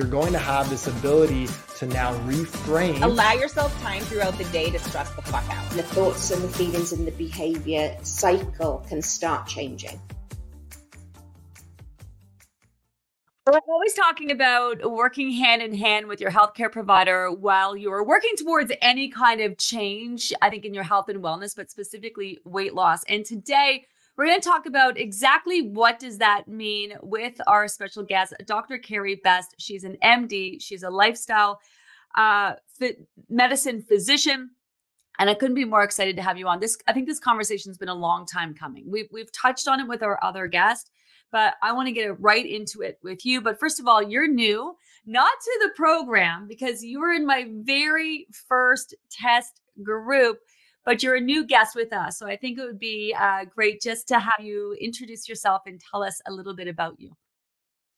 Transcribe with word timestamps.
You're 0.00 0.08
going 0.08 0.32
to 0.32 0.38
have 0.38 0.70
this 0.70 0.86
ability 0.86 1.46
to 1.76 1.86
now 1.86 2.14
reframe. 2.20 3.02
Allow 3.02 3.34
yourself 3.34 3.78
time 3.82 4.00
throughout 4.00 4.38
the 4.38 4.44
day 4.44 4.70
to 4.70 4.78
stress 4.78 5.14
the 5.14 5.20
fuck 5.20 5.44
out. 5.50 5.70
The 5.72 5.82
thoughts 5.82 6.30
and 6.30 6.42
the 6.42 6.48
feelings 6.48 6.92
and 6.92 7.06
the 7.06 7.10
behavior 7.10 7.94
cycle 8.02 8.82
can 8.88 9.02
start 9.02 9.46
changing. 9.46 10.00
We're 13.46 13.58
always 13.68 13.92
talking 13.92 14.30
about 14.30 14.90
working 14.90 15.32
hand 15.32 15.60
in 15.60 15.74
hand 15.74 16.06
with 16.06 16.18
your 16.18 16.30
healthcare 16.30 16.72
provider 16.72 17.30
while 17.30 17.76
you're 17.76 18.02
working 18.02 18.36
towards 18.36 18.72
any 18.80 19.10
kind 19.10 19.42
of 19.42 19.58
change, 19.58 20.32
I 20.40 20.48
think, 20.48 20.64
in 20.64 20.72
your 20.72 20.84
health 20.84 21.10
and 21.10 21.22
wellness, 21.22 21.54
but 21.54 21.70
specifically 21.70 22.38
weight 22.46 22.72
loss. 22.72 23.04
And 23.06 23.22
today, 23.22 23.84
we're 24.16 24.26
going 24.26 24.40
to 24.40 24.48
talk 24.48 24.66
about 24.66 24.98
exactly 24.98 25.62
what 25.62 25.98
does 25.98 26.18
that 26.18 26.46
mean 26.46 26.94
with 27.02 27.40
our 27.46 27.68
special 27.68 28.02
guest, 28.02 28.34
Dr. 28.46 28.78
Kerri 28.78 29.22
Best. 29.22 29.54
She's 29.58 29.84
an 29.84 29.96
MD. 30.02 30.60
She's 30.60 30.82
a 30.82 30.90
lifestyle 30.90 31.60
uh, 32.16 32.54
medicine 33.28 33.82
physician. 33.82 34.50
And 35.18 35.28
I 35.28 35.34
couldn't 35.34 35.54
be 35.54 35.64
more 35.64 35.82
excited 35.82 36.16
to 36.16 36.22
have 36.22 36.38
you 36.38 36.48
on. 36.48 36.60
This, 36.60 36.78
I 36.86 36.92
think, 36.92 37.06
this 37.06 37.20
conversation's 37.20 37.76
been 37.76 37.88
a 37.88 37.94
long 37.94 38.26
time 38.26 38.54
coming. 38.54 38.84
We've 38.90 39.08
we've 39.12 39.30
touched 39.32 39.68
on 39.68 39.80
it 39.80 39.86
with 39.86 40.02
our 40.02 40.18
other 40.24 40.46
guest, 40.46 40.90
but 41.30 41.54
I 41.62 41.72
want 41.72 41.88
to 41.88 41.92
get 41.92 42.18
right 42.20 42.46
into 42.46 42.80
it 42.80 42.98
with 43.02 43.26
you. 43.26 43.42
But 43.42 43.60
first 43.60 43.80
of 43.80 43.86
all, 43.86 44.02
you're 44.02 44.28
new, 44.28 44.74
not 45.04 45.32
to 45.42 45.60
the 45.62 45.72
program 45.76 46.48
because 46.48 46.82
you 46.82 47.00
were 47.00 47.12
in 47.12 47.26
my 47.26 47.48
very 47.50 48.28
first 48.48 48.94
test 49.10 49.60
group 49.82 50.38
but 50.84 51.02
you're 51.02 51.16
a 51.16 51.20
new 51.20 51.46
guest 51.46 51.74
with 51.76 51.92
us. 51.92 52.18
So 52.18 52.26
I 52.26 52.36
think 52.36 52.58
it 52.58 52.64
would 52.64 52.78
be 52.78 53.14
uh, 53.18 53.44
great 53.44 53.80
just 53.80 54.08
to 54.08 54.18
have 54.18 54.40
you 54.40 54.76
introduce 54.80 55.28
yourself 55.28 55.62
and 55.66 55.80
tell 55.90 56.02
us 56.02 56.20
a 56.26 56.32
little 56.32 56.54
bit 56.54 56.68
about 56.68 56.98
you. 56.98 57.12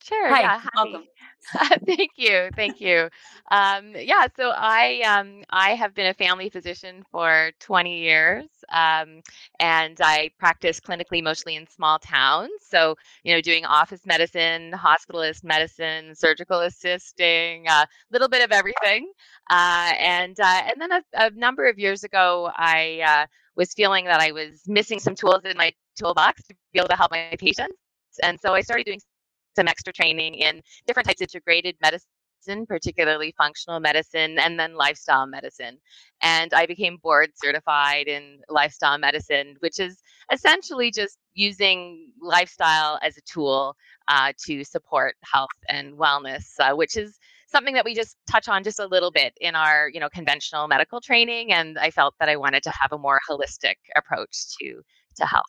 Sure. 0.03 0.29
Hi, 0.29 0.41
yeah. 0.41 0.61
welcome. 0.75 1.05
thank 1.87 2.11
you. 2.17 2.49
Thank 2.57 2.81
you. 2.81 3.09
Um, 3.53 3.93
yeah. 3.95 4.27
So 4.37 4.53
I 4.55 5.01
um, 5.03 5.45
I 5.51 5.71
have 5.75 5.95
been 5.95 6.07
a 6.07 6.15
family 6.15 6.49
physician 6.49 7.05
for 7.11 7.53
20 7.61 8.01
years, 8.01 8.47
um, 8.73 9.23
and 9.61 9.97
I 10.01 10.31
practice 10.39 10.81
clinically 10.81 11.23
mostly 11.23 11.55
in 11.55 11.69
small 11.69 12.01
towns. 12.01 12.51
So 12.69 12.97
you 13.23 13.33
know, 13.33 13.41
doing 13.41 13.65
office 13.65 14.05
medicine, 14.05 14.73
hospitalist 14.73 15.45
medicine, 15.45 16.15
surgical 16.17 16.61
assisting, 16.61 17.67
a 17.69 17.73
uh, 17.73 17.87
little 18.11 18.29
bit 18.29 18.43
of 18.43 18.51
everything. 18.51 19.13
Uh, 19.51 19.93
and 20.01 20.39
uh, 20.41 20.63
and 20.67 20.81
then 20.81 20.93
a, 20.93 21.03
a, 21.15 21.31
number 21.31 21.69
of 21.69 21.79
years 21.79 22.03
ago, 22.03 22.51
I 22.57 23.03
uh, 23.07 23.27
was 23.55 23.73
feeling 23.73 24.07
that 24.07 24.21
I 24.21 24.33
was 24.33 24.63
missing 24.67 24.99
some 24.99 25.15
tools 25.15 25.45
in 25.45 25.57
my 25.57 25.73
toolbox 25.97 26.43
to 26.49 26.55
be 26.73 26.81
able 26.81 26.89
to 26.89 26.97
help 26.97 27.13
my 27.13 27.37
patients, 27.39 27.77
and 28.23 28.41
so 28.41 28.55
I 28.55 28.63
started 28.63 28.87
doing 28.87 29.01
some 29.57 29.69
extra 29.69 29.93
training 29.93 30.35
in 30.35 30.63
different 30.87 31.09
types 31.09 31.21
of 31.21 31.27
integrated 31.27 31.77
medicine, 31.83 32.67
particularly 32.67 33.35
functional 33.37 33.81
medicine 33.81 34.39
and 34.39 34.59
then 34.59 34.75
lifestyle 34.75 35.27
medicine. 35.27 35.79
And 36.21 36.53
I 36.55 36.67
became 36.67 36.97
board 36.97 37.31
certified 37.35 38.09
in 38.09 38.41
lifestyle 38.49 38.99
medicine, 38.99 39.57
which 39.61 39.79
is 39.79 40.03
essentially 40.33 40.91
just 40.91 41.19
using 41.35 42.13
lifestyle 42.21 42.99
as 43.03 43.17
a 43.17 43.23
tool 43.23 43.77
uh, 44.09 44.33
to 44.47 44.65
support 44.65 45.15
health 45.25 45.49
and 45.69 45.95
wellness, 45.95 46.45
uh, 46.59 46.75
which 46.75 46.97
is 46.97 47.19
something 47.53 47.75
that 47.75 47.85
we 47.85 47.95
just 47.95 48.17
touch 48.29 48.49
on 48.49 48.65
just 48.65 48.81
a 48.81 48.87
little 48.87 49.11
bit 49.11 49.35
in 49.41 49.55
our 49.55 49.91
you 49.93 50.01
know 50.01 50.09
conventional 50.09 50.67
medical 50.67 51.01
training 51.01 51.53
and 51.53 51.79
i 51.79 51.91
felt 51.91 52.15
that 52.19 52.29
i 52.29 52.35
wanted 52.35 52.63
to 52.63 52.71
have 52.71 52.93
a 52.93 52.99
more 52.99 53.21
holistic 53.31 53.75
approach 53.95 54.57
to 54.59 54.81
to 55.15 55.27
health 55.27 55.45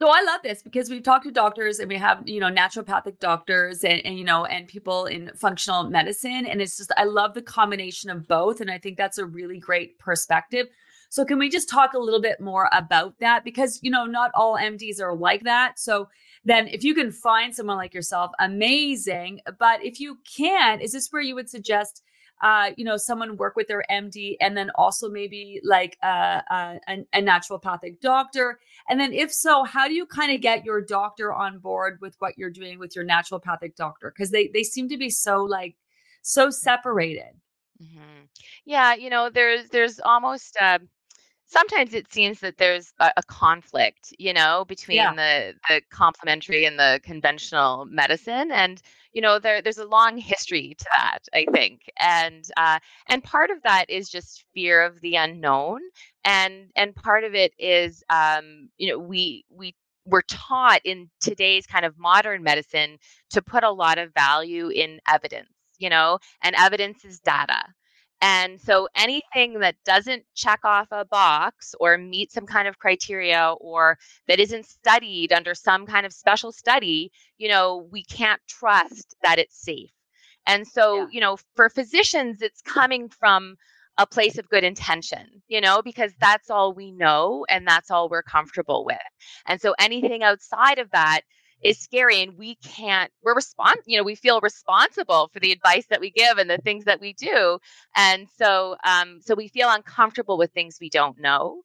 so 0.00 0.08
I 0.08 0.22
love 0.22 0.40
this 0.42 0.62
because 0.62 0.88
we've 0.88 1.02
talked 1.02 1.26
to 1.26 1.30
doctors 1.30 1.78
and 1.78 1.86
we 1.90 1.98
have, 1.98 2.26
you 2.26 2.40
know, 2.40 2.50
naturopathic 2.50 3.18
doctors 3.18 3.84
and, 3.84 4.00
and, 4.06 4.18
you 4.18 4.24
know, 4.24 4.46
and 4.46 4.66
people 4.66 5.04
in 5.04 5.30
functional 5.36 5.84
medicine. 5.84 6.46
And 6.46 6.62
it's 6.62 6.78
just, 6.78 6.90
I 6.96 7.04
love 7.04 7.34
the 7.34 7.42
combination 7.42 8.08
of 8.08 8.26
both. 8.26 8.62
And 8.62 8.70
I 8.70 8.78
think 8.78 8.96
that's 8.96 9.18
a 9.18 9.26
really 9.26 9.58
great 9.58 9.98
perspective. 9.98 10.68
So 11.10 11.26
can 11.26 11.38
we 11.38 11.50
just 11.50 11.68
talk 11.68 11.92
a 11.92 11.98
little 11.98 12.20
bit 12.22 12.40
more 12.40 12.70
about 12.72 13.18
that? 13.18 13.44
Because, 13.44 13.78
you 13.82 13.90
know, 13.90 14.06
not 14.06 14.30
all 14.34 14.56
MDs 14.56 15.02
are 15.02 15.14
like 15.14 15.44
that. 15.44 15.78
So 15.78 16.08
then 16.46 16.68
if 16.68 16.82
you 16.82 16.94
can 16.94 17.12
find 17.12 17.54
someone 17.54 17.76
like 17.76 17.92
yourself, 17.92 18.30
amazing. 18.38 19.40
But 19.58 19.84
if 19.84 20.00
you 20.00 20.18
can't, 20.34 20.80
is 20.80 20.92
this 20.92 21.08
where 21.10 21.20
you 21.20 21.34
would 21.34 21.50
suggest 21.50 22.02
uh, 22.40 22.70
you 22.76 22.84
know, 22.84 22.96
someone 22.96 23.36
work 23.36 23.56
with 23.56 23.68
their 23.68 23.84
MD 23.90 24.36
and 24.40 24.56
then 24.56 24.70
also 24.74 25.08
maybe 25.08 25.60
like 25.62 25.98
uh, 26.02 26.40
uh, 26.50 26.78
a, 26.88 27.06
a 27.12 27.22
naturopathic 27.22 28.00
doctor? 28.00 28.58
And 28.88 28.98
then, 28.98 29.12
if 29.12 29.32
so, 29.32 29.64
how 29.64 29.88
do 29.88 29.94
you 29.94 30.06
kind 30.06 30.32
of 30.32 30.40
get 30.40 30.64
your 30.64 30.80
doctor 30.80 31.32
on 31.32 31.58
board 31.58 31.98
with 32.00 32.16
what 32.18 32.38
you're 32.38 32.50
doing 32.50 32.78
with 32.78 32.96
your 32.96 33.04
naturopathic 33.04 33.76
doctor? 33.76 34.12
Because 34.14 34.30
they 34.30 34.48
they 34.48 34.62
seem 34.62 34.88
to 34.88 34.96
be 34.96 35.10
so 35.10 35.42
like 35.42 35.76
so 36.22 36.50
separated. 36.50 37.34
Mm-hmm. 37.82 38.24
Yeah, 38.64 38.94
you 38.94 39.10
know, 39.10 39.30
there's 39.30 39.68
there's 39.68 40.00
almost. 40.00 40.56
Uh, 40.60 40.78
sometimes 41.50 41.94
it 41.94 42.12
seems 42.12 42.40
that 42.40 42.58
there's 42.58 42.92
a, 43.00 43.10
a 43.16 43.22
conflict, 43.24 44.14
you 44.18 44.32
know, 44.32 44.64
between 44.68 44.96
yeah. 44.96 45.14
the 45.14 45.54
the 45.68 45.82
complementary 45.90 46.64
and 46.64 46.78
the 46.78 47.00
conventional 47.02 47.84
medicine, 47.86 48.50
and 48.52 48.80
you 49.12 49.20
know 49.20 49.38
there 49.38 49.60
there's 49.60 49.78
a 49.78 49.84
long 49.84 50.16
history 50.16 50.74
to 50.78 50.86
that 50.96 51.20
i 51.34 51.44
think 51.52 51.90
and 51.98 52.50
uh, 52.56 52.78
and 53.08 53.24
part 53.24 53.50
of 53.50 53.62
that 53.62 53.88
is 53.88 54.08
just 54.08 54.44
fear 54.54 54.82
of 54.82 55.00
the 55.00 55.16
unknown 55.16 55.80
and 56.24 56.70
and 56.76 56.94
part 56.94 57.24
of 57.24 57.34
it 57.34 57.52
is 57.58 58.02
um, 58.10 58.68
you 58.78 58.88
know 58.88 58.98
we 58.98 59.44
we 59.50 59.74
we're 60.06 60.22
taught 60.22 60.80
in 60.84 61.10
today's 61.20 61.66
kind 61.66 61.84
of 61.84 61.98
modern 61.98 62.42
medicine 62.42 62.98
to 63.30 63.42
put 63.42 63.64
a 63.64 63.70
lot 63.70 63.98
of 63.98 64.14
value 64.14 64.68
in 64.68 65.00
evidence 65.08 65.50
you 65.78 65.90
know 65.90 66.18
and 66.42 66.54
evidence 66.56 67.04
is 67.04 67.20
data 67.20 67.62
and 68.22 68.60
so 68.60 68.88
anything 68.94 69.60
that 69.60 69.76
doesn't 69.84 70.24
check 70.34 70.60
off 70.64 70.88
a 70.90 71.04
box 71.04 71.74
or 71.80 71.96
meet 71.96 72.30
some 72.30 72.46
kind 72.46 72.68
of 72.68 72.78
criteria 72.78 73.54
or 73.60 73.98
that 74.28 74.38
isn't 74.38 74.66
studied 74.66 75.32
under 75.32 75.54
some 75.54 75.86
kind 75.86 76.04
of 76.04 76.12
special 76.12 76.52
study, 76.52 77.10
you 77.38 77.48
know, 77.48 77.88
we 77.90 78.04
can't 78.04 78.40
trust 78.46 79.16
that 79.22 79.38
it's 79.38 79.62
safe. 79.62 79.90
And 80.46 80.66
so, 80.66 80.96
yeah. 80.96 81.06
you 81.12 81.20
know, 81.20 81.38
for 81.56 81.68
physicians, 81.70 82.42
it's 82.42 82.60
coming 82.62 83.08
from 83.08 83.56
a 83.98 84.06
place 84.06 84.38
of 84.38 84.48
good 84.48 84.64
intention, 84.64 85.42
you 85.48 85.60
know, 85.60 85.82
because 85.82 86.12
that's 86.20 86.50
all 86.50 86.72
we 86.74 86.90
know 86.90 87.44
and 87.48 87.66
that's 87.66 87.90
all 87.90 88.08
we're 88.08 88.22
comfortable 88.22 88.84
with. 88.84 88.96
And 89.46 89.60
so 89.60 89.74
anything 89.78 90.22
outside 90.22 90.78
of 90.78 90.90
that 90.90 91.22
is 91.62 91.78
scary 91.78 92.22
and 92.22 92.36
we 92.38 92.56
can't 92.56 93.10
we're 93.22 93.34
respond 93.34 93.76
you 93.86 93.96
know 93.96 94.02
we 94.04 94.14
feel 94.14 94.40
responsible 94.40 95.28
for 95.32 95.40
the 95.40 95.52
advice 95.52 95.86
that 95.90 96.00
we 96.00 96.10
give 96.10 96.38
and 96.38 96.48
the 96.50 96.58
things 96.58 96.84
that 96.84 97.00
we 97.00 97.12
do 97.14 97.58
and 97.96 98.28
so 98.36 98.76
um 98.84 99.20
so 99.20 99.34
we 99.34 99.48
feel 99.48 99.70
uncomfortable 99.70 100.38
with 100.38 100.52
things 100.52 100.78
we 100.80 100.90
don't 100.90 101.18
know. 101.20 101.62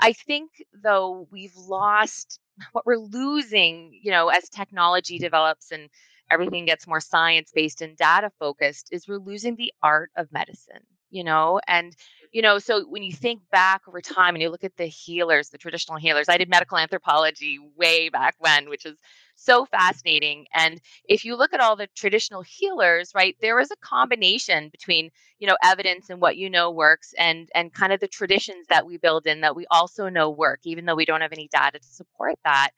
I 0.00 0.12
think 0.12 0.50
though 0.82 1.26
we've 1.30 1.56
lost 1.56 2.40
what 2.72 2.86
we're 2.86 2.98
losing 2.98 3.98
you 4.02 4.10
know 4.10 4.28
as 4.28 4.48
technology 4.48 5.18
develops 5.18 5.70
and 5.70 5.88
everything 6.30 6.64
gets 6.66 6.86
more 6.86 7.00
science 7.00 7.50
based 7.54 7.82
and 7.82 7.96
data 7.96 8.30
focused 8.38 8.88
is 8.92 9.08
we're 9.08 9.18
losing 9.18 9.56
the 9.56 9.72
art 9.82 10.10
of 10.16 10.30
medicine 10.32 10.82
you 11.10 11.24
know 11.24 11.60
and 11.66 11.94
you 12.32 12.42
know 12.42 12.58
so 12.58 12.84
when 12.88 13.02
you 13.02 13.12
think 13.12 13.40
back 13.50 13.82
over 13.88 14.00
time 14.00 14.34
and 14.34 14.42
you 14.42 14.50
look 14.50 14.64
at 14.64 14.76
the 14.76 14.86
healers 14.86 15.48
the 15.50 15.58
traditional 15.58 15.98
healers 15.98 16.28
i 16.28 16.36
did 16.38 16.48
medical 16.48 16.78
anthropology 16.78 17.58
way 17.76 18.08
back 18.08 18.34
when 18.38 18.68
which 18.68 18.86
is 18.86 18.96
so 19.36 19.64
fascinating 19.66 20.46
and 20.54 20.80
if 21.06 21.24
you 21.24 21.34
look 21.36 21.52
at 21.54 21.60
all 21.60 21.76
the 21.76 21.88
traditional 21.96 22.42
healers 22.42 23.12
right 23.14 23.36
there 23.40 23.58
is 23.58 23.70
a 23.70 23.76
combination 23.76 24.68
between 24.68 25.10
you 25.38 25.46
know 25.46 25.56
evidence 25.64 26.10
and 26.10 26.20
what 26.20 26.36
you 26.36 26.50
know 26.50 26.70
works 26.70 27.14
and 27.18 27.48
and 27.54 27.72
kind 27.72 27.92
of 27.92 28.00
the 28.00 28.08
traditions 28.08 28.66
that 28.68 28.86
we 28.86 28.96
build 28.98 29.26
in 29.26 29.40
that 29.40 29.56
we 29.56 29.66
also 29.70 30.08
know 30.08 30.30
work 30.30 30.60
even 30.64 30.84
though 30.84 30.94
we 30.94 31.06
don't 31.06 31.22
have 31.22 31.32
any 31.32 31.48
data 31.48 31.78
to 31.78 31.88
support 31.88 32.34
that 32.44 32.70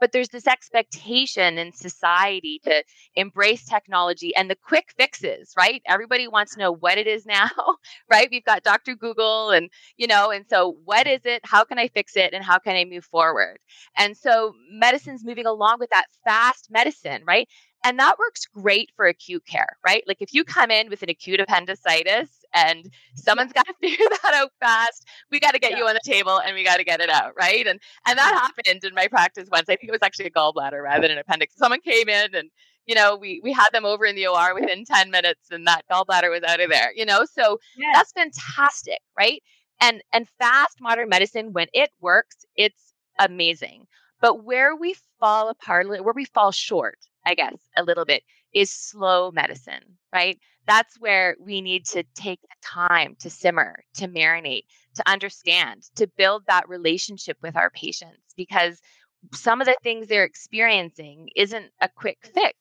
but 0.00 0.12
there's 0.12 0.28
this 0.28 0.46
expectation 0.46 1.58
in 1.58 1.72
society 1.72 2.60
to 2.64 2.82
embrace 3.16 3.64
technology 3.64 4.34
and 4.36 4.50
the 4.50 4.56
quick 4.56 4.92
fixes 4.96 5.52
right? 5.56 5.82
Everybody 5.86 6.28
wants 6.28 6.54
to 6.54 6.60
know 6.60 6.72
what 6.72 6.98
it 6.98 7.06
is 7.06 7.26
now 7.26 7.50
right? 8.10 8.28
We've 8.30 8.44
got 8.44 8.62
dr 8.64 8.94
google 8.96 9.50
and 9.50 9.70
you 9.96 10.06
know 10.06 10.30
and 10.30 10.44
so 10.48 10.76
what 10.84 11.06
is 11.06 11.20
it? 11.24 11.40
How 11.44 11.64
can 11.64 11.78
i 11.78 11.88
fix 11.88 12.16
it? 12.16 12.32
And 12.34 12.44
how 12.44 12.58
can 12.58 12.76
i 12.76 12.84
move 12.84 13.04
forward? 13.04 13.58
And 13.96 14.16
so 14.16 14.54
medicine's 14.70 15.24
moving 15.24 15.46
along 15.46 15.78
with 15.80 15.90
that 15.90 16.06
fast 16.24 16.68
medicine 16.70 17.22
right? 17.26 17.48
And 17.84 17.98
that 18.00 18.18
works 18.18 18.46
great 18.46 18.90
for 18.96 19.06
acute 19.06 19.44
care, 19.46 19.76
right? 19.86 20.02
Like 20.06 20.18
if 20.20 20.34
you 20.34 20.44
come 20.44 20.70
in 20.70 20.90
with 20.90 21.02
an 21.02 21.10
acute 21.10 21.40
appendicitis 21.40 22.37
and 22.54 22.90
someone's 23.14 23.52
got 23.52 23.66
to 23.66 23.74
figure 23.80 24.06
that 24.22 24.34
out 24.34 24.50
fast. 24.60 25.06
We 25.30 25.40
got 25.40 25.52
to 25.52 25.58
get 25.58 25.72
yeah. 25.72 25.78
you 25.78 25.86
on 25.86 25.94
the 25.94 26.00
table 26.04 26.40
and 26.40 26.54
we 26.54 26.64
got 26.64 26.76
to 26.76 26.84
get 26.84 27.00
it 27.00 27.10
out, 27.10 27.32
right? 27.36 27.66
And 27.66 27.80
and 28.06 28.18
that 28.18 28.34
happened 28.34 28.84
in 28.84 28.94
my 28.94 29.08
practice 29.08 29.48
once. 29.50 29.68
I 29.68 29.76
think 29.76 29.88
it 29.88 29.92
was 29.92 30.02
actually 30.02 30.26
a 30.26 30.30
gallbladder 30.30 30.82
rather 30.82 31.02
than 31.02 31.12
an 31.12 31.18
appendix. 31.18 31.54
Someone 31.56 31.80
came 31.80 32.08
in 32.08 32.34
and 32.34 32.50
you 32.86 32.94
know, 32.94 33.16
we 33.16 33.40
we 33.44 33.52
had 33.52 33.68
them 33.72 33.84
over 33.84 34.06
in 34.06 34.16
the 34.16 34.26
OR 34.26 34.54
within 34.54 34.84
10 34.84 35.10
minutes 35.10 35.50
and 35.50 35.66
that 35.66 35.82
gallbladder 35.90 36.30
was 36.30 36.42
out 36.42 36.60
of 36.60 36.70
there, 36.70 36.90
you 36.96 37.04
know? 37.04 37.24
So 37.30 37.58
yes. 37.76 37.94
that's 37.94 38.12
fantastic, 38.12 39.00
right? 39.16 39.42
And 39.80 40.02
and 40.12 40.26
fast 40.40 40.78
modern 40.80 41.08
medicine 41.08 41.52
when 41.52 41.68
it 41.72 41.90
works, 42.00 42.44
it's 42.56 42.94
amazing. 43.18 43.86
But 44.20 44.44
where 44.44 44.74
we 44.76 44.94
fall 45.20 45.48
apart, 45.48 45.88
where 45.88 46.12
we 46.14 46.24
fall 46.24 46.52
short, 46.52 46.98
I 47.24 47.34
guess, 47.34 47.56
a 47.76 47.82
little 47.82 48.04
bit 48.04 48.22
is 48.52 48.70
slow 48.70 49.30
medicine, 49.30 49.98
right? 50.12 50.38
That's 50.66 50.98
where 51.00 51.36
we 51.40 51.60
need 51.60 51.86
to 51.86 52.04
take 52.14 52.40
the 52.42 52.48
time 52.62 53.16
to 53.20 53.30
simmer, 53.30 53.84
to 53.94 54.08
marinate, 54.08 54.64
to 54.96 55.08
understand, 55.08 55.84
to 55.96 56.06
build 56.06 56.44
that 56.46 56.68
relationship 56.68 57.38
with 57.42 57.56
our 57.56 57.70
patients 57.70 58.34
because 58.36 58.80
some 59.34 59.60
of 59.60 59.66
the 59.66 59.76
things 59.82 60.08
they're 60.08 60.24
experiencing 60.24 61.28
isn't 61.36 61.70
a 61.80 61.88
quick 61.88 62.18
fix 62.34 62.54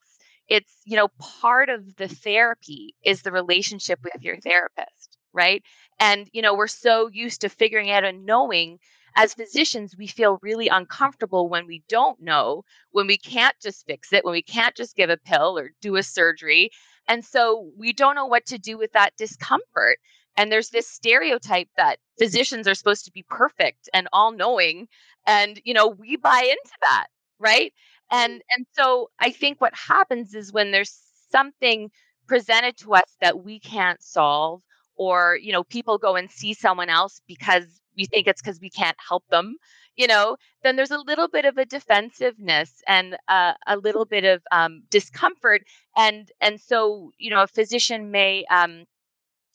it's 0.48 0.82
you 0.86 0.96
know 0.96 1.10
part 1.20 1.70
of 1.70 1.96
the 1.98 2.08
therapy 2.08 2.96
is 3.04 3.22
the 3.22 3.32
relationship 3.32 4.00
with 4.04 4.24
your 4.24 4.38
therapist 4.38 5.18
right 5.34 5.64
and 6.00 6.30
you 6.34 6.42
know 6.42 6.56
we're 6.56 6.68
so 6.68 7.10
used 7.12 7.42
to 7.42 7.50
figuring 7.50 7.92
out 7.92 8.04
and 8.04 8.26
knowing 8.26 8.80
as 9.18 9.34
physicians 9.34 9.96
we 9.98 10.08
feel 10.08 10.40
really 10.44 10.70
uncomfortable 10.70 11.50
when 11.50 11.68
we 11.68 11.84
don't 11.90 12.22
know 12.22 12.64
when 12.92 13.08
we 13.08 13.18
can't 13.18 13.56
just 13.62 13.86
fix 13.86 14.14
it 14.14 14.26
when 14.26 14.34
we 14.34 14.44
can't 14.44 14.76
just 14.76 14.96
give 14.96 15.10
a 15.10 15.18
pill 15.18 15.58
or 15.60 15.72
do 15.82 15.98
a 15.98 16.04
surgery 16.04 16.70
and 17.10 17.26
so 17.26 17.70
we 17.78 17.94
don't 17.94 18.16
know 18.16 18.26
what 18.28 18.46
to 18.46 18.58
do 18.60 18.78
with 18.78 18.92
that 18.94 19.16
discomfort 19.18 19.98
and 20.38 20.52
there's 20.52 20.70
this 20.70 20.88
stereotype 20.88 21.70
that 21.78 22.00
physicians 22.20 22.68
are 22.68 22.76
supposed 22.76 23.06
to 23.06 23.12
be 23.12 23.26
perfect 23.30 23.90
and 23.94 24.08
all 24.14 24.32
knowing 24.32 24.88
and 25.28 25.62
you 25.66 25.74
know 25.74 25.88
we 25.88 26.16
buy 26.18 26.42
into 26.50 26.76
that 26.82 27.08
right? 27.40 27.74
And 28.12 28.42
and 28.56 28.66
so 28.74 29.10
i 29.20 29.32
think 29.32 29.60
what 29.62 29.74
happens 29.76 30.34
is 30.34 30.54
when 30.54 30.72
there's 30.72 30.98
something 31.32 31.92
presented 32.28 32.78
to 32.78 32.94
us 32.96 33.16
that 33.22 33.44
we 33.44 33.60
can't 33.60 34.02
solve 34.02 34.62
or 34.96 35.38
you 35.42 35.52
know 35.52 35.64
people 35.64 35.98
go 35.98 36.16
and 36.16 36.32
see 36.32 36.54
someone 36.54 36.90
else 36.90 37.22
because 37.28 37.82
we 37.98 38.06
think 38.06 38.28
it's 38.28 38.42
because 38.42 38.60
we 38.62 38.70
can't 38.70 38.98
help 39.08 39.24
them 39.30 39.56
you 39.96 40.08
know 40.08 40.38
then 40.64 40.76
there's 40.76 40.92
a 40.92 41.00
little 41.00 41.28
bit 41.28 41.46
of 41.46 41.58
a 41.58 41.66
defensiveness 41.66 42.82
and 42.88 43.18
uh, 43.28 43.54
a 43.68 43.78
little 43.78 44.06
bit 44.06 44.24
of 44.26 44.42
um, 44.52 44.84
discomfort 44.90 45.64
and 45.96 46.32
and 46.42 46.60
so 46.62 47.12
you 47.18 47.30
know 47.30 47.44
a 47.44 47.48
physician 47.48 48.12
may 48.12 48.46
um, 48.52 48.86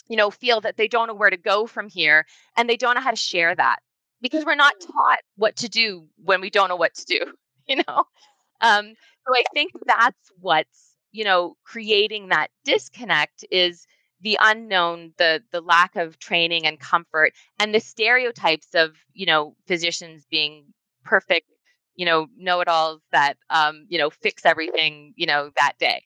you 0.09 0.17
know 0.17 0.31
feel 0.31 0.61
that 0.61 0.77
they 0.77 0.89
don't 0.89 1.09
know 1.09 1.15
where 1.15 1.31
to 1.31 1.37
go 1.37 1.67
from 1.67 1.89
here 1.89 2.25
and 2.57 2.69
they 2.69 2.77
don't 2.77 2.95
know 2.95 3.01
how 3.01 3.11
to 3.11 3.17
share 3.17 3.55
that 3.55 3.79
because 4.21 4.45
we're 4.45 4.55
not 4.55 4.75
taught 4.81 5.19
what 5.37 5.57
to 5.57 5.69
do 5.69 6.07
when 6.25 6.41
we 6.41 6.51
don't 6.51 6.69
know 6.69 6.77
what 6.77 6.95
to 6.95 7.05
do 7.07 7.21
you 7.69 7.77
know? 7.77 8.05
Um, 8.61 8.95
so 9.27 9.35
I 9.35 9.45
think 9.55 9.73
that's 9.87 10.33
what's, 10.41 10.97
you 11.13 11.25
know, 11.25 11.57
creating 11.65 12.29
that 12.29 12.49
disconnect 12.65 13.45
is 13.51 13.87
the 14.23 14.39
unknown, 14.41 15.13
the 15.19 15.43
the 15.53 15.61
lack 15.61 15.97
of 15.97 16.19
training 16.19 16.67
and 16.67 16.79
comfort, 16.81 17.33
and 17.59 17.75
the 17.75 17.81
stereotypes 17.81 18.69
of, 18.75 18.93
you 19.13 19.27
know, 19.27 19.57
physicians 19.67 20.27
being 20.31 20.65
perfect, 21.05 21.49
you 21.97 22.07
know, 22.07 22.29
know-it-alls 22.37 23.01
that 23.13 23.37
um, 23.51 23.87
you 23.89 23.99
know, 23.99 24.11
fix 24.11 24.47
everything, 24.47 25.15
you 25.17 25.27
know, 25.27 25.51
that 25.59 25.75
day. 25.79 26.03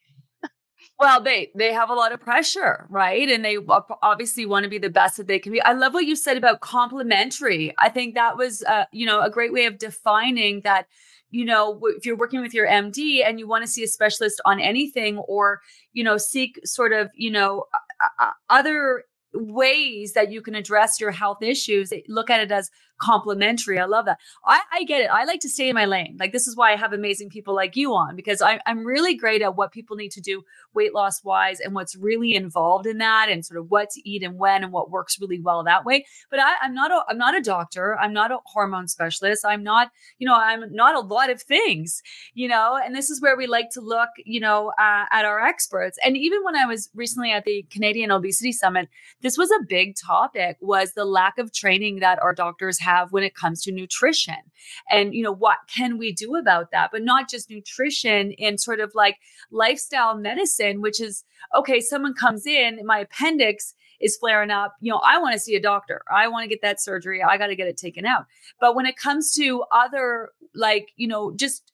Well, 0.98 1.22
they 1.22 1.50
they 1.54 1.72
have 1.72 1.90
a 1.90 1.94
lot 1.94 2.12
of 2.12 2.20
pressure, 2.20 2.86
right? 2.88 3.28
And 3.28 3.44
they 3.44 3.58
obviously 4.02 4.46
want 4.46 4.64
to 4.64 4.70
be 4.70 4.78
the 4.78 4.88
best 4.88 5.19
that 5.19 5.26
they 5.26 5.38
can 5.38 5.52
be. 5.52 5.60
I 5.60 5.72
love 5.72 5.92
what 5.92 6.06
you 6.06 6.16
said 6.16 6.38
about 6.38 6.60
complementary. 6.60 7.74
I 7.78 7.90
think 7.90 8.14
that 8.14 8.36
was, 8.38 8.62
uh, 8.62 8.84
you 8.92 9.04
know, 9.04 9.20
a 9.20 9.30
great 9.30 9.52
way 9.52 9.66
of 9.66 9.78
defining 9.78 10.62
that 10.62 10.86
you 11.30 11.44
know, 11.44 11.80
if 11.84 12.06
you're 12.06 12.16
working 12.16 12.40
with 12.40 12.54
your 12.54 12.66
MD 12.69 13.22
and 13.24 13.38
you 13.38 13.48
want 13.48 13.64
to 13.64 13.70
see 13.70 13.82
a 13.82 13.88
specialist 13.88 14.40
on 14.46 14.60
anything 14.60 15.19
or, 15.19 15.60
you 15.92 16.04
know, 16.04 16.16
seek 16.16 16.60
sort 16.64 16.92
of, 16.92 17.10
you 17.14 17.30
know, 17.30 17.64
Uh, 18.02 18.08
uh, 18.25 18.31
other 18.50 19.04
ways 19.34 20.12
that 20.14 20.31
you 20.32 20.40
can 20.43 20.54
address 20.54 21.00
your 21.00 21.10
health 21.10 21.43
issues, 21.43 21.93
eh, 21.93 22.00
look 22.08 22.31
at 22.31 22.40
it 22.40 22.50
as 22.52 22.70
complementary. 22.98 23.78
I 23.78 23.84
love 23.84 24.06
that. 24.06 24.19
I, 24.44 24.60
I 24.72 24.84
get 24.84 25.02
it. 25.02 25.10
I 25.10 25.25
like 25.25 25.40
to 25.40 25.48
stay 25.48 25.69
in 25.69 25.75
my 25.75 25.84
lane. 25.84 26.16
Like 26.19 26.32
this 26.32 26.46
is 26.46 26.56
why 26.56 26.72
I 26.72 26.76
have 26.76 26.93
amazing 26.93 27.31
people 27.31 27.54
like 27.54 27.76
you 27.76 27.94
on 27.94 28.16
because 28.16 28.40
I, 28.43 28.60
I'm 28.66 28.84
really 28.84 29.14
great 29.14 29.43
at 29.43 29.56
what 29.56 29.72
people 29.72 29.96
need 29.96 30.12
to 30.12 30.20
do 30.20 30.43
weight 30.75 30.94
loss 30.94 31.25
wise 31.25 31.60
and 31.60 31.75
what's 31.75 31.96
really 31.96 32.34
involved 32.34 32.87
in 32.87 32.98
that 32.98 33.28
and 33.31 33.44
sort 33.44 33.58
of 33.58 33.70
what 33.70 33.90
to 33.90 34.08
eat 34.08 34.22
and 34.22 34.38
when 34.38 34.62
and 34.62 34.72
what 34.72 34.90
works 34.90 35.20
really 35.20 35.40
well 35.40 35.64
that 35.64 35.84
way. 35.84 36.06
But 36.31 36.40
I, 36.40 36.54
I'm 36.62 36.75
not 36.75 36.90
a 36.90 37.02
I'm 37.08 37.19
not 37.19 37.37
a 37.37 37.40
doctor. 37.40 37.98
I'm 37.98 38.12
not 38.12 38.31
a 38.31 38.38
hormone 38.46 38.88
specialist. 38.88 39.44
I'm 39.44 39.62
not 39.62 39.90
you 40.19 40.26
know 40.26 40.34
I'm 40.34 40.72
not 40.72 40.94
a 40.94 41.00
lot 41.00 41.31
of 41.31 41.43
things. 41.43 42.02
You 42.34 42.48
know, 42.48 42.78
and 42.82 42.94
this 42.94 43.10
is 43.10 43.20
where 43.20 43.37
we 43.37 43.46
like 43.46 43.70
to 43.70 43.81
look 43.81 44.10
you 44.25 44.40
know 44.40 44.72
uh, 44.78 45.04
at 45.10 45.25
our 45.25 45.40
experts. 45.40 45.98
And 46.04 46.16
even 46.16 46.44
when 46.44 46.56
I 46.56 46.66
was 46.66 46.90
recently 46.94 47.32
at 47.32 47.44
the 47.44 47.64
Canadian 47.70 48.10
Obesity 48.10 48.52
Summit, 48.52 48.88
this 49.22 49.37
was 49.37 49.50
a 49.50 49.64
big 49.69 49.96
topic 49.96 50.58
was 50.60 50.93
the 50.93 51.04
lack 51.04 51.38
of 51.38 51.52
training 51.52 52.00
that 52.00 52.22
our 52.22 52.34
doctors 52.34 52.78
have 52.86 53.12
when 53.12 53.24
it 53.24 53.34
comes 53.34 53.62
to 53.62 53.72
nutrition. 53.72 54.42
And 54.90 55.14
you 55.14 55.22
know 55.22 55.34
what 55.34 55.58
can 55.74 55.98
we 55.98 56.12
do 56.12 56.36
about 56.36 56.70
that? 56.72 56.90
But 56.92 57.02
not 57.02 57.28
just 57.28 57.50
nutrition 57.50 58.32
in 58.32 58.58
sort 58.58 58.80
of 58.80 58.92
like 58.94 59.16
lifestyle 59.50 60.16
medicine 60.16 60.80
which 60.80 61.00
is 61.00 61.24
okay 61.54 61.80
someone 61.80 62.14
comes 62.14 62.46
in 62.46 62.80
my 62.84 62.98
appendix 63.00 63.74
is 64.00 64.16
flaring 64.16 64.50
up 64.50 64.74
you 64.80 64.90
know 64.90 65.00
i 65.04 65.18
want 65.18 65.32
to 65.32 65.38
see 65.38 65.54
a 65.54 65.60
doctor. 65.60 66.02
I 66.12 66.28
want 66.28 66.44
to 66.44 66.48
get 66.48 66.62
that 66.62 66.80
surgery. 66.80 67.22
I 67.22 67.38
got 67.38 67.48
to 67.48 67.56
get 67.56 67.68
it 67.68 67.76
taken 67.76 68.06
out. 68.06 68.26
But 68.60 68.74
when 68.74 68.86
it 68.86 68.96
comes 68.96 69.32
to 69.36 69.64
other 69.72 70.30
like 70.54 70.88
you 70.96 71.08
know 71.08 71.32
just 71.34 71.72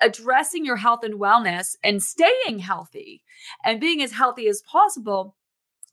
addressing 0.00 0.64
your 0.64 0.76
health 0.76 1.02
and 1.02 1.20
wellness 1.20 1.76
and 1.82 2.02
staying 2.02 2.60
healthy 2.60 3.22
and 3.64 3.80
being 3.80 4.02
as 4.02 4.12
healthy 4.12 4.46
as 4.48 4.62
possible 4.62 5.34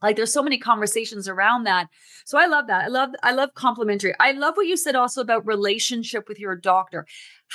like 0.01 0.15
there's 0.15 0.33
so 0.33 0.43
many 0.43 0.57
conversations 0.57 1.27
around 1.27 1.63
that. 1.63 1.87
So 2.25 2.37
i 2.37 2.45
love 2.45 2.67
that. 2.67 2.85
I 2.85 2.87
love 2.87 3.09
i 3.23 3.31
love 3.31 3.53
complementary. 3.55 4.13
I 4.19 4.31
love 4.31 4.55
what 4.55 4.67
you 4.67 4.77
said 4.77 4.95
also 4.95 5.21
about 5.21 5.45
relationship 5.45 6.27
with 6.27 6.39
your 6.39 6.55
doctor. 6.55 7.05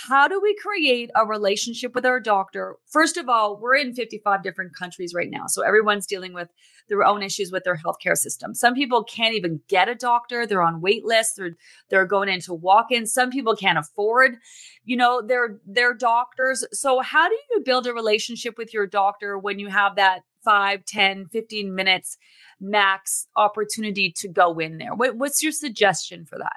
How 0.08 0.28
do 0.28 0.40
we 0.40 0.56
create 0.56 1.10
a 1.16 1.26
relationship 1.26 1.94
with 1.94 2.06
our 2.06 2.20
doctor? 2.20 2.76
First 2.86 3.16
of 3.16 3.28
all 3.28 3.58
we're 3.60 3.76
in 3.76 3.94
55 3.94 4.42
different 4.42 4.74
countries 4.76 5.12
right 5.14 5.30
now 5.30 5.46
so 5.46 5.62
everyone's 5.62 6.06
dealing 6.06 6.32
with 6.32 6.48
their 6.88 7.04
own 7.04 7.22
issues 7.22 7.52
with 7.52 7.64
their 7.64 7.76
healthcare 7.76 8.16
system. 8.16 8.54
Some 8.54 8.74
people 8.74 9.04
can't 9.04 9.34
even 9.34 9.60
get 9.68 9.88
a 9.88 9.94
doctor. 9.94 10.46
They're 10.46 10.62
on 10.62 10.80
wait 10.80 11.04
lists. 11.04 11.34
They're 11.36 11.56
they're 11.88 12.06
going 12.06 12.28
into 12.28 12.54
walk-ins. 12.54 13.12
Some 13.12 13.30
people 13.30 13.54
can't 13.54 13.78
afford 13.78 14.36
you 14.84 14.96
know 14.96 15.22
their 15.22 15.60
their 15.66 15.94
doctors. 15.94 16.64
So 16.72 17.00
how 17.00 17.28
do 17.28 17.36
you 17.50 17.62
build 17.64 17.86
a 17.86 17.94
relationship 17.94 18.58
with 18.58 18.74
your 18.74 18.86
doctor 18.86 19.38
when 19.38 19.58
you 19.58 19.68
have 19.68 19.96
that 19.96 20.22
5 20.44 20.84
10 20.84 21.26
15 21.26 21.74
minutes 21.74 22.16
max 22.60 23.26
opportunity 23.36 24.12
to 24.18 24.28
go 24.28 24.58
in 24.58 24.78
there. 24.78 24.94
What, 24.94 25.16
what's 25.16 25.42
your 25.42 25.52
suggestion 25.52 26.26
for 26.26 26.38
that? 26.38 26.56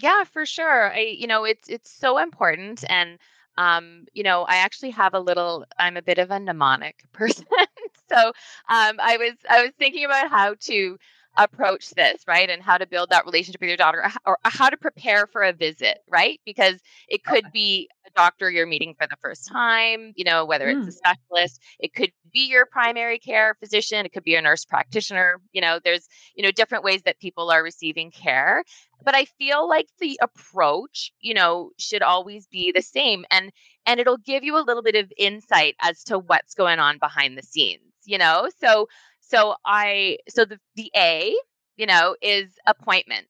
Yeah 0.00 0.24
for 0.24 0.44
sure. 0.46 0.92
I 0.92 1.00
you 1.18 1.26
know 1.26 1.44
it's 1.44 1.68
it's 1.68 1.90
so 1.90 2.18
important 2.18 2.84
and 2.88 3.18
um 3.58 4.06
you 4.14 4.22
know 4.22 4.44
i 4.44 4.56
actually 4.56 4.90
have 4.90 5.14
a 5.14 5.20
little 5.20 5.64
i'm 5.78 5.96
a 5.96 6.02
bit 6.02 6.18
of 6.18 6.30
a 6.30 6.40
mnemonic 6.40 7.04
person 7.12 7.44
so 8.08 8.28
um 8.28 8.96
i 8.98 9.16
was 9.18 9.34
i 9.50 9.62
was 9.62 9.72
thinking 9.78 10.04
about 10.04 10.30
how 10.30 10.54
to 10.58 10.96
approach 11.36 11.90
this, 11.90 12.22
right? 12.26 12.50
And 12.50 12.62
how 12.62 12.78
to 12.78 12.86
build 12.86 13.10
that 13.10 13.24
relationship 13.24 13.60
with 13.60 13.68
your 13.68 13.76
daughter 13.76 14.04
or 14.26 14.38
how 14.44 14.68
to 14.68 14.76
prepare 14.76 15.26
for 15.26 15.42
a 15.42 15.52
visit, 15.52 15.98
right? 16.08 16.40
Because 16.44 16.80
it 17.08 17.24
could 17.24 17.44
be 17.52 17.88
a 18.06 18.10
doctor 18.10 18.50
you're 18.50 18.66
meeting 18.66 18.94
for 18.98 19.06
the 19.06 19.16
first 19.22 19.48
time, 19.48 20.12
you 20.14 20.24
know, 20.24 20.44
whether 20.44 20.68
it's 20.68 20.86
a 20.86 20.90
mm. 20.90 20.94
specialist, 20.94 21.60
it 21.78 21.94
could 21.94 22.12
be 22.32 22.48
your 22.48 22.66
primary 22.66 23.18
care 23.18 23.56
physician, 23.60 24.04
it 24.04 24.12
could 24.12 24.24
be 24.24 24.34
a 24.34 24.42
nurse 24.42 24.64
practitioner, 24.64 25.40
you 25.52 25.60
know, 25.60 25.80
there's, 25.82 26.06
you 26.34 26.42
know, 26.42 26.50
different 26.50 26.84
ways 26.84 27.02
that 27.04 27.18
people 27.18 27.50
are 27.50 27.62
receiving 27.62 28.10
care. 28.10 28.62
But 29.04 29.14
I 29.14 29.24
feel 29.24 29.68
like 29.68 29.88
the 30.00 30.18
approach, 30.22 31.12
you 31.20 31.34
know, 31.34 31.70
should 31.78 32.02
always 32.02 32.46
be 32.46 32.72
the 32.72 32.82
same 32.82 33.24
and 33.30 33.50
and 33.86 33.98
it'll 33.98 34.18
give 34.18 34.44
you 34.44 34.56
a 34.56 34.62
little 34.62 34.82
bit 34.82 34.94
of 34.94 35.12
insight 35.16 35.74
as 35.80 36.04
to 36.04 36.18
what's 36.18 36.54
going 36.54 36.78
on 36.78 36.98
behind 36.98 37.36
the 37.36 37.42
scenes, 37.42 37.82
you 38.04 38.18
know? 38.18 38.48
So 38.60 38.88
so 39.32 39.56
I 39.64 40.18
so 40.28 40.44
the 40.44 40.58
the 40.76 40.90
A, 40.96 41.34
you 41.76 41.86
know, 41.86 42.16
is 42.22 42.50
appointment. 42.66 43.26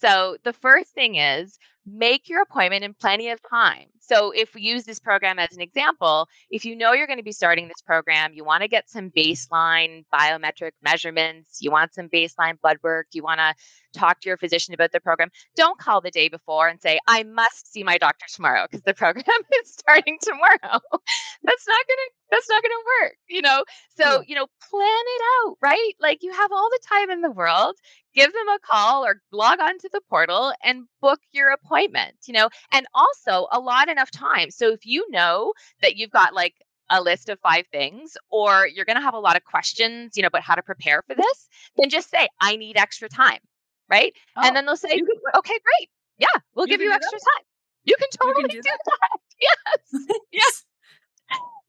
So 0.00 0.36
the 0.44 0.52
first 0.52 0.92
thing 0.94 1.16
is 1.16 1.58
make 1.86 2.28
your 2.28 2.42
appointment 2.42 2.84
in 2.84 2.94
plenty 2.94 3.30
of 3.30 3.40
time. 3.48 3.86
So, 4.00 4.32
if 4.32 4.54
we 4.54 4.60
use 4.60 4.84
this 4.84 5.00
program 5.00 5.38
as 5.38 5.54
an 5.54 5.62
example, 5.62 6.28
if 6.50 6.66
you 6.66 6.76
know 6.76 6.92
you're 6.92 7.06
going 7.06 7.18
to 7.18 7.24
be 7.24 7.32
starting 7.32 7.68
this 7.68 7.80
program, 7.80 8.34
you 8.34 8.44
want 8.44 8.62
to 8.62 8.68
get 8.68 8.90
some 8.90 9.10
baseline 9.10 10.04
biometric 10.12 10.72
measurements, 10.82 11.58
you 11.62 11.70
want 11.70 11.94
some 11.94 12.08
baseline 12.08 12.60
blood 12.60 12.76
work, 12.82 13.06
you 13.12 13.22
want 13.22 13.40
to 13.40 13.54
talk 13.98 14.20
to 14.20 14.28
your 14.28 14.36
physician 14.36 14.74
about 14.74 14.92
the 14.92 15.00
program, 15.00 15.30
don't 15.56 15.78
call 15.78 16.00
the 16.02 16.10
day 16.10 16.28
before 16.28 16.68
and 16.68 16.80
say, 16.82 16.98
I 17.06 17.22
must 17.22 17.72
see 17.72 17.82
my 17.82 17.96
doctor 17.96 18.26
tomorrow 18.34 18.66
because 18.70 18.82
the 18.82 18.92
program 18.92 19.24
is 19.64 19.72
starting 19.72 20.18
tomorrow. 20.20 20.58
that's 20.60 21.66
not 21.68 21.86
going 21.86 21.98
to 21.98 22.10
that's 22.30 22.48
not 22.48 22.62
going 22.62 22.70
to 22.70 22.84
work, 23.02 23.16
you 23.28 23.42
know? 23.42 23.64
So, 23.96 24.22
you 24.26 24.34
know, 24.34 24.46
plan 24.68 24.82
it 24.88 25.22
out, 25.46 25.56
right? 25.62 25.92
Like 26.00 26.18
you 26.22 26.32
have 26.32 26.50
all 26.50 26.68
the 26.70 26.80
time 26.88 27.10
in 27.10 27.20
the 27.20 27.30
world 27.30 27.76
give 28.14 28.32
them 28.32 28.48
a 28.48 28.58
call 28.60 29.04
or 29.04 29.20
log 29.32 29.60
onto 29.60 29.88
the 29.92 30.00
portal 30.08 30.52
and 30.62 30.84
book 31.04 31.20
your 31.32 31.50
appointment, 31.50 32.14
you 32.26 32.32
know, 32.32 32.48
and 32.72 32.86
also 32.94 33.46
a 33.52 33.60
lot 33.60 33.90
enough 33.90 34.10
time. 34.10 34.50
So 34.50 34.72
if 34.72 34.86
you 34.86 35.04
know 35.10 35.52
that 35.82 35.96
you've 35.96 36.10
got 36.10 36.32
like 36.32 36.54
a 36.88 37.02
list 37.02 37.28
of 37.28 37.38
five 37.40 37.66
things 37.70 38.16
or 38.30 38.66
you're 38.66 38.86
going 38.86 38.96
to 38.96 39.02
have 39.02 39.12
a 39.12 39.18
lot 39.18 39.36
of 39.36 39.44
questions, 39.44 40.16
you 40.16 40.22
know, 40.22 40.28
about 40.28 40.40
how 40.40 40.54
to 40.54 40.62
prepare 40.62 41.02
for 41.06 41.14
this, 41.14 41.48
then 41.76 41.90
just 41.90 42.08
say, 42.08 42.26
I 42.40 42.56
need 42.56 42.78
extra 42.78 43.10
time. 43.10 43.40
Right. 43.86 44.14
Oh, 44.34 44.46
and 44.46 44.56
then 44.56 44.64
they'll 44.64 44.78
say, 44.78 44.96
can, 44.96 45.06
okay, 45.36 45.58
great. 45.62 45.90
Yeah, 46.16 46.40
we'll 46.54 46.64
give 46.64 46.80
you 46.80 46.90
extra 46.90 47.18
that? 47.18 47.30
time. 47.36 47.44
You 47.84 47.96
can 47.98 48.08
totally 48.18 48.44
you 48.44 48.48
can 48.48 48.56
do, 48.56 48.62
do, 48.62 48.70
that. 48.70 48.78
that. 48.86 49.20
Yes. 50.00 50.18
yes. 50.32 50.64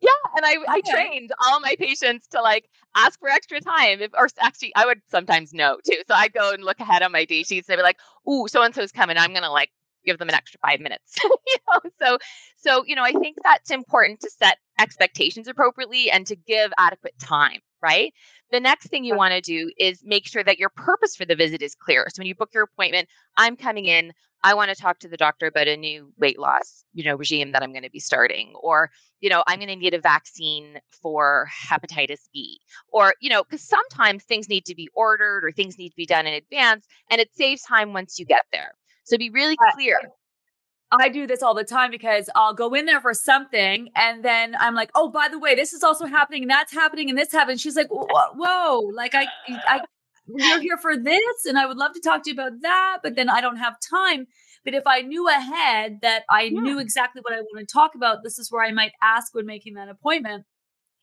Yeah, 0.01 0.09
and 0.35 0.45
I, 0.45 0.57
okay. 0.57 0.65
I 0.67 0.81
trained 0.81 1.31
all 1.43 1.59
my 1.59 1.75
patients 1.79 2.27
to 2.27 2.41
like 2.41 2.69
ask 2.95 3.19
for 3.19 3.29
extra 3.29 3.59
time. 3.59 4.01
If, 4.01 4.11
or 4.13 4.27
actually, 4.39 4.73
I 4.75 4.85
would 4.85 5.01
sometimes 5.09 5.53
know 5.53 5.77
too. 5.85 6.01
So 6.07 6.13
I'd 6.13 6.33
go 6.33 6.51
and 6.51 6.63
look 6.63 6.79
ahead 6.79 7.01
on 7.01 7.11
my 7.11 7.25
day 7.25 7.43
sheets. 7.43 7.67
They'd 7.67 7.77
be 7.77 7.81
like, 7.81 7.97
"Ooh, 8.29 8.47
so 8.47 8.61
and 8.61 8.75
so's 8.75 8.91
coming. 8.91 9.17
I'm 9.17 9.33
gonna 9.33 9.51
like 9.51 9.69
give 10.05 10.17
them 10.19 10.29
an 10.29 10.35
extra 10.35 10.59
five 10.59 10.79
minutes." 10.79 11.15
you 11.23 11.57
know, 11.71 11.79
so 12.01 12.17
so 12.57 12.83
you 12.85 12.95
know, 12.95 13.03
I 13.03 13.13
think 13.13 13.37
that's 13.43 13.71
important 13.71 14.19
to 14.21 14.29
set 14.29 14.57
expectations 14.79 15.47
appropriately 15.47 16.11
and 16.11 16.27
to 16.27 16.35
give 16.35 16.71
adequate 16.77 17.17
time. 17.19 17.59
Right. 17.85 18.13
The 18.51 18.59
next 18.59 18.87
thing 18.87 19.03
you 19.03 19.15
want 19.15 19.33
to 19.33 19.41
do 19.41 19.71
is 19.77 20.01
make 20.03 20.25
sure 20.25 20.43
that 20.43 20.57
your 20.57 20.69
purpose 20.69 21.15
for 21.15 21.23
the 21.23 21.35
visit 21.35 21.61
is 21.61 21.75
clear. 21.75 22.07
So 22.09 22.19
when 22.19 22.25
you 22.27 22.33
book 22.33 22.49
your 22.51 22.63
appointment, 22.63 23.07
I'm 23.37 23.55
coming 23.55 23.85
in. 23.85 24.11
I 24.43 24.55
want 24.55 24.69
to 24.69 24.75
talk 24.75 24.97
to 24.99 25.07
the 25.07 25.17
doctor 25.17 25.45
about 25.45 25.67
a 25.67 25.77
new 25.77 26.11
weight 26.17 26.39
loss, 26.39 26.83
you 26.93 27.03
know, 27.03 27.15
regime 27.15 27.51
that 27.51 27.61
I'm 27.61 27.71
going 27.71 27.83
to 27.83 27.91
be 27.91 27.99
starting, 27.99 28.53
or 28.59 28.89
you 29.21 29.29
know, 29.29 29.43
I'm 29.45 29.59
going 29.59 29.69
to 29.69 29.75
need 29.75 29.93
a 29.93 30.01
vaccine 30.01 30.79
for 31.01 31.47
hepatitis 31.69 32.27
B, 32.33 32.59
or 32.91 33.13
you 33.21 33.29
know, 33.29 33.43
because 33.43 33.61
sometimes 33.61 34.23
things 34.23 34.49
need 34.49 34.65
to 34.65 34.75
be 34.75 34.89
ordered 34.95 35.45
or 35.45 35.51
things 35.51 35.77
need 35.77 35.89
to 35.89 35.95
be 35.95 36.07
done 36.07 36.25
in 36.25 36.33
advance, 36.33 36.87
and 37.11 37.21
it 37.21 37.29
saves 37.35 37.61
time 37.61 37.93
once 37.93 38.17
you 38.17 38.25
get 38.25 38.45
there. 38.51 38.71
So 39.03 39.17
be 39.17 39.29
really 39.29 39.57
clear. 39.73 39.99
I 40.91 41.09
do 41.09 41.27
this 41.27 41.41
all 41.41 41.53
the 41.53 41.63
time 41.63 41.91
because 41.91 42.29
I'll 42.35 42.53
go 42.53 42.73
in 42.73 42.85
there 42.85 43.01
for 43.01 43.13
something 43.13 43.89
and 43.95 44.23
then 44.23 44.55
I'm 44.59 44.75
like, 44.75 44.91
oh, 44.95 45.09
by 45.09 45.27
the 45.29 45.39
way, 45.39 45.55
this 45.55 45.73
is 45.73 45.83
also 45.83 46.05
happening 46.05 46.43
and 46.43 46.51
that's 46.51 46.71
happening 46.71 47.09
and 47.09 47.17
this 47.17 47.31
happened. 47.31 47.59
She's 47.59 47.75
like, 47.75 47.87
whoa, 47.89 48.07
whoa, 48.35 48.91
like 48.93 49.15
I, 49.15 49.27
I, 49.67 49.81
you're 50.27 50.61
here 50.61 50.77
for 50.77 50.95
this 50.95 51.45
and 51.45 51.57
I 51.57 51.65
would 51.65 51.77
love 51.77 51.93
to 51.93 51.99
talk 51.99 52.23
to 52.23 52.29
you 52.29 52.35
about 52.35 52.61
that, 52.61 52.99
but 53.03 53.15
then 53.15 53.29
I 53.29 53.41
don't 53.41 53.57
have 53.57 53.75
time. 53.79 54.27
But 54.63 54.73
if 54.73 54.83
I 54.87 55.01
knew 55.01 55.27
ahead 55.27 55.99
that 56.01 56.23
I 56.29 56.43
yeah. 56.43 56.59
knew 56.59 56.79
exactly 56.79 57.21
what 57.21 57.33
I 57.33 57.41
want 57.41 57.67
to 57.67 57.71
talk 57.71 57.95
about, 57.95 58.23
this 58.23 58.39
is 58.39 58.51
where 58.51 58.63
I 58.63 58.71
might 58.71 58.93
ask 59.01 59.33
when 59.33 59.45
making 59.45 59.75
that 59.75 59.89
appointment. 59.89 60.45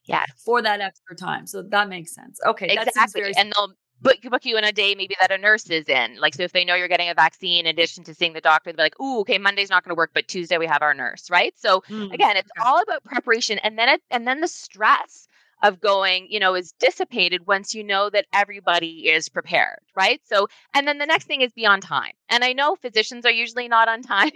Yeah. 0.05 0.25
For 0.43 0.61
that 0.61 0.81
extra 0.81 1.15
time. 1.15 1.47
So 1.47 1.61
that 1.61 1.87
makes 1.87 2.13
sense. 2.13 2.39
Okay. 2.45 2.67
Exactly. 2.69 3.21
Very- 3.21 3.33
and 3.37 3.53
they'll 3.55 3.73
book, 4.03 4.21
book 4.29 4.45
you 4.45 4.57
in 4.57 4.63
a 4.63 4.71
day 4.71 4.93
maybe 4.95 5.15
that 5.19 5.31
a 5.31 5.37
nurse 5.37 5.69
is 5.69 5.87
in. 5.87 6.17
Like, 6.19 6.35
so 6.35 6.43
if 6.43 6.51
they 6.51 6.65
know 6.65 6.75
you're 6.75 6.87
getting 6.87 7.09
a 7.09 7.13
vaccine 7.13 7.65
in 7.65 7.67
addition 7.67 8.03
to 8.05 8.13
seeing 8.13 8.33
the 8.33 8.41
doctor, 8.41 8.71
they'll 8.71 8.77
be 8.77 8.83
like, 8.83 8.99
ooh, 8.99 9.21
okay, 9.21 9.37
Monday's 9.37 9.69
not 9.69 9.83
going 9.83 9.95
to 9.95 9.97
work, 9.97 10.11
but 10.13 10.27
Tuesday 10.27 10.57
we 10.57 10.67
have 10.67 10.81
our 10.81 10.93
nurse, 10.93 11.29
right? 11.31 11.53
So 11.57 11.81
mm, 11.89 12.13
again, 12.13 12.37
it's 12.37 12.51
okay. 12.57 12.67
all 12.67 12.81
about 12.81 13.03
preparation 13.03 13.57
and 13.59 13.77
then 13.77 13.89
it, 13.89 14.01
and 14.11 14.27
then 14.27 14.41
the 14.41 14.47
stress 14.47 15.27
of 15.63 15.79
going, 15.79 16.27
you 16.29 16.41
know, 16.41 16.55
is 16.55 16.73
dissipated 16.73 17.47
once 17.47 17.73
you 17.73 17.85
know 17.85 18.09
that 18.09 18.25
everybody 18.33 19.09
is 19.09 19.29
prepared, 19.29 19.79
right? 19.95 20.19
So, 20.25 20.49
and 20.75 20.85
then 20.85 20.97
the 20.97 21.05
next 21.05 21.25
thing 21.25 21.39
is 21.39 21.53
be 21.53 21.65
on 21.65 21.79
time. 21.79 22.11
And 22.27 22.43
I 22.43 22.51
know 22.51 22.75
physicians 22.75 23.25
are 23.25 23.31
usually 23.31 23.69
not 23.69 23.87
on 23.87 24.01
time. 24.03 24.31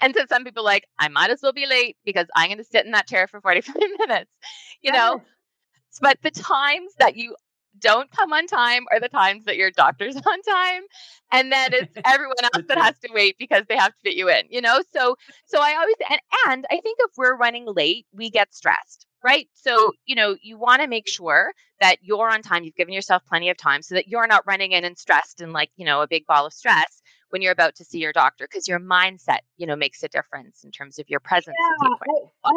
and 0.00 0.14
so 0.14 0.24
some 0.28 0.42
people 0.42 0.64
like, 0.64 0.84
I 0.98 1.06
might 1.08 1.30
as 1.30 1.40
well 1.42 1.52
be 1.52 1.66
late 1.66 1.96
because 2.04 2.26
I'm 2.34 2.48
going 2.48 2.58
to 2.58 2.64
sit 2.64 2.84
in 2.84 2.90
that 2.90 3.06
chair 3.06 3.28
for 3.28 3.40
45 3.40 3.76
minutes, 4.00 4.30
you 4.82 4.90
know? 4.90 5.22
But 6.00 6.18
the 6.22 6.32
times 6.32 6.92
that 6.98 7.16
you 7.16 7.36
don't 7.78 8.10
come 8.10 8.32
on 8.32 8.46
time 8.46 8.84
are 8.90 9.00
the 9.00 9.08
times 9.08 9.44
that 9.44 9.56
your 9.56 9.70
doctor's 9.70 10.16
on 10.26 10.42
time 10.42 10.82
and 11.32 11.50
then 11.52 11.72
it's 11.72 11.92
everyone 12.04 12.36
else 12.42 12.64
that 12.68 12.78
has 12.78 12.98
to 12.98 13.08
wait 13.12 13.36
because 13.38 13.64
they 13.68 13.76
have 13.76 13.92
to 13.92 13.98
fit 14.04 14.14
you 14.14 14.28
in 14.28 14.44
you 14.50 14.60
know 14.60 14.80
so 14.92 15.16
so 15.46 15.60
i 15.60 15.74
always 15.74 15.96
and, 16.10 16.20
and 16.48 16.66
i 16.70 16.80
think 16.80 16.98
if 17.00 17.10
we're 17.16 17.36
running 17.36 17.66
late 17.66 18.06
we 18.12 18.30
get 18.30 18.54
stressed 18.54 19.06
right? 19.24 19.48
So, 19.54 19.92
you 20.04 20.14
know, 20.14 20.36
you 20.42 20.58
want 20.58 20.82
to 20.82 20.86
make 20.86 21.08
sure 21.08 21.52
that 21.80 21.96
you're 22.02 22.30
on 22.30 22.42
time. 22.42 22.62
You've 22.62 22.74
given 22.74 22.92
yourself 22.92 23.22
plenty 23.26 23.48
of 23.48 23.56
time 23.56 23.80
so 23.80 23.94
that 23.94 24.06
you're 24.06 24.26
not 24.26 24.46
running 24.46 24.72
in 24.72 24.84
and 24.84 24.96
stressed 24.96 25.40
and 25.40 25.52
like, 25.52 25.70
you 25.76 25.86
know, 25.86 26.02
a 26.02 26.06
big 26.06 26.26
ball 26.26 26.46
of 26.46 26.52
stress 26.52 27.00
when 27.30 27.40
you're 27.40 27.52
about 27.52 27.74
to 27.76 27.84
see 27.84 27.98
your 27.98 28.12
doctor 28.12 28.46
because 28.48 28.68
your 28.68 28.78
mindset, 28.78 29.38
you 29.56 29.66
know, 29.66 29.74
makes 29.74 30.02
a 30.02 30.08
difference 30.08 30.62
in 30.62 30.70
terms 30.70 30.98
of 30.98 31.08
your 31.08 31.20
presence. 31.20 31.56
Yeah, 31.58 31.88
I, 32.44 32.50
I 32.50 32.52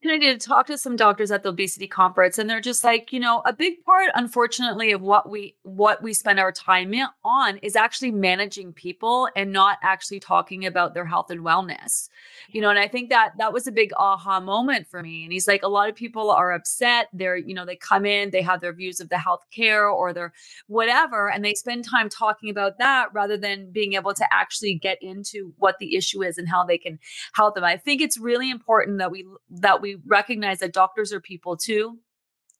opportunity 0.00 0.32
to 0.32 0.48
talk 0.48 0.66
to 0.66 0.78
some 0.78 0.96
doctors 0.96 1.30
at 1.30 1.42
the 1.42 1.50
obesity 1.50 1.86
conference 1.86 2.38
and 2.38 2.48
they're 2.48 2.60
just 2.60 2.82
like 2.82 3.12
you 3.12 3.20
know 3.20 3.42
a 3.44 3.52
big 3.52 3.84
part 3.84 4.08
unfortunately 4.14 4.92
of 4.92 5.02
what 5.02 5.28
we 5.28 5.54
what 5.62 6.02
we 6.02 6.14
spend 6.14 6.40
our 6.40 6.50
time 6.50 6.90
on 7.22 7.58
is 7.58 7.76
actually 7.76 8.10
managing 8.10 8.72
people 8.72 9.28
and 9.36 9.52
not 9.52 9.76
actually 9.82 10.18
talking 10.18 10.64
about 10.64 10.94
their 10.94 11.04
health 11.04 11.30
and 11.30 11.42
wellness. 11.42 12.08
You 12.48 12.62
know 12.62 12.70
and 12.70 12.78
i 12.78 12.88
think 12.88 13.10
that 13.10 13.32
that 13.36 13.52
was 13.52 13.66
a 13.66 13.72
big 13.72 13.90
aha 13.98 14.40
moment 14.40 14.86
for 14.86 15.02
me 15.02 15.24
and 15.24 15.32
he's 15.32 15.46
like 15.46 15.62
a 15.62 15.68
lot 15.68 15.90
of 15.90 15.94
people 15.94 16.30
are 16.30 16.52
upset 16.52 17.08
they're 17.12 17.36
you 17.36 17.54
know 17.54 17.66
they 17.66 17.76
come 17.76 18.06
in 18.06 18.30
they 18.30 18.42
have 18.42 18.60
their 18.60 18.72
views 18.72 19.00
of 19.00 19.10
the 19.10 19.18
health 19.18 19.44
care 19.54 19.86
or 19.86 20.14
their 20.14 20.32
whatever 20.66 21.30
and 21.30 21.44
they 21.44 21.54
spend 21.54 21.84
time 21.84 22.08
talking 22.08 22.48
about 22.48 22.78
that 22.78 23.08
rather 23.12 23.36
than 23.36 23.70
being 23.70 23.92
able 23.92 24.14
to 24.14 24.24
actually 24.32 24.74
get 24.74 24.96
into 25.02 25.52
what 25.58 25.78
the 25.78 25.94
issue 25.94 26.22
is 26.22 26.38
and 26.38 26.48
how 26.48 26.64
they 26.64 26.78
can 26.78 26.98
help 27.34 27.54
them. 27.54 27.64
I 27.64 27.76
think 27.76 28.00
it's 28.00 28.18
really 28.18 28.50
important 28.50 28.98
that 28.98 29.10
we 29.10 29.26
that 29.50 29.82
we 29.82 29.89
we 29.94 30.02
recognize 30.06 30.58
that 30.58 30.72
doctors 30.72 31.12
are 31.12 31.20
people 31.20 31.56
too 31.56 31.98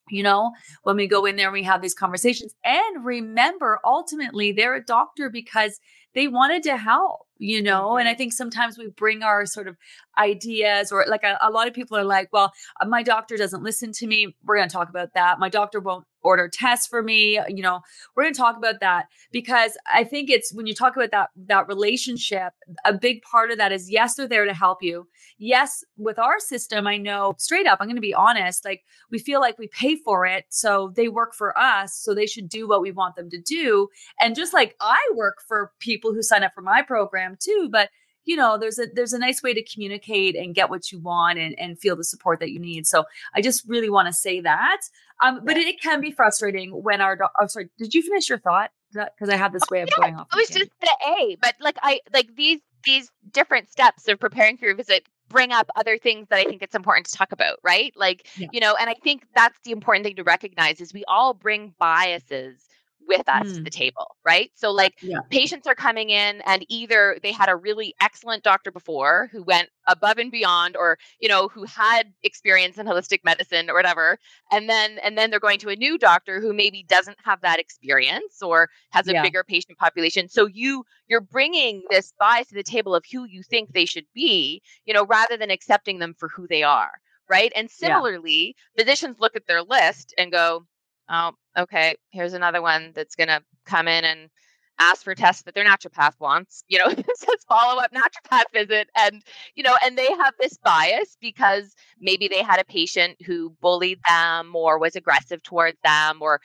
you 0.08 0.22
know 0.22 0.52
when 0.82 0.96
we 0.96 1.06
go 1.06 1.24
in 1.24 1.36
there 1.36 1.52
we 1.52 1.62
have 1.62 1.82
these 1.82 1.94
conversations 1.94 2.54
and 2.64 3.04
remember 3.04 3.78
ultimately 3.84 4.52
they're 4.52 4.74
a 4.74 4.84
doctor 4.84 5.30
because 5.30 5.78
they 6.14 6.26
wanted 6.26 6.62
to 6.62 6.76
help 6.76 7.26
you 7.38 7.62
know 7.62 7.96
and 7.96 8.08
i 8.08 8.12
mm-hmm. 8.12 8.18
think 8.18 8.32
sometimes 8.32 8.76
we 8.76 8.88
bring 8.88 9.22
our 9.22 9.46
sort 9.46 9.68
of 9.68 9.76
ideas 10.18 10.90
or 10.90 11.04
like 11.08 11.22
a, 11.22 11.38
a 11.40 11.50
lot 11.50 11.68
of 11.68 11.74
people 11.74 11.96
are 11.96 12.04
like 12.04 12.28
well 12.32 12.52
my 12.86 13.02
doctor 13.02 13.36
doesn't 13.36 13.62
listen 13.62 13.92
to 13.92 14.06
me 14.06 14.34
we're 14.44 14.56
going 14.56 14.68
to 14.68 14.72
talk 14.72 14.88
about 14.88 15.12
that 15.14 15.38
my 15.38 15.48
doctor 15.48 15.80
won't 15.80 16.04
order 16.22 16.48
tests 16.52 16.86
for 16.86 17.02
me 17.02 17.38
uh, 17.38 17.44
you 17.48 17.62
know 17.62 17.80
we're 18.14 18.22
going 18.22 18.34
to 18.34 18.38
talk 18.38 18.56
about 18.56 18.80
that 18.80 19.06
because 19.32 19.76
i 19.92 20.04
think 20.04 20.30
it's 20.30 20.52
when 20.52 20.66
you 20.66 20.74
talk 20.74 20.96
about 20.96 21.10
that 21.10 21.30
that 21.36 21.68
relationship 21.68 22.52
a 22.84 22.92
big 22.92 23.22
part 23.22 23.50
of 23.50 23.58
that 23.58 23.72
is 23.72 23.90
yes 23.90 24.14
they're 24.14 24.28
there 24.28 24.44
to 24.44 24.54
help 24.54 24.82
you. 24.82 25.06
Yes 25.38 25.84
with 25.96 26.18
our 26.18 26.38
system 26.38 26.86
i 26.86 26.96
know 26.96 27.34
straight 27.38 27.66
up 27.66 27.78
i'm 27.80 27.86
going 27.86 27.96
to 27.96 28.00
be 28.00 28.14
honest 28.14 28.64
like 28.64 28.82
we 29.10 29.18
feel 29.18 29.40
like 29.40 29.58
we 29.58 29.68
pay 29.68 29.96
for 29.96 30.26
it 30.26 30.44
so 30.48 30.92
they 30.96 31.08
work 31.08 31.34
for 31.34 31.58
us 31.58 31.94
so 31.94 32.14
they 32.14 32.26
should 32.26 32.48
do 32.48 32.68
what 32.68 32.82
we 32.82 32.92
want 32.92 33.16
them 33.16 33.30
to 33.30 33.40
do. 33.40 33.88
And 34.20 34.36
just 34.36 34.52
like 34.52 34.76
i 34.80 34.98
work 35.14 35.38
for 35.46 35.72
people 35.80 36.12
who 36.12 36.22
sign 36.22 36.42
up 36.42 36.52
for 36.54 36.62
my 36.62 36.82
program 36.82 37.36
too 37.40 37.68
but 37.70 37.90
you 38.24 38.36
know 38.36 38.58
there's 38.58 38.78
a 38.78 38.86
there's 38.94 39.12
a 39.12 39.18
nice 39.18 39.42
way 39.42 39.54
to 39.54 39.62
communicate 39.64 40.36
and 40.36 40.54
get 40.54 40.70
what 40.70 40.92
you 40.92 40.98
want 40.98 41.38
and, 41.38 41.58
and 41.58 41.78
feel 41.78 41.96
the 41.96 42.04
support 42.04 42.40
that 42.40 42.50
you 42.50 42.58
need 42.58 42.86
so 42.86 43.04
i 43.34 43.40
just 43.40 43.66
really 43.68 43.90
want 43.90 44.06
to 44.06 44.12
say 44.12 44.40
that 44.40 44.80
um 45.22 45.40
but 45.44 45.56
it, 45.56 45.66
it, 45.66 45.80
can 45.80 46.00
be 46.00 46.10
frustrating 46.10 46.70
when 46.70 47.00
our 47.00 47.16
do- 47.16 47.24
oh 47.40 47.46
sorry 47.46 47.68
did 47.78 47.94
you 47.94 48.02
finish 48.02 48.28
your 48.28 48.38
thought 48.38 48.70
because 48.92 49.28
i 49.28 49.36
have 49.36 49.52
this 49.52 49.62
way 49.70 49.80
of 49.82 49.88
yeah, 49.90 50.02
going 50.02 50.16
off 50.16 50.28
it 50.32 50.36
was 50.36 50.48
just 50.48 50.70
the 50.80 50.96
a 51.06 51.36
but 51.40 51.54
like 51.60 51.76
i 51.82 52.00
like 52.12 52.34
these 52.36 52.60
these 52.84 53.10
different 53.30 53.70
steps 53.70 54.08
of 54.08 54.18
preparing 54.18 54.56
for 54.56 54.66
your 54.66 54.74
visit 54.74 55.06
bring 55.28 55.52
up 55.52 55.70
other 55.76 55.96
things 55.96 56.26
that 56.28 56.40
I 56.40 56.44
think 56.44 56.60
it's 56.60 56.74
important 56.74 57.06
to 57.06 57.16
talk 57.16 57.30
about, 57.30 57.58
right? 57.62 57.92
Like, 57.96 58.26
yeah. 58.36 58.48
you 58.52 58.58
know, 58.58 58.74
and 58.78 58.90
I 58.90 58.94
think 58.94 59.22
that's 59.34 59.56
the 59.64 59.70
important 59.70 60.04
thing 60.04 60.16
to 60.16 60.24
recognize 60.24 60.80
is 60.80 60.92
we 60.92 61.04
all 61.06 61.34
bring 61.34 61.72
biases 61.78 62.66
with 63.06 63.28
us 63.28 63.48
mm. 63.48 63.54
to 63.56 63.62
the 63.62 63.70
table, 63.70 64.16
right? 64.24 64.50
So, 64.54 64.70
like, 64.70 64.94
yeah. 65.02 65.20
patients 65.30 65.66
are 65.66 65.74
coming 65.74 66.10
in 66.10 66.40
and 66.42 66.64
either 66.68 67.18
they 67.22 67.32
had 67.32 67.48
a 67.48 67.56
really 67.56 67.94
excellent 68.00 68.42
doctor 68.42 68.70
before 68.70 69.28
who 69.32 69.42
went 69.42 69.68
above 69.86 70.18
and 70.18 70.30
beyond, 70.30 70.76
or 70.76 70.98
you 71.20 71.28
know, 71.28 71.48
who 71.48 71.64
had 71.64 72.12
experience 72.22 72.78
in 72.78 72.86
holistic 72.86 73.20
medicine 73.24 73.68
or 73.68 73.74
whatever, 73.74 74.18
and 74.50 74.68
then 74.68 74.98
and 75.02 75.18
then 75.18 75.30
they're 75.30 75.40
going 75.40 75.58
to 75.60 75.70
a 75.70 75.76
new 75.76 75.98
doctor 75.98 76.40
who 76.40 76.52
maybe 76.52 76.84
doesn't 76.88 77.18
have 77.24 77.40
that 77.40 77.58
experience 77.58 78.42
or 78.42 78.68
has 78.90 79.08
a 79.08 79.12
yeah. 79.12 79.22
bigger 79.22 79.44
patient 79.44 79.78
population. 79.78 80.28
So 80.28 80.46
you 80.46 80.84
you're 81.08 81.20
bringing 81.20 81.82
this 81.90 82.12
bias 82.18 82.48
to 82.48 82.54
the 82.54 82.62
table 82.62 82.94
of 82.94 83.04
who 83.10 83.24
you 83.24 83.42
think 83.42 83.72
they 83.72 83.86
should 83.86 84.06
be, 84.14 84.62
you 84.84 84.94
know, 84.94 85.04
rather 85.06 85.36
than 85.36 85.50
accepting 85.50 85.98
them 85.98 86.14
for 86.16 86.28
who 86.28 86.46
they 86.46 86.62
are 86.62 86.92
right? 87.30 87.52
And 87.54 87.70
similarly, 87.70 88.56
yeah. 88.76 88.82
physicians 88.82 89.18
look 89.20 89.36
at 89.36 89.46
their 89.46 89.62
list 89.62 90.12
and 90.18 90.32
go, 90.32 90.66
oh, 91.10 91.32
okay, 91.58 91.96
here's 92.10 92.32
another 92.32 92.62
one 92.62 92.92
that's 92.94 93.16
going 93.16 93.28
to 93.28 93.42
come 93.66 93.88
in 93.88 94.04
and 94.04 94.30
ask 94.80 95.04
for 95.04 95.14
tests 95.14 95.42
that 95.42 95.54
their 95.54 95.64
naturopath 95.64 96.18
wants, 96.18 96.64
you 96.68 96.78
know, 96.78 96.86
it 96.90 97.18
says 97.18 97.44
follow 97.48 97.80
up 97.80 97.90
naturopath 97.92 98.44
visit. 98.52 98.88
And, 98.96 99.22
you 99.54 99.62
know, 99.62 99.76
and 99.84 99.96
they 99.98 100.06
have 100.06 100.34
this 100.40 100.56
bias 100.64 101.16
because 101.20 101.74
maybe 102.00 102.28
they 102.28 102.42
had 102.42 102.60
a 102.60 102.64
patient 102.64 103.16
who 103.26 103.50
bullied 103.60 104.00
them 104.08 104.56
or 104.56 104.78
was 104.78 104.96
aggressive 104.96 105.42
towards 105.42 105.78
them 105.84 106.18
or 106.22 106.40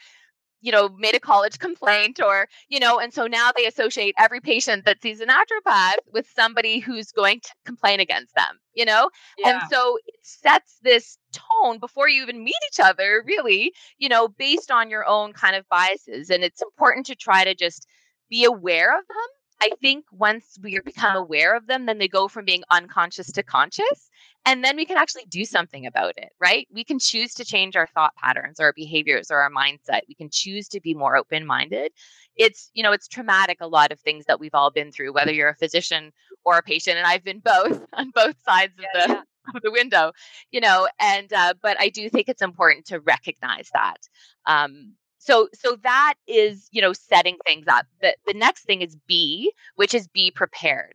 you 0.60 0.72
know, 0.72 0.88
made 0.98 1.14
a 1.14 1.20
college 1.20 1.58
complaint 1.58 2.20
or, 2.20 2.48
you 2.68 2.80
know, 2.80 2.98
and 2.98 3.12
so 3.12 3.26
now 3.26 3.50
they 3.56 3.66
associate 3.66 4.14
every 4.18 4.40
patient 4.40 4.84
that 4.84 5.00
sees 5.02 5.20
a 5.20 5.26
naturopath 5.26 5.96
with 6.12 6.26
somebody 6.34 6.78
who's 6.78 7.12
going 7.12 7.40
to 7.40 7.50
complain 7.64 8.00
against 8.00 8.34
them, 8.34 8.58
you 8.74 8.84
know? 8.84 9.10
Yeah. 9.38 9.50
And 9.50 9.62
so 9.70 9.98
it 10.06 10.14
sets 10.22 10.78
this 10.82 11.18
tone 11.32 11.78
before 11.78 12.08
you 12.08 12.22
even 12.22 12.42
meet 12.42 12.56
each 12.72 12.80
other, 12.80 13.22
really, 13.26 13.72
you 13.98 14.08
know, 14.08 14.28
based 14.28 14.70
on 14.70 14.90
your 14.90 15.06
own 15.06 15.32
kind 15.32 15.56
of 15.56 15.68
biases. 15.68 16.30
And 16.30 16.42
it's 16.42 16.62
important 16.62 17.06
to 17.06 17.14
try 17.14 17.44
to 17.44 17.54
just 17.54 17.86
be 18.28 18.44
aware 18.44 18.96
of 18.98 19.06
them. 19.06 19.16
I 19.60 19.70
think 19.80 20.04
once 20.12 20.58
we 20.62 20.78
become 20.80 21.16
aware 21.16 21.56
of 21.56 21.66
them, 21.66 21.86
then 21.86 21.98
they 21.98 22.08
go 22.08 22.28
from 22.28 22.44
being 22.44 22.62
unconscious 22.70 23.32
to 23.32 23.42
conscious. 23.42 24.10
And 24.44 24.62
then 24.62 24.76
we 24.76 24.84
can 24.84 24.96
actually 24.96 25.24
do 25.24 25.44
something 25.44 25.86
about 25.86 26.14
it, 26.16 26.30
right? 26.40 26.68
We 26.72 26.84
can 26.84 26.98
choose 26.98 27.34
to 27.34 27.44
change 27.44 27.74
our 27.74 27.88
thought 27.88 28.14
patterns, 28.16 28.60
or 28.60 28.66
our 28.66 28.72
behaviors, 28.74 29.30
or 29.30 29.40
our 29.40 29.50
mindset. 29.50 30.02
We 30.08 30.14
can 30.14 30.30
choose 30.30 30.68
to 30.68 30.80
be 30.80 30.94
more 30.94 31.16
open 31.16 31.44
minded. 31.46 31.90
It's, 32.36 32.70
you 32.74 32.82
know, 32.82 32.92
it's 32.92 33.08
traumatic, 33.08 33.58
a 33.60 33.66
lot 33.66 33.90
of 33.90 34.00
things 34.00 34.24
that 34.26 34.38
we've 34.38 34.54
all 34.54 34.70
been 34.70 34.92
through, 34.92 35.14
whether 35.14 35.32
you're 35.32 35.48
a 35.48 35.56
physician 35.56 36.12
or 36.44 36.58
a 36.58 36.62
patient. 36.62 36.96
And 36.96 37.06
I've 37.06 37.24
been 37.24 37.40
both 37.40 37.84
on 37.94 38.10
both 38.10 38.36
sides 38.44 38.74
of 38.78 38.84
the, 38.94 39.14
yeah. 39.14 39.22
of 39.54 39.62
the 39.62 39.72
window, 39.72 40.12
you 40.50 40.60
know, 40.60 40.88
and, 41.00 41.32
uh, 41.32 41.54
but 41.62 41.76
I 41.80 41.88
do 41.88 42.08
think 42.08 42.28
it's 42.28 42.42
important 42.42 42.86
to 42.86 43.00
recognize 43.00 43.70
that. 43.72 43.98
Um, 44.44 44.94
so 45.26 45.48
so 45.52 45.76
that 45.82 46.14
is 46.28 46.68
you 46.70 46.80
know 46.80 46.92
setting 46.92 47.36
things 47.44 47.66
up. 47.68 47.86
The, 48.00 48.16
the 48.26 48.34
next 48.34 48.62
thing 48.62 48.80
is 48.80 48.96
be 49.08 49.52
which 49.74 49.92
is 49.92 50.06
be 50.08 50.30
prepared. 50.30 50.94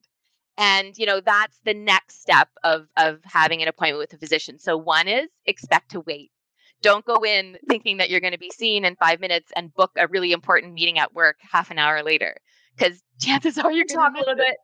And 0.58 0.98
you 0.98 1.06
know 1.06 1.20
that's 1.20 1.60
the 1.66 1.74
next 1.74 2.22
step 2.22 2.48
of 2.64 2.88
of 2.98 3.20
having 3.24 3.62
an 3.62 3.68
appointment 3.68 4.00
with 4.00 4.14
a 4.14 4.18
physician. 4.18 4.58
So 4.58 4.78
one 4.78 5.08
is 5.08 5.28
expect 5.46 5.92
to 5.92 6.00
wait. 6.00 6.32
Don't 6.82 7.06
go 7.06 7.24
in 7.24 7.58
thinking 7.70 7.98
that 7.98 8.10
you're 8.10 8.22
going 8.22 8.34
to 8.34 8.40
be 8.40 8.50
seen 8.50 8.86
in 8.86 8.96
five 8.96 9.20
minutes 9.20 9.52
and 9.56 9.74
book 9.74 9.92
a 9.98 10.08
really 10.08 10.32
important 10.32 10.74
meeting 10.74 10.98
at 10.98 11.14
work 11.14 11.36
half 11.52 11.70
an 11.70 11.78
hour 11.78 12.02
later 12.02 12.36
because 12.76 13.04
chances 13.20 13.58
are 13.58 13.72
you're 13.72 13.86
going 13.86 13.88
to 13.88 13.94
talk 13.96 14.14
a 14.16 14.20
little 14.20 14.36
bit 14.36 14.56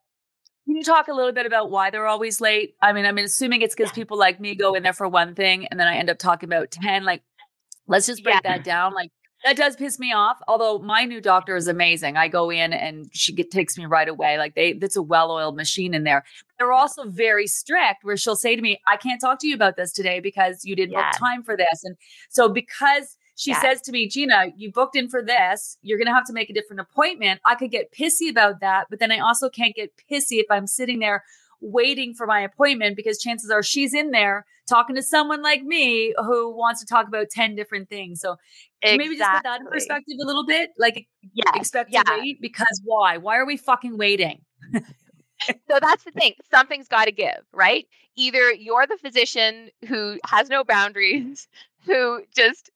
can 0.65 0.75
you 0.75 0.83
talk 0.83 1.07
a 1.07 1.13
little 1.13 1.31
bit 1.31 1.45
about 1.45 1.71
why 1.71 1.91
they're 1.91 2.07
always 2.07 2.41
late? 2.41 2.75
I 2.81 2.91
mean 2.93 3.05
i'm 3.05 3.17
assuming 3.17 3.61
it's 3.61 3.75
because 3.75 3.91
people 3.91 4.17
like 4.17 4.39
me 4.39 4.55
go 4.55 4.73
in 4.73 4.83
there 4.83 4.93
for 4.93 5.07
one 5.07 5.35
thing 5.35 5.67
and 5.67 5.79
then 5.79 5.87
i 5.87 5.95
end 5.95 6.09
up 6.09 6.17
talking 6.17 6.49
about 6.49 6.71
10 6.71 7.03
like 7.05 7.21
let's 7.87 8.07
just 8.07 8.23
break 8.23 8.35
yeah. 8.43 8.55
that 8.55 8.63
down 8.63 8.93
like 8.93 9.11
that 9.43 9.55
does 9.55 9.75
piss 9.75 9.99
me 9.99 10.11
off. 10.13 10.39
Although 10.47 10.79
my 10.79 11.03
new 11.03 11.21
doctor 11.21 11.55
is 11.55 11.67
amazing. 11.67 12.17
I 12.17 12.27
go 12.27 12.49
in 12.49 12.73
and 12.73 13.09
she 13.13 13.33
get, 13.33 13.51
takes 13.51 13.77
me 13.77 13.85
right 13.85 14.07
away. 14.07 14.37
Like 14.37 14.55
they, 14.55 14.69
it's 14.69 14.95
a 14.95 15.01
well-oiled 15.01 15.55
machine 15.55 15.93
in 15.93 16.03
there. 16.03 16.23
They're 16.57 16.73
also 16.73 17.09
very 17.09 17.47
strict 17.47 18.03
where 18.03 18.17
she'll 18.17 18.35
say 18.35 18.55
to 18.55 18.61
me, 18.61 18.79
I 18.87 18.97
can't 18.97 19.21
talk 19.21 19.39
to 19.39 19.47
you 19.47 19.55
about 19.55 19.75
this 19.75 19.93
today 19.93 20.19
because 20.19 20.65
you 20.65 20.75
didn't 20.75 20.93
yes. 20.93 21.17
book 21.17 21.29
time 21.29 21.43
for 21.43 21.55
this. 21.55 21.83
And 21.83 21.95
so 22.29 22.49
because 22.49 23.17
she 23.35 23.51
yes. 23.51 23.61
says 23.61 23.81
to 23.81 23.91
me, 23.91 24.07
Gina, 24.07 24.47
you 24.55 24.71
booked 24.71 24.95
in 24.95 25.09
for 25.09 25.21
this. 25.21 25.77
You're 25.83 25.99
going 25.99 26.07
to 26.07 26.13
have 26.13 26.25
to 26.25 26.33
make 26.33 26.49
a 26.49 26.53
different 26.53 26.79
appointment. 26.79 27.39
I 27.45 27.53
could 27.53 27.69
get 27.69 27.93
pissy 27.93 28.31
about 28.31 28.61
that, 28.61 28.87
but 28.89 28.99
then 28.99 29.11
I 29.11 29.19
also 29.19 29.49
can't 29.49 29.75
get 29.75 29.91
pissy 30.11 30.39
if 30.39 30.47
I'm 30.49 30.65
sitting 30.65 30.99
there 30.99 31.23
waiting 31.61 32.13
for 32.13 32.25
my 32.25 32.41
appointment 32.41 32.95
because 32.95 33.19
chances 33.19 33.49
are 33.49 33.63
she's 33.63 33.93
in 33.93 34.11
there 34.11 34.45
talking 34.67 34.95
to 34.95 35.01
someone 35.01 35.41
like 35.41 35.63
me 35.63 36.13
who 36.17 36.55
wants 36.55 36.81
to 36.81 36.85
talk 36.85 37.07
about 37.07 37.29
10 37.29 37.55
different 37.55 37.89
things. 37.89 38.19
So 38.19 38.35
exactly. 38.81 38.97
maybe 38.97 39.17
just 39.17 39.31
put 39.31 39.43
that 39.43 39.61
in 39.61 39.67
perspective 39.67 40.15
a 40.21 40.25
little 40.25 40.45
bit. 40.45 40.71
Like 40.77 41.07
yes. 41.33 41.51
expect 41.55 41.91
yeah. 41.91 42.03
to 42.03 42.17
wait 42.19 42.41
because 42.41 42.81
why? 42.83 43.17
Why 43.17 43.37
are 43.37 43.45
we 43.45 43.57
fucking 43.57 43.97
waiting? 43.97 44.41
so 44.73 45.79
that's 45.81 46.03
the 46.03 46.11
thing. 46.11 46.33
Something's 46.49 46.87
got 46.87 47.05
to 47.05 47.11
give, 47.11 47.39
right? 47.53 47.85
Either 48.15 48.53
you're 48.53 48.87
the 48.87 48.97
physician 48.97 49.69
who 49.87 50.19
has 50.25 50.49
no 50.49 50.63
boundaries, 50.63 51.47
who 51.85 52.23
just 52.35 52.69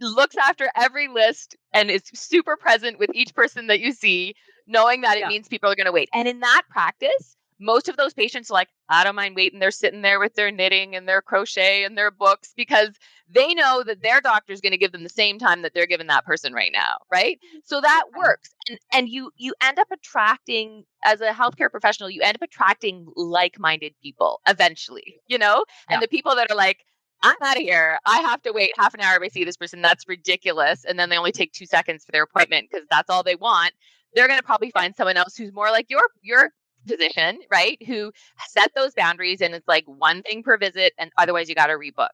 looks 0.00 0.36
after 0.36 0.70
every 0.76 1.08
list 1.08 1.56
and 1.72 1.90
is 1.90 2.02
super 2.14 2.56
present 2.56 2.98
with 2.98 3.10
each 3.14 3.34
person 3.34 3.66
that 3.68 3.80
you 3.80 3.92
see, 3.92 4.34
knowing 4.66 5.00
that 5.02 5.16
it 5.16 5.20
yeah. 5.20 5.28
means 5.28 5.48
people 5.48 5.70
are 5.70 5.76
going 5.76 5.86
to 5.86 5.92
wait. 5.92 6.08
And 6.12 6.28
in 6.28 6.40
that 6.40 6.62
practice, 6.68 7.36
most 7.58 7.88
of 7.88 7.96
those 7.96 8.12
patients 8.12 8.50
like 8.50 8.68
i 8.88 9.02
don't 9.02 9.14
mind 9.14 9.34
waiting 9.34 9.58
they're 9.58 9.70
sitting 9.70 10.02
there 10.02 10.20
with 10.20 10.34
their 10.34 10.50
knitting 10.50 10.94
and 10.94 11.08
their 11.08 11.22
crochet 11.22 11.84
and 11.84 11.96
their 11.96 12.10
books 12.10 12.52
because 12.56 12.90
they 13.28 13.54
know 13.54 13.82
that 13.82 14.02
their 14.02 14.20
doctor 14.20 14.52
is 14.52 14.60
going 14.60 14.72
to 14.72 14.78
give 14.78 14.92
them 14.92 15.02
the 15.02 15.08
same 15.08 15.38
time 15.38 15.62
that 15.62 15.72
they're 15.74 15.86
giving 15.86 16.06
that 16.06 16.24
person 16.24 16.52
right 16.52 16.72
now 16.72 16.96
right 17.10 17.38
so 17.64 17.80
that 17.80 18.04
mm-hmm. 18.08 18.20
works 18.20 18.50
and 18.68 18.78
and 18.92 19.08
you 19.08 19.30
you 19.36 19.54
end 19.62 19.78
up 19.78 19.88
attracting 19.90 20.84
as 21.04 21.20
a 21.20 21.30
healthcare 21.30 21.70
professional 21.70 22.10
you 22.10 22.22
end 22.22 22.36
up 22.36 22.42
attracting 22.42 23.06
like-minded 23.16 23.94
people 24.02 24.40
eventually 24.46 25.20
you 25.26 25.38
know 25.38 25.64
yeah. 25.88 25.94
and 25.94 26.02
the 26.02 26.08
people 26.08 26.34
that 26.34 26.50
are 26.50 26.56
like 26.56 26.84
I'm 27.22 27.36
out 27.42 27.56
of 27.56 27.62
here. 27.62 27.98
I 28.06 28.18
have 28.18 28.42
to 28.42 28.52
wait 28.52 28.70
half 28.78 28.94
an 28.94 29.00
hour 29.00 29.18
to 29.18 29.30
see 29.30 29.44
this 29.44 29.56
person. 29.56 29.80
That's 29.80 30.06
ridiculous. 30.06 30.84
And 30.84 30.98
then 30.98 31.08
they 31.08 31.16
only 31.16 31.32
take 31.32 31.52
two 31.52 31.66
seconds 31.66 32.04
for 32.04 32.12
their 32.12 32.22
appointment 32.22 32.68
because 32.70 32.86
that's 32.90 33.10
all 33.10 33.22
they 33.22 33.34
want. 33.34 33.72
They're 34.14 34.28
going 34.28 34.38
to 34.38 34.44
probably 34.44 34.70
find 34.70 34.94
someone 34.94 35.16
else 35.16 35.36
who's 35.36 35.52
more 35.52 35.70
like 35.70 35.86
your 35.88 36.02
your 36.22 36.50
physician, 36.86 37.40
right? 37.50 37.78
Who 37.86 38.12
set 38.48 38.72
those 38.74 38.94
boundaries 38.94 39.40
and 39.40 39.54
it's 39.54 39.68
like 39.68 39.84
one 39.86 40.22
thing 40.22 40.42
per 40.42 40.56
visit 40.56 40.92
and 40.98 41.10
otherwise 41.18 41.48
you 41.48 41.54
got 41.54 41.66
to 41.66 41.74
rebook. 41.74 42.08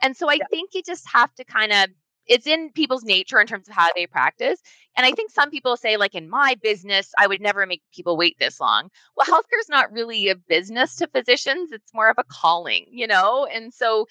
And 0.00 0.16
so 0.16 0.28
I 0.28 0.34
yeah. 0.34 0.46
think 0.50 0.70
you 0.74 0.82
just 0.82 1.08
have 1.12 1.34
to 1.34 1.44
kind 1.44 1.72
of 1.72 1.88
it's 2.26 2.46
in 2.46 2.70
people's 2.70 3.04
nature 3.04 3.40
in 3.40 3.46
terms 3.46 3.68
of 3.68 3.74
how 3.74 3.88
they 3.94 4.06
practice. 4.06 4.60
And 4.96 5.06
I 5.06 5.12
think 5.12 5.30
some 5.30 5.50
people 5.50 5.76
say, 5.76 5.96
like, 5.96 6.14
in 6.14 6.28
my 6.28 6.56
business, 6.62 7.10
I 7.18 7.26
would 7.26 7.40
never 7.40 7.66
make 7.66 7.82
people 7.94 8.16
wait 8.16 8.36
this 8.38 8.60
long. 8.60 8.90
Well, 9.16 9.26
healthcare 9.26 9.60
is 9.60 9.68
not 9.68 9.92
really 9.92 10.28
a 10.28 10.36
business 10.36 10.96
to 10.96 11.08
physicians, 11.08 11.72
it's 11.72 11.94
more 11.94 12.08
of 12.08 12.18
a 12.18 12.24
calling, 12.24 12.86
you 12.90 13.06
know? 13.06 13.46
And 13.52 13.72
so 13.72 14.06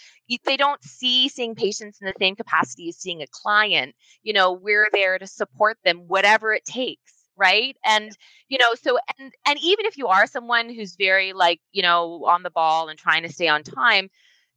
they 0.45 0.57
don't 0.57 0.83
see 0.83 1.29
seeing 1.29 1.55
patients 1.55 1.99
in 2.01 2.07
the 2.07 2.13
same 2.19 2.35
capacity 2.35 2.89
as 2.89 2.97
seeing 2.97 3.21
a 3.21 3.27
client. 3.27 3.95
You 4.23 4.33
know, 4.33 4.51
we're 4.51 4.89
there 4.91 5.17
to 5.17 5.27
support 5.27 5.77
them, 5.85 5.99
whatever 6.07 6.53
it 6.53 6.65
takes 6.65 7.20
right? 7.37 7.77
And 7.85 8.11
you 8.49 8.57
know 8.57 8.73
so 8.81 8.97
and 9.19 9.33
and 9.47 9.59
even 9.61 9.85
if 9.85 9.97
you 9.97 10.07
are 10.07 10.27
someone 10.27 10.69
who's 10.69 10.95
very 10.95 11.33
like 11.33 11.59
you 11.71 11.81
know 11.81 12.25
on 12.25 12.43
the 12.43 12.49
ball 12.51 12.89
and 12.89 12.99
trying 12.99 13.23
to 13.23 13.31
stay 13.31 13.47
on 13.47 13.63
time 13.63 14.09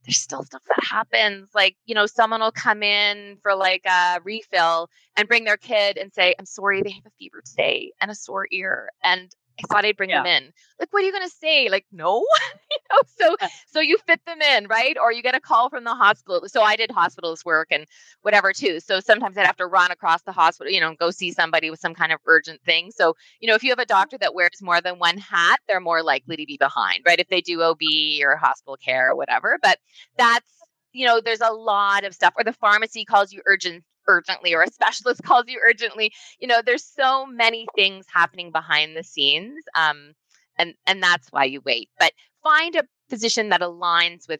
there's 0.05 0.19
still 0.19 0.43
stuff 0.43 0.61
that 0.67 0.85
happens. 0.85 1.49
Like 1.55 1.75
you 1.85 1.95
know 1.95 2.05
someone 2.05 2.41
will 2.41 2.51
come 2.51 2.83
in 2.83 3.37
for 3.41 3.55
like 3.55 3.85
a 3.85 4.19
refill 4.23 4.89
and 5.15 5.27
bring 5.27 5.45
their 5.45 5.57
kid 5.57 5.97
and 5.97 6.13
say 6.13 6.35
i'm 6.39 6.45
sorry 6.45 6.81
they 6.81 6.91
have 6.91 7.05
a 7.05 7.11
fever 7.17 7.41
today 7.45 7.91
and 8.01 8.11
a 8.11 8.15
sore 8.15 8.47
ear 8.51 8.89
and 9.03 9.31
I 9.63 9.67
thought 9.67 9.85
I'd 9.85 9.97
bring 9.97 10.09
yeah. 10.09 10.23
them 10.23 10.43
in. 10.43 10.53
Like, 10.79 10.91
what 10.91 11.03
are 11.03 11.05
you 11.05 11.11
going 11.11 11.27
to 11.27 11.35
say? 11.35 11.69
Like, 11.69 11.85
no, 11.91 12.25
you 12.71 12.77
know. 12.91 13.01
So, 13.17 13.47
so 13.67 13.79
you 13.79 13.97
fit 14.05 14.19
them 14.25 14.41
in, 14.41 14.67
right? 14.67 14.97
Or 15.01 15.11
you 15.11 15.21
get 15.21 15.35
a 15.35 15.39
call 15.39 15.69
from 15.69 15.83
the 15.83 15.95
hospital. 15.95 16.43
So 16.47 16.61
I 16.61 16.75
did 16.75 16.89
hospitalist 16.89 17.45
work 17.45 17.69
and 17.71 17.85
whatever 18.21 18.51
too. 18.51 18.79
So 18.79 18.99
sometimes 18.99 19.37
I'd 19.37 19.45
have 19.45 19.57
to 19.57 19.67
run 19.67 19.91
across 19.91 20.21
the 20.23 20.31
hospital, 20.31 20.71
you 20.71 20.81
know, 20.81 20.93
go 20.95 21.11
see 21.11 21.31
somebody 21.31 21.69
with 21.69 21.79
some 21.79 21.93
kind 21.93 22.11
of 22.11 22.19
urgent 22.25 22.61
thing. 22.63 22.91
So, 22.91 23.15
you 23.39 23.47
know, 23.47 23.55
if 23.55 23.63
you 23.63 23.69
have 23.69 23.79
a 23.79 23.83
mm-hmm. 23.83 23.95
doctor 23.95 24.17
that 24.19 24.35
wears 24.35 24.61
more 24.61 24.81
than 24.81 24.99
one 24.99 25.17
hat, 25.17 25.59
they're 25.67 25.79
more 25.79 26.03
likely 26.03 26.35
to 26.35 26.45
be 26.45 26.57
behind, 26.57 27.03
right? 27.05 27.19
If 27.19 27.29
they 27.29 27.41
do 27.41 27.61
OB 27.61 27.79
or 28.21 28.35
hospital 28.35 28.77
care 28.77 29.11
or 29.11 29.15
whatever. 29.15 29.57
But 29.61 29.79
that's 30.17 30.49
you 30.95 31.05
know, 31.05 31.19
there's 31.19 31.41
a 31.41 31.51
lot 31.51 32.05
of 32.05 32.13
stuff. 32.13 32.33
Or 32.37 32.43
the 32.45 32.53
pharmacy 32.53 33.03
calls 33.03 33.33
you 33.33 33.41
urgent 33.45 33.83
urgently 34.07 34.53
or 34.53 34.63
a 34.63 34.71
specialist 34.71 35.23
calls 35.25 35.45
you 35.47 35.59
urgently. 35.65 36.11
You 36.39 36.47
know 36.47 36.61
there's 36.65 36.85
so 36.85 37.25
many 37.25 37.67
things 37.75 38.05
happening 38.13 38.51
behind 38.51 38.95
the 38.95 39.03
scenes 39.03 39.63
um, 39.75 40.13
and 40.57 40.73
and 40.85 41.01
that's 41.03 41.29
why 41.31 41.45
you 41.45 41.61
wait. 41.65 41.89
But 41.99 42.13
find 42.43 42.75
a 42.75 42.83
position 43.09 43.49
that 43.49 43.61
aligns 43.61 44.27
with 44.27 44.39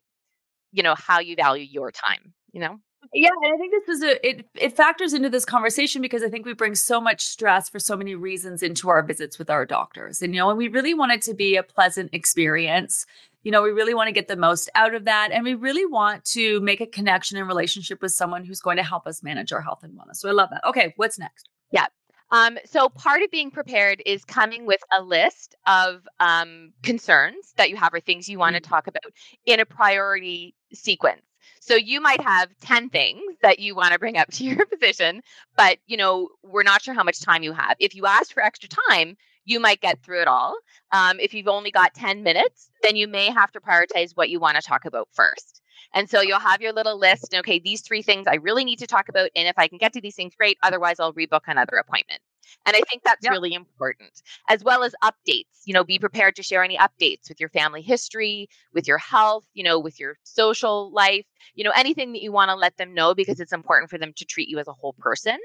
you 0.72 0.84
know 0.84 0.96
how 0.96 1.20
you 1.20 1.36
value 1.36 1.66
your 1.66 1.92
time 1.92 2.34
you 2.54 2.60
know 2.62 2.80
yeah, 3.14 3.30
and 3.44 3.54
I 3.54 3.58
think 3.58 3.74
this 3.74 3.98
is 3.98 4.04
a 4.04 4.28
it 4.28 4.46
it 4.56 4.76
factors 4.76 5.14
into 5.14 5.30
this 5.30 5.46
conversation 5.46 6.02
because 6.02 6.24
I 6.24 6.30
think 6.30 6.46
we 6.46 6.54
bring 6.54 6.76
so 6.76 7.00
much 7.00 7.22
stress 7.22 7.70
for 7.70 7.80
so 7.80 7.96
many 7.96 8.16
reasons 8.16 8.64
into 8.64 8.90
our 8.90 9.04
visits 9.04 9.38
with 9.40 9.50
our 9.50 9.66
doctors. 9.66 10.22
And 10.22 10.34
you 10.34 10.40
know, 10.40 10.50
and 10.50 10.58
we 10.58 10.68
really 10.68 10.94
want 10.94 11.12
it 11.12 11.22
to 11.24 11.34
be 11.34 11.56
a 11.56 11.64
pleasant 11.64 12.10
experience 12.14 13.06
you 13.46 13.52
know, 13.52 13.62
we 13.62 13.70
really 13.70 13.94
want 13.94 14.08
to 14.08 14.12
get 14.12 14.28
the 14.28 14.36
most 14.36 14.70
out 14.74 14.96
of 14.96 15.06
that. 15.06 15.30
And 15.32 15.44
we 15.44 15.54
really 15.54 15.86
want 15.86 16.26
to 16.26 16.60
make 16.62 16.82
a 16.82 16.88
connection 16.88 17.38
and 17.38 17.48
relationship 17.48 18.02
with 18.02 18.12
someone 18.12 18.44
who's 18.44 18.60
going 18.60 18.78
to 18.78 18.84
help 18.84 19.06
us 19.06 19.22
manage 19.22 19.54
our 19.54 19.62
health 19.62 19.84
and 19.84 19.94
wellness. 19.94 20.16
So 20.16 20.28
I 20.28 20.32
love 20.32 20.50
that. 20.50 20.68
Okay, 20.68 20.94
what's 20.98 21.20
next? 21.20 21.48
Yeah. 21.72 21.86
Um, 22.32 22.58
so 22.66 22.90
part 22.90 23.22
of 23.22 23.30
being 23.30 23.52
prepared 23.52 24.02
is 24.04 24.26
coming 24.26 24.66
with 24.66 24.82
a 24.98 25.04
list 25.04 25.56
of 25.68 26.08
um, 26.20 26.74
concerns 26.82 27.54
that 27.58 27.70
you 27.70 27.76
have 27.76 27.94
or 27.94 28.00
things 28.00 28.28
you 28.28 28.40
want 28.40 28.56
to 28.56 28.62
mm-hmm. 28.62 28.74
talk 28.74 28.88
about 28.88 29.04
in 29.46 29.60
a 29.60 29.66
priority 29.66 30.56
sequence. 30.74 31.22
So 31.60 31.76
you 31.76 32.02
might 32.02 32.22
have 32.22 32.50
10 32.62 32.90
things 32.90 33.22
that 33.42 33.60
you 33.60 33.76
want 33.76 33.94
to 33.94 34.00
bring 34.00 34.18
up 34.18 34.30
to 34.34 34.44
your 34.44 34.66
physician, 34.74 35.22
but 35.56 35.78
you 35.88 35.98
know, 35.98 36.30
we're 36.44 36.64
not 36.64 36.82
sure 36.82 36.94
how 36.94 37.04
much 37.04 37.20
time 37.22 37.44
you 37.44 37.54
have. 37.54 37.76
If 37.80 37.96
you 37.96 38.06
ask 38.06 38.34
for 38.34 38.44
extra 38.44 38.70
time, 38.90 39.18
you 39.46 39.60
might 39.60 39.82
get 39.82 40.04
through 40.04 40.22
it 40.22 40.28
all. 40.28 40.56
Um, 40.92 41.20
if 41.20 41.34
you've 41.34 41.48
only 41.48 41.72
got 41.72 41.94
10 41.94 42.24
minutes, 42.24 42.70
then 42.82 42.96
you 42.96 43.08
may 43.08 43.30
have 43.30 43.52
to 43.52 43.60
prioritize 43.60 44.12
what 44.16 44.30
you 44.30 44.40
want 44.40 44.56
to 44.56 44.62
talk 44.62 44.86
about 44.86 45.08
first. 45.14 45.62
And 45.94 46.10
so 46.10 46.22
you'll 46.22 46.40
have 46.40 46.62
your 46.62 46.74
little 46.74 46.98
list. 46.98 47.34
Okay, 47.34 47.60
these 47.60 47.82
three 47.82 48.02
things 48.02 48.28
I 48.28 48.36
really 48.36 48.66
need 48.66 48.80
to 48.80 48.88
talk 48.88 49.08
about. 49.08 49.30
And 49.36 49.48
if 49.48 49.58
I 49.58 49.68
can 49.68 49.78
get 49.78 49.94
to 49.94 50.02
these 50.02 50.16
things, 50.16 50.34
great. 50.36 50.58
Otherwise, 50.64 51.00
I'll 51.00 51.14
rebook 51.14 51.42
another 51.48 51.78
appointment. 51.78 52.22
And 52.66 52.76
I 52.76 52.82
think 52.90 53.04
that's 53.04 53.24
yep. 53.24 53.32
really 53.32 53.54
important, 53.54 54.22
as 54.50 54.64
well 54.64 54.84
as 54.84 54.96
updates. 55.04 55.46
You 55.66 55.74
know, 55.74 55.84
be 55.84 56.00
prepared 56.00 56.36
to 56.36 56.44
share 56.44 56.64
any 56.64 56.78
updates 56.78 57.30
with 57.30 57.40
your 57.40 57.50
family 57.50 57.82
history, 57.82 58.48
with 58.74 58.88
your 58.88 58.98
health, 58.98 59.46
you 59.54 59.64
know, 59.64 59.80
with 59.80 60.00
your 60.00 60.18
social 60.24 60.92
life, 60.94 61.26
you 61.56 61.64
know, 61.64 61.72
anything 61.76 62.14
that 62.14 62.22
you 62.22 62.32
want 62.32 62.50
to 62.50 62.56
let 62.56 62.78
them 62.78 62.94
know 62.94 63.16
because 63.16 63.40
it's 63.40 63.54
important 63.54 63.90
for 63.90 63.98
them 63.98 64.14
to 64.18 64.26
treat 64.26 64.50
you 64.50 64.60
as 64.60 64.68
a 64.68 64.74
whole 64.74 64.96
person. 65.00 65.38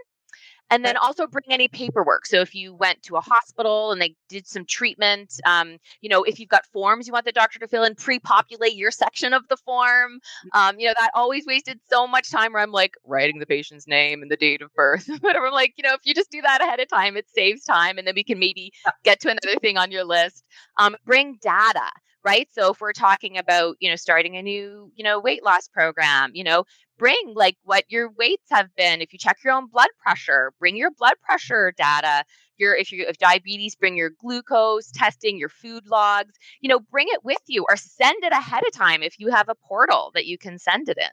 And 0.70 0.84
then 0.84 0.96
also 0.96 1.26
bring 1.26 1.44
any 1.48 1.68
paperwork. 1.68 2.26
So 2.26 2.40
if 2.40 2.54
you 2.54 2.74
went 2.74 3.02
to 3.04 3.16
a 3.16 3.20
hospital 3.20 3.92
and 3.92 4.00
they 4.00 4.14
did 4.28 4.46
some 4.46 4.64
treatment, 4.64 5.34
um, 5.44 5.78
you 6.00 6.08
know, 6.08 6.22
if 6.22 6.38
you've 6.38 6.48
got 6.48 6.64
forms 6.66 7.06
you 7.06 7.12
want 7.12 7.24
the 7.24 7.32
doctor 7.32 7.58
to 7.58 7.68
fill 7.68 7.84
in, 7.84 7.94
pre-populate 7.94 8.74
your 8.74 8.90
section 8.90 9.32
of 9.32 9.46
the 9.48 9.56
form. 9.56 10.20
Mm. 10.54 10.58
Um, 10.58 10.78
you 10.78 10.86
know, 10.86 10.94
that 10.98 11.10
always 11.14 11.44
wasted 11.46 11.80
so 11.88 12.06
much 12.06 12.30
time 12.30 12.52
where 12.52 12.62
I'm 12.62 12.72
like 12.72 12.94
writing 13.04 13.38
the 13.38 13.46
patient's 13.46 13.86
name 13.86 14.22
and 14.22 14.30
the 14.30 14.36
date 14.36 14.62
of 14.62 14.72
birth. 14.74 15.08
Whatever. 15.20 15.46
I'm 15.46 15.52
like, 15.52 15.74
you 15.76 15.82
know, 15.82 15.94
if 15.94 16.00
you 16.04 16.14
just 16.14 16.30
do 16.30 16.40
that 16.42 16.62
ahead 16.62 16.80
of 16.80 16.88
time, 16.88 17.16
it 17.16 17.28
saves 17.28 17.64
time, 17.64 17.98
and 17.98 18.06
then 18.06 18.14
we 18.14 18.24
can 18.24 18.38
maybe 18.38 18.72
get 19.04 19.20
to 19.20 19.28
another 19.28 19.58
thing 19.60 19.76
on 19.76 19.90
your 19.90 20.04
list. 20.04 20.44
Um, 20.78 20.96
bring 21.04 21.38
data 21.42 21.90
right 22.24 22.48
so 22.52 22.70
if 22.70 22.80
we're 22.80 22.92
talking 22.92 23.38
about 23.38 23.76
you 23.80 23.88
know 23.88 23.96
starting 23.96 24.36
a 24.36 24.42
new 24.42 24.92
you 24.94 25.02
know 25.02 25.18
weight 25.18 25.42
loss 25.42 25.68
program 25.68 26.30
you 26.34 26.44
know 26.44 26.64
bring 27.00 27.32
like 27.34 27.56
what 27.64 27.84
your 27.88 28.10
weights 28.10 28.46
have 28.50 28.68
been. 28.76 29.00
If 29.00 29.12
you 29.12 29.18
check 29.18 29.38
your 29.42 29.54
own 29.54 29.68
blood 29.68 29.88
pressure, 29.98 30.52
bring 30.60 30.76
your 30.76 30.90
blood 30.90 31.14
pressure 31.22 31.72
data. 31.76 32.24
Your 32.58 32.76
if 32.76 32.92
you 32.92 33.06
have 33.06 33.16
diabetes, 33.16 33.74
bring 33.74 33.96
your 33.96 34.10
glucose 34.10 34.92
testing, 34.92 35.38
your 35.38 35.48
food 35.48 35.84
logs. 35.88 36.34
You 36.60 36.68
know, 36.68 36.78
bring 36.78 37.06
it 37.08 37.24
with 37.24 37.40
you 37.48 37.64
or 37.68 37.76
send 37.76 38.22
it 38.22 38.32
ahead 38.32 38.62
of 38.66 38.72
time 38.72 39.02
if 39.02 39.18
you 39.18 39.30
have 39.30 39.48
a 39.48 39.54
portal 39.54 40.10
that 40.14 40.26
you 40.26 40.36
can 40.36 40.58
send 40.58 40.90
it 40.90 40.98
in. 40.98 41.08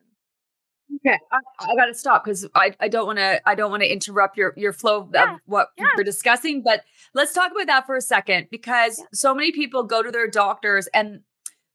Okay, 0.95 1.17
I, 1.31 1.37
I 1.71 1.75
got 1.75 1.85
to 1.85 1.93
stop 1.93 2.23
because 2.23 2.47
I, 2.55 2.73
I 2.79 2.87
don't 2.87 3.05
want 3.05 3.19
to 3.19 3.41
I 3.47 3.55
don't 3.55 3.71
want 3.71 3.83
to 3.83 3.91
interrupt 3.91 4.37
your 4.37 4.53
your 4.57 4.73
flow 4.73 5.09
yeah, 5.13 5.35
of 5.35 5.39
what 5.45 5.69
yeah. 5.77 5.85
we're 5.95 6.03
discussing. 6.03 6.63
But 6.63 6.83
let's 7.13 7.33
talk 7.33 7.51
about 7.51 7.67
that 7.67 7.85
for 7.85 7.95
a 7.95 8.01
second 8.01 8.47
because 8.51 8.99
yeah. 8.99 9.05
so 9.13 9.33
many 9.33 9.53
people 9.53 9.83
go 9.83 10.03
to 10.03 10.11
their 10.11 10.29
doctors 10.29 10.87
and 10.93 11.21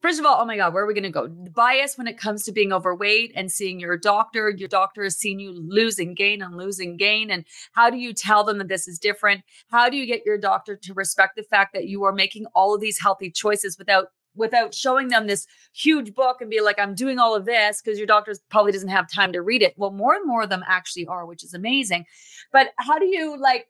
First 0.03 0.19
of 0.19 0.27
all, 0.27 0.39
oh 0.41 0.45
my 0.45 0.57
God, 0.57 0.75
where 0.75 0.83
are 0.83 0.87
we 0.87 0.95
going 0.95 1.05
to 1.05 1.11
go? 1.11 1.29
Bias 1.29 1.97
when 1.97 2.09
it 2.09 2.19
comes 2.19 2.43
to 2.43 2.53
being 2.53 2.73
overweight 2.73 3.31
and 3.37 3.53
seeing 3.53 3.79
your 3.79 3.97
doctor. 3.97 4.51
Your 4.51 4.69
doctor 4.69 5.05
has 5.05 5.17
seen 5.17 5.39
you 5.39 5.53
losing 5.53 6.15
gain 6.15 6.43
and 6.43 6.57
losing 6.57 6.97
gain. 6.97 7.31
And 7.31 7.45
how 7.71 7.89
do 7.89 7.97
you 7.97 8.13
tell 8.13 8.43
them 8.43 8.59
that 8.59 8.67
this 8.67 8.89
is 8.89 8.99
different? 8.99 9.43
How 9.71 9.89
do 9.89 9.97
you 9.97 10.05
get 10.05 10.27
your 10.27 10.39
doctor 10.39 10.75
to 10.75 10.95
respect 10.95 11.37
the 11.37 11.45
fact 11.45 11.73
that 11.75 11.87
you 11.87 12.03
are 12.03 12.13
making 12.13 12.47
all 12.53 12.75
of 12.75 12.81
these 12.81 13.01
healthy 13.01 13.31
choices 13.31 13.79
without 13.79 14.07
without 14.35 14.75
showing 14.75 15.09
them 15.09 15.27
this 15.27 15.47
huge 15.75 16.15
book 16.15 16.41
and 16.41 16.49
be 16.49 16.63
like 16.63 16.79
i'm 16.79 16.95
doing 16.95 17.19
all 17.19 17.35
of 17.35 17.45
this 17.45 17.83
because 17.83 17.99
your 17.99 18.07
doctor 18.07 18.33
probably 18.49 18.73
doesn't 18.73 18.89
have 18.89 19.07
time 19.07 19.31
to 19.31 19.43
read 19.43 19.61
it 19.61 19.75
well 19.77 19.91
more 19.91 20.15
and 20.15 20.27
more 20.27 20.43
of 20.43 20.49
them 20.49 20.65
actually 20.67 21.07
are 21.07 21.27
which 21.27 21.45
is 21.45 21.53
amazing 21.53 22.07
but 22.51 22.69
how 22.79 22.99
do 22.99 23.05
you 23.05 23.39
like 23.39 23.67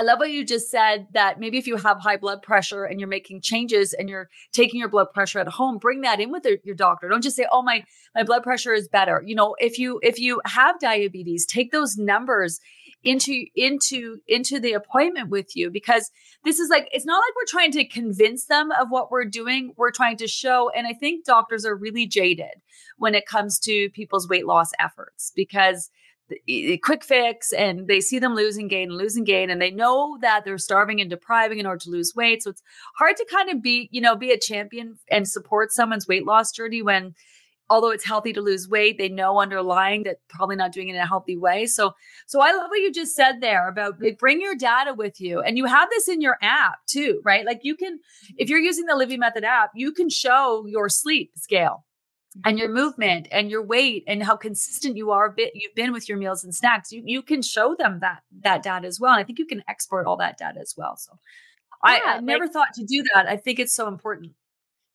I 0.00 0.02
love 0.02 0.18
what 0.18 0.30
you 0.30 0.46
just 0.46 0.70
said 0.70 1.08
that 1.12 1.38
maybe 1.38 1.58
if 1.58 1.66
you 1.66 1.76
have 1.76 1.98
high 2.00 2.16
blood 2.16 2.40
pressure 2.40 2.84
and 2.84 2.98
you're 2.98 3.06
making 3.06 3.42
changes 3.42 3.92
and 3.92 4.08
you're 4.08 4.30
taking 4.50 4.80
your 4.80 4.88
blood 4.88 5.12
pressure 5.12 5.40
at 5.40 5.48
home, 5.48 5.76
bring 5.76 6.00
that 6.00 6.20
in 6.20 6.32
with 6.32 6.46
your 6.64 6.74
doctor. 6.74 7.06
Don't 7.06 7.22
just 7.22 7.36
say, 7.36 7.46
"Oh, 7.52 7.60
my 7.60 7.84
my 8.14 8.22
blood 8.22 8.42
pressure 8.42 8.72
is 8.72 8.88
better." 8.88 9.22
You 9.26 9.34
know, 9.34 9.56
if 9.58 9.78
you 9.78 10.00
if 10.02 10.18
you 10.18 10.40
have 10.46 10.80
diabetes, 10.80 11.44
take 11.44 11.70
those 11.70 11.98
numbers 11.98 12.60
into 13.04 13.44
into 13.54 14.20
into 14.26 14.58
the 14.58 14.72
appointment 14.72 15.28
with 15.28 15.54
you 15.54 15.70
because 15.70 16.10
this 16.44 16.58
is 16.58 16.70
like 16.70 16.88
it's 16.92 17.04
not 17.04 17.18
like 17.18 17.34
we're 17.36 17.60
trying 17.60 17.72
to 17.72 17.84
convince 17.84 18.46
them 18.46 18.72
of 18.72 18.88
what 18.88 19.10
we're 19.10 19.26
doing. 19.26 19.74
We're 19.76 19.90
trying 19.90 20.16
to 20.16 20.26
show 20.26 20.70
and 20.70 20.86
I 20.86 20.94
think 20.94 21.26
doctors 21.26 21.66
are 21.66 21.76
really 21.76 22.06
jaded 22.06 22.62
when 22.96 23.14
it 23.14 23.26
comes 23.26 23.58
to 23.60 23.90
people's 23.90 24.30
weight 24.30 24.46
loss 24.46 24.70
efforts 24.78 25.30
because 25.36 25.90
quick 26.82 27.04
fix 27.04 27.52
and 27.52 27.86
they 27.88 28.00
see 28.00 28.18
them 28.18 28.34
losing 28.34 28.68
gain 28.68 28.90
and 28.90 28.98
losing 28.98 29.24
gain 29.24 29.50
and 29.50 29.60
they 29.60 29.70
know 29.70 30.18
that 30.20 30.44
they're 30.44 30.58
starving 30.58 31.00
and 31.00 31.10
depriving 31.10 31.58
in 31.58 31.66
order 31.66 31.78
to 31.78 31.90
lose 31.90 32.14
weight. 32.14 32.42
So 32.42 32.50
it's 32.50 32.62
hard 32.96 33.16
to 33.16 33.26
kind 33.30 33.50
of 33.50 33.62
be 33.62 33.88
you 33.92 34.00
know 34.00 34.16
be 34.16 34.32
a 34.32 34.38
champion 34.38 34.98
and 35.10 35.28
support 35.28 35.72
someone's 35.72 36.08
weight 36.08 36.26
loss 36.26 36.52
journey 36.52 36.82
when 36.82 37.14
although 37.68 37.90
it's 37.90 38.04
healthy 38.04 38.32
to 38.32 38.40
lose 38.40 38.68
weight 38.68 38.98
they 38.98 39.08
know 39.08 39.40
underlying 39.40 40.02
that 40.02 40.16
probably 40.28 40.56
not 40.56 40.72
doing 40.72 40.88
it 40.88 40.94
in 40.94 41.00
a 41.00 41.06
healthy 41.06 41.36
way. 41.36 41.66
So 41.66 41.92
so 42.26 42.40
i 42.40 42.52
love 42.52 42.68
what 42.68 42.80
you 42.80 42.92
just 42.92 43.14
said 43.14 43.40
there 43.40 43.68
about 43.68 44.00
bring 44.18 44.40
your 44.40 44.54
data 44.54 44.94
with 44.94 45.20
you 45.20 45.40
and 45.40 45.56
you 45.56 45.66
have 45.66 45.88
this 45.90 46.08
in 46.08 46.20
your 46.20 46.38
app 46.42 46.78
too 46.86 47.20
right? 47.24 47.44
Like 47.44 47.60
you 47.62 47.76
can 47.76 47.98
if 48.36 48.48
you're 48.48 48.58
using 48.60 48.86
the 48.86 48.96
Livy 48.96 49.16
Method 49.16 49.44
app 49.44 49.70
you 49.74 49.92
can 49.92 50.08
show 50.08 50.64
your 50.66 50.88
sleep 50.88 51.32
scale 51.36 51.84
and 52.44 52.58
your 52.58 52.68
movement 52.68 53.26
and 53.32 53.50
your 53.50 53.62
weight 53.62 54.04
and 54.06 54.22
how 54.22 54.36
consistent 54.36 54.96
you 54.96 55.10
are 55.10 55.30
bit 55.30 55.52
you've 55.54 55.74
been 55.74 55.92
with 55.92 56.08
your 56.08 56.16
meals 56.16 56.44
and 56.44 56.54
snacks 56.54 56.92
you 56.92 57.02
you 57.04 57.22
can 57.22 57.42
show 57.42 57.74
them 57.74 57.98
that 58.00 58.22
that 58.42 58.62
data 58.62 58.86
as 58.86 59.00
well 59.00 59.12
and 59.12 59.20
i 59.20 59.24
think 59.24 59.38
you 59.38 59.46
can 59.46 59.62
export 59.68 60.06
all 60.06 60.16
that 60.16 60.38
data 60.38 60.60
as 60.60 60.74
well 60.76 60.96
so 60.96 61.12
yeah, 61.84 61.98
I, 62.06 62.16
I 62.16 62.20
never 62.20 62.46
thought 62.46 62.72
to 62.74 62.84
do 62.84 63.02
that 63.14 63.26
i 63.26 63.36
think 63.36 63.58
it's 63.58 63.74
so 63.74 63.88
important 63.88 64.32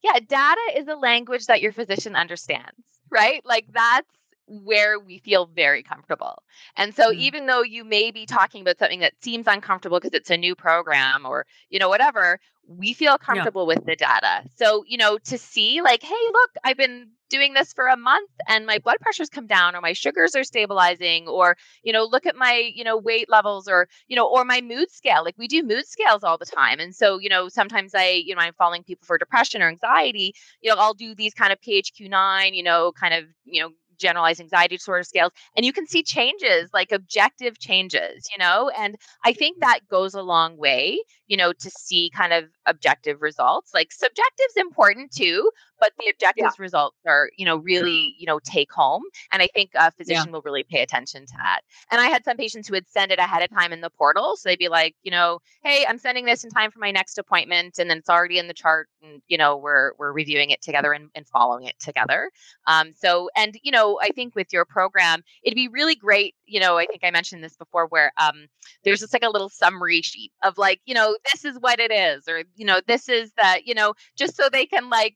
yeah 0.02 0.20
data 0.20 0.62
is 0.78 0.88
a 0.88 0.96
language 0.96 1.48
that 1.48 1.62
your 1.62 1.74
physician 1.74 2.16
understands 2.16 2.80
right 3.12 3.46
like 3.46 3.66
that's 3.74 4.08
where 4.48 5.00
we 5.00 5.18
feel 5.18 5.48
very 5.48 5.82
comfortable. 5.82 6.44
And 6.78 6.94
so 6.94 7.10
mm-hmm. 7.10 7.20
even 7.20 7.46
though 7.48 7.64
you 7.64 7.84
may 7.84 8.12
be 8.12 8.26
talking 8.26 8.62
about 8.62 8.78
something 8.78 9.00
that 9.00 9.14
seems 9.22 9.48
uncomfortable 9.48 10.00
because 10.00 10.14
it's 10.14 10.30
a 10.30 10.38
new 10.38 10.56
program 10.56 11.26
or 11.26 11.46
you 11.70 11.80
know 11.80 11.90
whatever, 11.90 12.40
we 12.68 12.94
feel 12.94 13.18
comfortable 13.18 13.64
yeah. 13.64 13.76
with 13.76 13.86
the 13.86 13.96
data. 13.96 14.44
So, 14.56 14.84
you 14.88 14.98
know, 14.98 15.18
to 15.18 15.38
see 15.38 15.82
like, 15.82 16.04
hey, 16.04 16.16
look, 16.32 16.52
I've 16.64 16.78
been 16.78 17.10
doing 17.36 17.54
this 17.54 17.74
for 17.74 17.88
a 17.88 17.98
month 17.98 18.30
and 18.48 18.66
my 18.66 18.80
blood 18.80 18.98
pressure's 19.02 19.30
come 19.30 19.48
down 19.48 19.76
or 19.76 19.82
my 19.82 19.94
sugars 19.94 20.36
are 20.36 20.44
stabilizing 20.44 21.28
or, 21.28 21.58
you 21.84 21.92
know, 21.92 22.04
look 22.06 22.26
at 22.26 22.36
my, 22.36 22.72
you 22.74 22.84
know, 22.84 22.98
weight 22.98 23.30
levels 23.30 23.68
or, 23.68 23.88
you 24.08 24.16
know, 24.16 24.28
or 24.28 24.46
my 24.46 24.62
mood 24.62 24.90
scale. 24.90 25.24
Like 25.26 25.36
we 25.38 25.48
do 25.48 25.62
mood 25.64 25.86
scales 25.86 26.24
all 26.24 26.38
the 26.38 26.46
time. 26.46 26.80
And 26.80 26.96
so, 26.96 27.20
you 27.20 27.30
know, 27.30 27.50
sometimes 27.50 27.94
I, 27.94 28.24
you 28.26 28.36
know, 28.36 28.42
I'm 28.42 28.54
following 28.54 28.84
people 28.84 29.06
for 29.06 29.18
depression 29.18 29.62
or 29.62 29.68
anxiety, 29.68 30.34
you 30.62 30.72
know, 30.72 30.80
I'll 30.80 30.94
do 30.94 31.14
these 31.14 31.34
kind 31.34 31.52
of 31.52 31.60
PHQ9, 31.62 32.56
you 32.56 32.64
know, 32.64 32.94
kind 32.98 33.14
of, 33.14 33.26
you 33.44 33.62
know, 33.62 33.70
generalized 33.98 34.40
anxiety 34.40 34.78
disorder 34.78 35.04
scales 35.04 35.32
and 35.56 35.66
you 35.66 35.74
can 35.74 35.88
see 35.88 36.04
changes 36.04 36.70
like 36.74 36.92
objective 36.92 37.60
changes 37.60 38.28
you 38.32 38.44
know 38.44 38.72
and 38.78 38.96
i 39.24 39.34
think 39.34 39.60
that 39.60 39.80
goes 39.90 40.14
a 40.14 40.22
long 40.22 40.58
way 40.58 41.00
you 41.28 41.38
know 41.38 41.54
to 41.54 41.70
see 41.70 42.12
kind 42.16 42.34
of 42.34 42.46
objective 42.66 43.22
results 43.22 43.74
like 43.74 43.92
subjective's 43.92 44.58
important 44.58 45.12
too 45.12 45.50
but 45.80 45.92
the 46.00 46.10
objective 46.10 46.44
yeah. 46.44 46.52
results 46.64 46.98
are 47.06 47.30
you 47.38 47.46
know 47.46 47.58
really 47.58 48.16
you 48.18 48.26
know 48.26 48.40
take 48.44 48.72
home 48.72 49.04
and 49.32 49.42
i 49.42 49.48
think 49.54 49.72
a 49.76 49.92
physician 49.92 50.26
yeah. 50.28 50.32
will 50.32 50.42
really 50.42 50.64
pay 50.64 50.82
attention 50.82 51.26
to 51.26 51.34
that 51.38 51.62
and 51.92 52.02
i 52.02 52.06
had 52.06 52.24
some 52.24 52.38
patients 52.38 52.68
who 52.68 52.74
would 52.74 52.88
send 52.90 53.12
it 53.12 53.20
ahead 53.20 53.42
of 53.42 53.50
time 53.50 53.72
in 53.72 53.82
the 53.82 53.90
portal 53.90 54.36
so 54.36 54.50
they'd 54.50 54.60
be 54.60 54.70
like 54.70 54.96
you 55.04 55.12
know 55.12 55.40
hey 55.64 55.86
i'm 55.88 55.98
sending 55.98 56.26
this 56.26 56.44
in 56.44 56.50
time 56.50 56.72
for 56.72 56.80
my 56.80 56.92
next 56.92 57.18
appointment 57.18 57.78
and 57.80 57.90
then 57.90 57.98
it's 57.98 58.10
already 58.10 58.38
in 58.38 58.48
the 58.48 58.54
chart 58.54 58.88
and 59.02 59.22
you 59.28 59.38
know 59.38 59.58
we're 59.58 59.92
we're 59.98 60.12
reviewing 60.12 60.50
it 60.50 60.62
together 60.62 60.94
and, 60.94 61.10
and 61.16 61.28
following 61.28 61.66
it 61.66 61.76
together 61.80 62.30
um, 62.68 62.94
so 62.96 63.30
and 63.36 63.58
you 63.64 63.72
know 63.72 63.85
i 64.02 64.10
think 64.10 64.36
with 64.36 64.52
your 64.52 64.66
program 64.66 65.24
it'd 65.44 65.56
be 65.56 65.68
really 65.68 65.96
great 65.96 66.36
you 66.46 66.60
know 66.60 66.78
i 66.78 66.86
think 66.86 67.04
i 67.04 67.12
mentioned 67.12 67.44
this 67.44 67.56
before 67.56 67.88
where 67.88 68.12
um, 68.18 68.48
there's 68.84 69.00
just 69.00 69.14
like 69.14 69.24
a 69.24 69.30
little 69.30 69.50
summary 69.50 70.02
sheet 70.02 70.32
of 70.44 70.58
like 70.58 70.80
you 70.86 70.94
know 70.94 71.16
this 71.32 71.46
is 71.46 71.58
what 71.60 71.80
it 71.80 71.92
is 71.92 72.28
or 72.28 72.44
you 72.56 72.66
know 72.66 72.82
this 72.88 73.10
is 73.10 73.32
that 73.38 73.66
you 73.66 73.74
know 73.74 73.94
just 74.16 74.36
so 74.36 74.50
they 74.52 74.66
can 74.66 74.90
like 74.90 75.16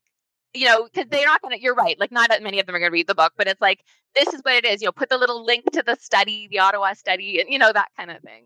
you 0.53 0.65
know, 0.65 0.85
because 0.85 1.05
they're 1.09 1.25
not 1.25 1.41
going 1.41 1.55
to, 1.55 1.61
you're 1.61 1.75
right. 1.75 1.99
Like, 1.99 2.11
not 2.11 2.31
many 2.41 2.59
of 2.59 2.65
them 2.65 2.75
are 2.75 2.79
going 2.79 2.89
to 2.89 2.93
read 2.93 3.07
the 3.07 3.15
book, 3.15 3.33
but 3.37 3.47
it's 3.47 3.61
like, 3.61 3.83
this 4.15 4.33
is 4.33 4.41
what 4.41 4.55
it 4.55 4.65
is. 4.65 4.81
You 4.81 4.87
know, 4.87 4.91
put 4.91 5.09
the 5.09 5.17
little 5.17 5.45
link 5.45 5.71
to 5.73 5.83
the 5.85 5.95
study, 5.99 6.47
the 6.49 6.59
Ottawa 6.59 6.93
study, 6.93 7.39
and, 7.39 7.49
you 7.49 7.59
know, 7.59 7.71
that 7.71 7.89
kind 7.97 8.09
of 8.09 8.21
thing. 8.21 8.45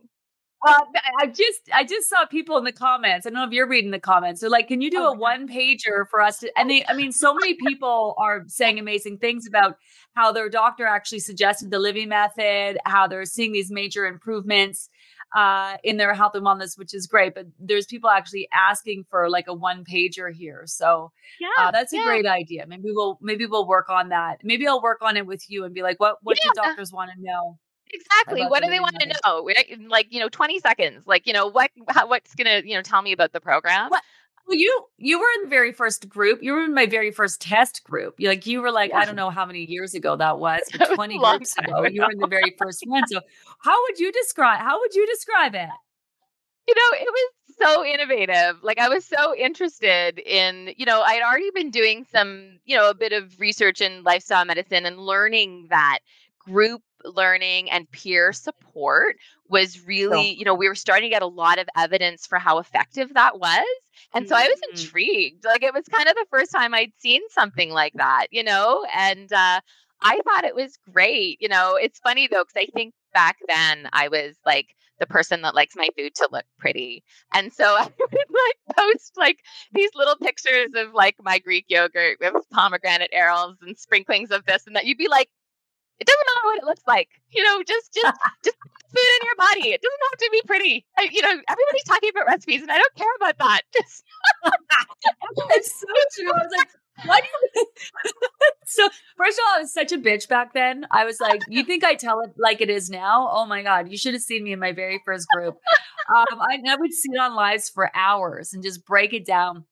Well, 0.63 0.87
I 1.19 1.27
just 1.27 1.61
I 1.73 1.83
just 1.83 2.07
saw 2.07 2.25
people 2.25 2.57
in 2.57 2.63
the 2.63 2.71
comments. 2.71 3.25
I 3.25 3.29
don't 3.29 3.35
know 3.35 3.45
if 3.45 3.51
you're 3.51 3.67
reading 3.67 3.91
the 3.91 3.99
comments. 3.99 4.41
They're 4.41 4.49
like, 4.49 4.69
"Can 4.69 4.81
you 4.81 4.89
do 4.89 4.99
oh, 4.99 5.11
a 5.11 5.17
one 5.17 5.47
pager 5.47 6.07
for 6.09 6.21
us?" 6.21 6.39
To, 6.39 6.51
and 6.57 6.69
they, 6.69 6.85
I 6.87 6.93
mean, 6.93 7.11
so 7.11 7.33
many 7.33 7.55
people 7.67 8.15
are 8.17 8.43
saying 8.47 8.79
amazing 8.79 9.17
things 9.17 9.45
about 9.45 9.77
how 10.15 10.31
their 10.31 10.49
doctor 10.49 10.85
actually 10.85 11.19
suggested 11.19 11.69
the 11.69 11.79
Livy 11.79 12.05
Method, 12.05 12.77
how 12.85 13.07
they're 13.07 13.25
seeing 13.25 13.51
these 13.51 13.71
major 13.71 14.05
improvements 14.05 14.89
uh, 15.35 15.77
in 15.83 15.97
their 15.97 16.13
health 16.13 16.35
and 16.35 16.45
wellness, 16.45 16.77
which 16.77 16.93
is 16.93 17.07
great. 17.07 17.35
But 17.35 17.47
there's 17.59 17.85
people 17.85 18.09
actually 18.09 18.47
asking 18.53 19.05
for 19.09 19.29
like 19.29 19.47
a 19.47 19.53
one 19.53 19.83
pager 19.83 20.31
here, 20.33 20.63
so 20.65 21.11
yeah, 21.41 21.47
uh, 21.59 21.71
that's 21.71 21.91
a 21.91 22.01
great 22.03 22.25
idea. 22.25 22.65
Maybe 22.67 22.85
we'll 22.85 23.19
maybe 23.21 23.45
we'll 23.45 23.67
work 23.67 23.89
on 23.89 24.09
that. 24.09 24.37
Maybe 24.43 24.65
I'll 24.65 24.81
work 24.81 24.99
on 25.01 25.17
it 25.17 25.25
with 25.25 25.43
you 25.49 25.65
and 25.65 25.73
be 25.73 25.81
like, 25.81 25.99
what 25.99 26.17
what 26.21 26.37
yeah. 26.37 26.51
do 26.53 26.61
doctors 26.61 26.93
want 26.93 27.11
to 27.13 27.21
know? 27.21 27.57
Exactly. 27.93 28.45
What 28.47 28.63
do 28.63 28.69
they 28.69 28.79
want 28.79 28.99
to 28.99 29.07
know? 29.07 29.47
Like, 29.87 30.07
you 30.09 30.19
know, 30.19 30.29
20 30.29 30.59
seconds. 30.59 31.05
Like, 31.05 31.27
you 31.27 31.33
know, 31.33 31.47
what 31.47 31.71
how, 31.89 32.07
what's 32.07 32.33
going 32.35 32.47
to, 32.47 32.67
you 32.67 32.75
know, 32.75 32.81
tell 32.81 33.01
me 33.01 33.11
about 33.11 33.33
the 33.33 33.39
program? 33.39 33.89
What? 33.89 34.01
Well, 34.47 34.57
you 34.57 34.85
you 34.97 35.19
were 35.19 35.27
in 35.37 35.43
the 35.43 35.49
very 35.49 35.71
first 35.71 36.09
group. 36.09 36.39
You 36.43 36.53
were 36.53 36.63
in 36.63 36.73
my 36.73 36.85
very 36.85 37.11
first 37.11 37.41
test 37.41 37.83
group. 37.85 38.15
You 38.17 38.27
like 38.27 38.45
you 38.45 38.61
were 38.61 38.71
like 38.71 38.91
yeah. 38.91 38.97
I 38.97 39.05
don't 39.05 39.15
know 39.15 39.29
how 39.29 39.45
many 39.45 39.65
years 39.65 39.93
ago 39.93 40.17
that 40.17 40.39
was, 40.39 40.61
but 40.77 40.89
twenty 40.95 41.17
groups 41.17 41.57
ago, 41.57 41.77
ago, 41.77 41.87
you 41.87 42.01
were 42.01 42.11
in 42.11 42.19
the 42.19 42.27
very 42.27 42.53
first 42.57 42.83
one. 42.85 43.07
So, 43.07 43.21
how 43.59 43.81
would 43.83 43.99
you 43.99 44.11
describe? 44.11 44.59
How 44.59 44.79
would 44.79 44.93
you 44.95 45.07
describe 45.07 45.55
it? 45.55 45.69
You 46.67 46.75
know, 46.75 46.97
it 46.99 47.07
was 47.09 47.31
so 47.57 47.85
innovative. 47.85 48.57
Like 48.63 48.79
I 48.79 48.89
was 48.89 49.05
so 49.05 49.35
interested 49.35 50.19
in, 50.19 50.73
you 50.77 50.85
know, 50.85 51.01
I'd 51.01 51.21
already 51.21 51.51
been 51.53 51.69
doing 51.71 52.05
some, 52.11 52.59
you 52.65 52.75
know, 52.75 52.89
a 52.89 52.93
bit 52.93 53.11
of 53.13 53.39
research 53.39 53.81
in 53.81 54.03
lifestyle 54.03 54.45
medicine 54.45 54.85
and 54.85 54.97
learning 54.99 55.67
that 55.69 55.99
group 56.45 56.81
learning 57.03 57.69
and 57.71 57.89
peer 57.91 58.31
support 58.33 59.15
was 59.49 59.85
really, 59.85 60.31
you 60.33 60.45
know, 60.45 60.55
we 60.55 60.67
were 60.67 60.75
starting 60.75 61.09
to 61.09 61.13
get 61.13 61.21
a 61.21 61.27
lot 61.27 61.59
of 61.59 61.67
evidence 61.77 62.25
for 62.25 62.39
how 62.39 62.59
effective 62.59 63.13
that 63.13 63.39
was. 63.39 63.65
And 64.13 64.27
so 64.27 64.35
I 64.35 64.43
was 64.47 64.59
Mm. 64.59 64.69
intrigued. 64.69 65.45
Like 65.45 65.63
it 65.63 65.73
was 65.73 65.85
kind 65.91 66.07
of 66.07 66.15
the 66.15 66.25
first 66.29 66.51
time 66.51 66.73
I'd 66.73 66.93
seen 66.97 67.21
something 67.29 67.71
like 67.71 67.93
that, 67.95 68.27
you 68.31 68.43
know? 68.43 68.85
And 68.95 69.31
uh, 69.31 69.61
I 70.01 70.19
thought 70.23 70.45
it 70.45 70.55
was 70.55 70.77
great. 70.91 71.37
You 71.41 71.49
know, 71.49 71.75
it's 71.75 71.99
funny 71.99 72.27
though, 72.27 72.43
because 72.43 72.67
I 72.67 72.71
think 72.73 72.93
back 73.13 73.37
then 73.47 73.89
I 73.93 74.07
was 74.07 74.35
like 74.45 74.75
the 74.99 75.05
person 75.07 75.41
that 75.41 75.55
likes 75.55 75.75
my 75.75 75.89
food 75.97 76.13
to 76.15 76.29
look 76.31 76.45
pretty. 76.59 77.03
And 77.33 77.51
so 77.51 77.63
I 77.79 77.83
would 77.83 78.11
like 78.11 78.77
post 78.77 79.13
like 79.17 79.39
these 79.73 79.91
little 79.95 80.15
pictures 80.15 80.71
of 80.75 80.93
like 80.93 81.15
my 81.21 81.39
Greek 81.39 81.65
yogurt 81.69 82.17
with 82.19 82.33
pomegranate 82.51 83.11
arils 83.15 83.55
and 83.61 83.77
sprinklings 83.77 84.31
of 84.31 84.45
this 84.45 84.65
and 84.67 84.75
that. 84.75 84.85
You'd 84.85 84.97
be 84.97 85.07
like, 85.09 85.29
it 85.99 86.07
doesn't 86.07 86.27
matter 86.27 86.45
what 86.45 86.57
it 86.57 86.65
looks 86.65 86.83
like. 86.87 87.09
You 87.31 87.43
know, 87.43 87.63
just 87.63 87.93
just 87.93 88.17
just 88.43 88.57
food 88.93 89.11
in 89.21 89.25
your 89.25 89.37
body. 89.37 89.73
It 89.73 89.81
doesn't 89.81 90.05
have 90.09 90.19
to 90.19 90.29
be 90.31 90.41
pretty. 90.45 90.85
I, 90.97 91.09
you 91.11 91.21
know, 91.21 91.29
everybody's 91.29 91.83
talking 91.85 92.09
about 92.09 92.27
recipes, 92.27 92.61
and 92.61 92.71
I 92.71 92.77
don't 92.77 92.95
care 92.95 93.15
about 93.17 93.37
that. 93.39 93.61
Just 93.73 94.03
it's 95.51 95.79
so 95.79 95.87
true. 96.15 96.31
I 96.31 96.37
was 96.37 96.51
like, 96.55 96.69
why 97.05 97.21
do 97.21 97.27
you? 97.27 97.65
so 98.65 98.87
first 99.17 99.39
of 99.39 99.43
all, 99.47 99.57
I 99.57 99.61
was 99.61 99.73
such 99.73 99.91
a 99.91 99.97
bitch 99.97 100.27
back 100.27 100.53
then. 100.53 100.85
I 100.91 101.05
was 101.05 101.19
like, 101.19 101.41
you 101.47 101.63
think 101.63 101.83
I 101.83 101.95
tell 101.95 102.21
it 102.21 102.33
like 102.37 102.61
it 102.61 102.69
is 102.69 102.89
now? 102.89 103.29
Oh 103.31 103.45
my 103.45 103.63
god, 103.63 103.89
you 103.89 103.97
should 103.97 104.13
have 104.13 104.23
seen 104.23 104.43
me 104.43 104.53
in 104.53 104.59
my 104.59 104.71
very 104.71 105.01
first 105.05 105.27
group. 105.33 105.55
Um, 106.09 106.39
I, 106.39 106.59
I 106.67 106.75
would 106.75 106.93
sit 106.93 107.17
on 107.17 107.35
lives 107.35 107.69
for 107.69 107.89
hours 107.95 108.53
and 108.53 108.61
just 108.63 108.85
break 108.85 109.13
it 109.13 109.25
down 109.25 109.65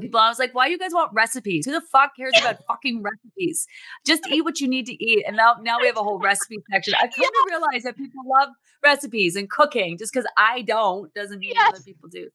people. 0.00 0.20
I 0.20 0.28
was 0.28 0.38
like, 0.38 0.54
why 0.54 0.66
do 0.66 0.72
you 0.72 0.78
guys 0.78 0.92
want 0.92 1.12
recipes? 1.12 1.66
Who 1.66 1.72
the 1.72 1.80
fuck 1.80 2.16
cares 2.16 2.32
about 2.40 2.56
fucking 2.66 3.02
recipes? 3.02 3.66
Just 4.06 4.26
eat 4.28 4.42
what 4.42 4.60
you 4.60 4.68
need 4.68 4.86
to 4.86 5.04
eat. 5.04 5.24
And 5.26 5.36
now, 5.36 5.56
now 5.62 5.78
we 5.80 5.86
have 5.86 5.96
a 5.96 6.02
whole 6.02 6.18
recipe 6.18 6.58
section. 6.70 6.94
I've 7.00 7.10
come 7.14 7.24
to 7.24 7.46
realize 7.48 7.82
that 7.84 7.96
people 7.96 8.22
love 8.26 8.50
recipes 8.82 9.36
and 9.36 9.48
cooking. 9.48 9.96
Just 9.98 10.12
because 10.12 10.26
I 10.36 10.62
don't 10.62 11.12
doesn't 11.14 11.38
mean 11.38 11.52
Yes. 11.54 11.74
other 11.74 11.82
people 11.84 12.08
do. 12.08 12.28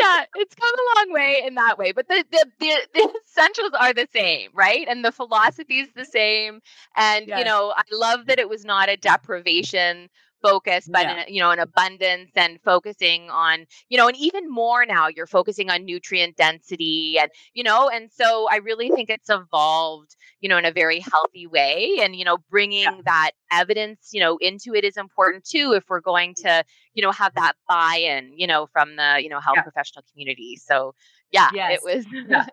yeah, 0.00 0.24
it's 0.36 0.54
come 0.54 0.70
a 0.72 0.98
long 0.98 1.12
way 1.14 1.42
in 1.46 1.54
that 1.56 1.76
way, 1.78 1.92
but 1.92 2.08
the, 2.08 2.24
the 2.30 2.46
the 2.60 2.76
the 2.94 3.14
essentials 3.26 3.72
are 3.78 3.92
the 3.92 4.08
same, 4.12 4.50
right? 4.54 4.86
And 4.88 5.04
the 5.04 5.12
philosophy 5.12 5.80
is 5.80 5.88
the 5.94 6.04
same. 6.06 6.60
And 6.96 7.26
you 7.26 7.44
know, 7.44 7.74
I 7.76 7.82
love 7.92 8.26
that 8.26 8.38
it 8.38 8.48
was 8.48 8.64
not 8.64 8.88
a 8.88 8.96
deprivation 8.96 10.08
focus, 10.42 10.88
but 10.92 11.08
Yeah. 11.08 11.08
an, 11.08 11.24
you 11.28 11.40
know, 11.40 11.50
an 11.50 11.60
abundance 11.60 12.32
and 12.36 12.60
focusing 12.62 13.30
on, 13.30 13.66
you 13.88 13.96
know, 13.98 14.08
and 14.08 14.16
even 14.18 14.50
more 14.50 14.84
now, 14.86 15.08
you're 15.08 15.26
focusing 15.26 15.70
on 15.70 15.84
nutrient 15.86 16.36
density, 16.36 17.16
and 17.20 17.30
you 17.54 17.64
know, 17.64 17.88
and 17.88 18.10
so 18.12 18.48
I 18.50 18.56
really 18.56 18.90
think 18.90 19.10
it's 19.10 19.30
evolved, 19.30 20.16
you 20.40 20.48
know, 20.48 20.58
in 20.58 20.64
a 20.66 20.72
very 20.72 21.00
healthy 21.00 21.46
way, 21.46 21.98
and 22.02 22.16
you 22.16 22.24
know, 22.24 22.38
bringing 22.50 23.02
that 23.06 23.32
evidence, 23.50 24.10
you 24.12 24.20
know, 24.20 24.36
into 24.38 24.74
it 24.74 24.84
is 24.84 24.96
important 24.96 25.44
too 25.44 25.72
if 25.76 25.84
we're 25.88 26.00
going 26.00 26.34
to 26.42 26.64
you 26.94 27.02
know 27.02 27.12
have 27.12 27.34
that 27.34 27.54
buy-in 27.68 28.32
you 28.36 28.46
know 28.46 28.66
from 28.72 28.96
the 28.96 29.18
you 29.22 29.28
know 29.28 29.40
health 29.40 29.60
Yeah. 29.60 29.62
professional 29.62 30.04
community 30.12 30.56
so 30.56 30.94
yeah 31.30 31.50
Yes. 31.50 31.68
it 31.68 31.82
was 31.82 32.06
Yeah. 32.26 32.44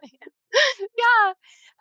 yeah 0.97 1.33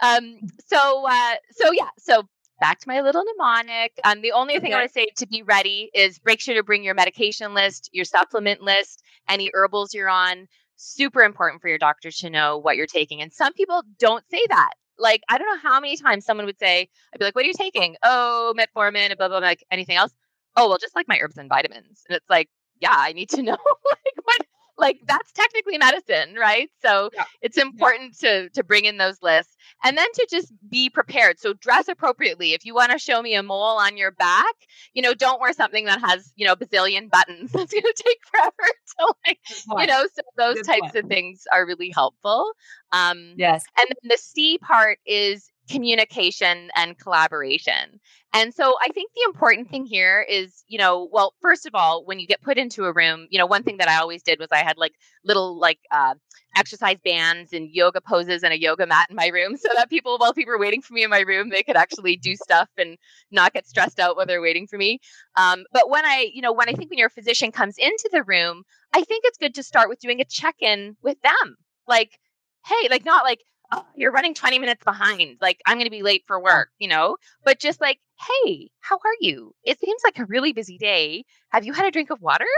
um 0.03 0.41
so 0.67 1.07
uh 1.09 1.35
so 1.51 1.73
yeah 1.73 1.89
so 1.99 2.23
back 2.61 2.81
to 2.81 2.89
my 2.89 3.01
little 3.01 3.25
mnemonic. 3.25 3.93
Um 4.05 4.21
the 4.21 4.33
only 4.33 4.59
thing 4.59 4.73
i 4.73 4.77
want 4.79 4.89
to 4.89 4.93
say 4.93 5.09
to 5.17 5.27
be 5.27 5.43
ready 5.43 5.91
is 5.95 6.21
make 6.25 6.41
sure 6.41 6.55
to 6.55 6.63
bring 6.63 6.85
your 6.85 6.95
medication 6.95 7.55
list 7.55 7.91
your 7.93 8.05
supplement 8.05 8.63
list 8.63 9.03
any 9.29 9.51
herbals 9.55 9.95
you're 9.95 10.09
on. 10.09 10.47
Super 10.77 11.23
important 11.23 11.61
for 11.61 11.69
your 11.69 11.79
doctor 11.79 12.11
to 12.11 12.31
know 12.31 12.59
what 12.59 12.77
you're 12.77 12.87
taking 12.87 13.21
and 13.23 13.33
some 13.33 13.53
people 13.53 13.83
don't 13.99 14.25
say 14.31 14.45
that. 14.49 14.73
Like 14.99 15.23
i 15.29 15.39
don't 15.39 15.49
know 15.49 15.71
how 15.71 15.81
many 15.81 15.97
times 15.97 16.25
someone 16.25 16.47
would 16.47 16.59
say 16.59 16.89
i'd 17.15 17.19
be 17.19 17.25
like 17.25 17.35
what 17.35 17.45
are 17.45 17.49
you 17.49 17.55
taking? 17.55 17.97
Oh 18.03 18.55
metformin 18.57 19.17
blah 19.17 19.29
blah 19.29 19.41
blah 19.41 19.49
like 19.49 19.65
anything 19.71 19.97
else. 19.97 20.13
Oh 20.57 20.69
well 20.69 20.79
just 20.79 20.97
like 20.97 21.09
my 21.09 21.19
herbs 21.21 21.39
and 21.39 21.49
vitamins. 21.49 22.05
And 22.09 22.17
it's 22.17 22.29
like 22.31 22.49
yeah 22.81 22.95
i 22.97 23.13
need 23.13 23.31
to 23.31 23.43
know 23.49 23.53
like 23.57 24.17
what 24.25 24.39
like 24.79 25.01
that's 25.07 25.33
technically 25.33 25.79
medicine 25.79 26.35
right? 26.39 26.71
So 26.81 27.11
Yeah. 27.13 27.25
it's 27.43 27.59
important 27.59 28.19
to 28.21 28.49
to 28.51 28.65
bring 28.65 28.85
in 28.85 28.97
those 28.99 29.19
lists. 29.23 29.57
And 29.85 29.97
then 29.99 30.07
to 30.15 30.27
just 30.31 30.53
be 30.71 30.91
prepared. 30.91 31.39
So 31.39 31.53
dress 31.55 31.89
appropriately. 31.89 32.53
If 32.55 32.65
you 32.65 32.75
want 32.75 32.93
to 32.93 32.99
show 32.99 33.21
me 33.23 33.35
a 33.35 33.43
mole 33.43 33.79
on 33.79 33.97
your 33.97 34.13
back 34.13 34.55
you 34.95 35.03
know 35.03 35.15
don't 35.15 35.41
wear 35.41 35.53
something 35.53 35.85
that 35.87 36.01
has 36.01 36.33
you 36.37 36.47
know 36.47 36.57
bazillion 36.57 37.11
buttons. 37.11 37.53
That's 37.59 37.73
going 37.73 37.83
to 37.83 37.95
take 38.05 38.19
forever 38.31 38.53
to 38.99 39.15
like 39.27 39.39
you 39.79 39.87
know 39.87 40.07
so 40.15 40.23
those 40.37 40.57
Good 40.57 40.67
types 40.67 40.81
point. 40.81 40.95
of 40.95 41.07
things 41.07 41.45
are 41.53 41.67
really 41.67 41.91
helpful. 41.91 42.53
Um 42.93 43.17
Yes. 43.37 43.65
and 43.79 43.87
then 43.89 44.11
the 44.11 44.19
C 44.19 44.59
part 44.59 44.99
is 45.07 45.51
communication 45.69 46.71
and 46.75 46.99
collaboration. 46.99 48.01
And 48.35 48.53
so 48.53 48.75
I 48.85 48.89
think 48.89 49.11
the 49.15 49.23
important 49.27 49.71
thing 49.71 49.87
here 49.87 50.25
is, 50.29 50.63
you 50.69 50.79
know, 50.79 51.09
well, 51.11 51.33
first 51.41 51.67
of 51.67 51.75
all, 51.75 52.05
when 52.05 52.19
you 52.19 52.27
get 52.27 52.43
put 52.43 52.59
into 52.59 52.85
a 52.85 52.93
room, 52.93 53.27
you 53.31 53.39
know, 53.39 53.47
one 53.47 53.63
thing 53.63 53.79
that 53.79 53.89
I 53.89 53.97
always 53.97 54.23
did 54.23 54.39
was 54.39 54.49
I 54.53 54.59
had 54.59 54.77
like 54.77 54.93
little 55.25 55.59
like 55.59 55.79
uh, 55.91 56.15
exercise 56.57 56.99
bands 57.03 57.53
and 57.55 57.71
yoga 57.71 58.01
poses 58.03 58.43
and 58.43 58.53
a 58.53 58.61
yoga 58.61 58.87
mat 58.87 59.07
in 59.09 59.17
my 59.17 59.29
room 59.29 59.57
so 59.59 59.69
that 59.77 59.89
people, 59.89 60.19
while 60.19 60.35
people 60.35 60.53
were 60.53 60.59
waiting 60.59 60.83
for 60.83 60.93
me 60.93 61.05
in 61.05 61.11
my 61.11 61.21
room, 61.21 61.49
they 61.49 61.63
could 61.63 61.77
actually 61.77 62.17
do 62.17 62.35
stuff 62.37 62.69
and 62.77 62.99
not 63.31 63.55
get 63.55 63.67
stressed 63.67 63.99
out 63.99 64.17
while 64.17 64.27
they're 64.27 64.43
waiting 64.43 64.67
for 64.67 64.77
me. 64.77 65.01
Um, 65.37 65.65
but 65.73 65.89
when 65.89 66.05
I, 66.05 66.31
you 66.33 66.43
know, 66.43 66.53
when 66.53 66.69
I 66.69 66.73
think 66.73 66.91
when 66.91 66.99
your 66.99 67.11
physician 67.11 67.51
comes 67.51 67.77
into 67.79 68.11
the 68.13 68.23
room, 68.25 68.65
I 68.95 69.03
think 69.03 69.25
it's 69.25 69.39
good 69.39 69.55
to 69.55 69.63
start 69.63 69.89
with 69.89 70.01
doing 70.01 70.21
a 70.21 70.25
check 70.25 70.57
in 70.61 70.97
with 71.03 71.21
them. 71.23 71.57
Like, 71.87 72.19
hey, 72.67 72.89
like 72.91 73.05
not 73.07 73.25
like, 73.25 73.41
oh, 73.73 73.85
you're 73.97 74.13
running 74.13 74.35
20 74.35 74.59
minutes 74.59 74.85
behind. 74.85 75.37
Like, 75.41 75.61
I'm 75.67 75.77
going 75.77 75.87
to 75.87 75.91
be 75.91 76.03
late 76.03 76.25
for 76.27 76.41
work, 76.41 76.71
you 76.79 76.89
know, 76.89 77.17
but 77.45 77.59
just 77.59 77.81
like, 77.81 77.99
hey, 78.45 78.71
how 78.81 78.97
are 78.97 79.17
you? 79.21 79.55
It 79.65 79.81
seems 79.81 80.03
like 80.05 80.19
a 80.19 80.27
really 80.27 80.53
busy 80.53 80.79
day. 80.79 81.25
Have 81.51 81.65
you 81.65 81.73
had 81.73 81.87
a 81.87 81.91
drink 81.91 82.11
of 82.11 82.21
water? 82.23 82.47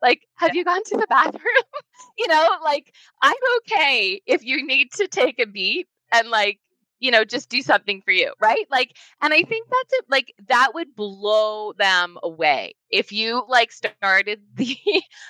Like, 0.00 0.22
have 0.36 0.54
you 0.54 0.64
gone 0.64 0.82
to 0.84 0.96
the 0.96 1.06
bathroom? 1.10 1.42
you 2.18 2.26
know, 2.28 2.48
like, 2.64 2.94
I'm 3.20 3.36
okay 3.58 4.22
if 4.24 4.42
you 4.42 4.66
need 4.66 4.90
to 4.92 5.06
take 5.06 5.38
a 5.38 5.46
beat 5.46 5.86
and 6.10 6.28
like, 6.30 6.60
you 7.00 7.10
know, 7.10 7.24
just 7.24 7.48
do 7.48 7.60
something 7.62 8.00
for 8.02 8.10
you, 8.10 8.32
right? 8.40 8.66
Like, 8.70 8.96
and 9.20 9.34
I 9.34 9.42
think 9.42 9.68
that's 9.68 9.92
it. 9.92 10.04
Like, 10.08 10.32
that 10.48 10.72
would 10.74 10.94
blow 10.96 11.72
them 11.74 12.18
away 12.22 12.74
if 12.90 13.12
you 13.12 13.44
like 13.48 13.70
started 13.72 14.40
the 14.54 14.76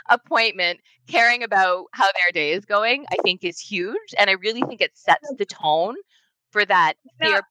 appointment 0.08 0.80
caring 1.08 1.42
about 1.42 1.86
how 1.92 2.04
their 2.04 2.32
day 2.32 2.52
is 2.52 2.64
going. 2.64 3.04
I 3.10 3.16
think 3.22 3.42
is 3.44 3.58
huge, 3.58 4.14
and 4.18 4.30
I 4.30 4.34
really 4.34 4.62
think 4.62 4.80
it 4.80 4.96
sets 4.96 5.28
the 5.38 5.46
tone 5.46 5.96
for 6.50 6.64
that. 6.64 6.94
That- 7.20 7.42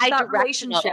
that 0.00 0.28
relationship. 0.28 0.92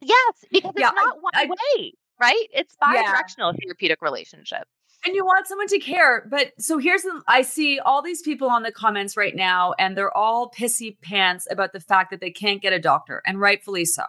Yes, 0.00 0.34
because 0.50 0.72
Yeah, 0.76 0.88
it's 0.88 0.98
I- 0.98 1.04
not 1.04 1.22
one 1.22 1.32
I- 1.34 1.46
way, 1.76 1.92
right? 2.20 2.46
It's 2.52 2.74
bi-directional 2.80 3.52
therapeutic 3.62 4.00
relationship. 4.02 4.66
And 5.04 5.14
you 5.14 5.24
want 5.24 5.46
someone 5.46 5.68
to 5.68 5.78
care. 5.78 6.26
But 6.30 6.52
so 6.58 6.78
here's 6.78 7.02
the 7.02 7.22
I 7.26 7.42
see 7.42 7.78
all 7.78 8.02
these 8.02 8.22
people 8.22 8.50
on 8.50 8.62
the 8.62 8.72
comments 8.72 9.16
right 9.16 9.34
now, 9.34 9.72
and 9.78 9.96
they're 9.96 10.16
all 10.16 10.50
pissy 10.50 11.00
pants 11.00 11.46
about 11.50 11.72
the 11.72 11.80
fact 11.80 12.10
that 12.10 12.20
they 12.20 12.30
can't 12.30 12.60
get 12.60 12.72
a 12.72 12.78
doctor, 12.78 13.22
and 13.26 13.40
rightfully 13.40 13.84
so, 13.86 14.04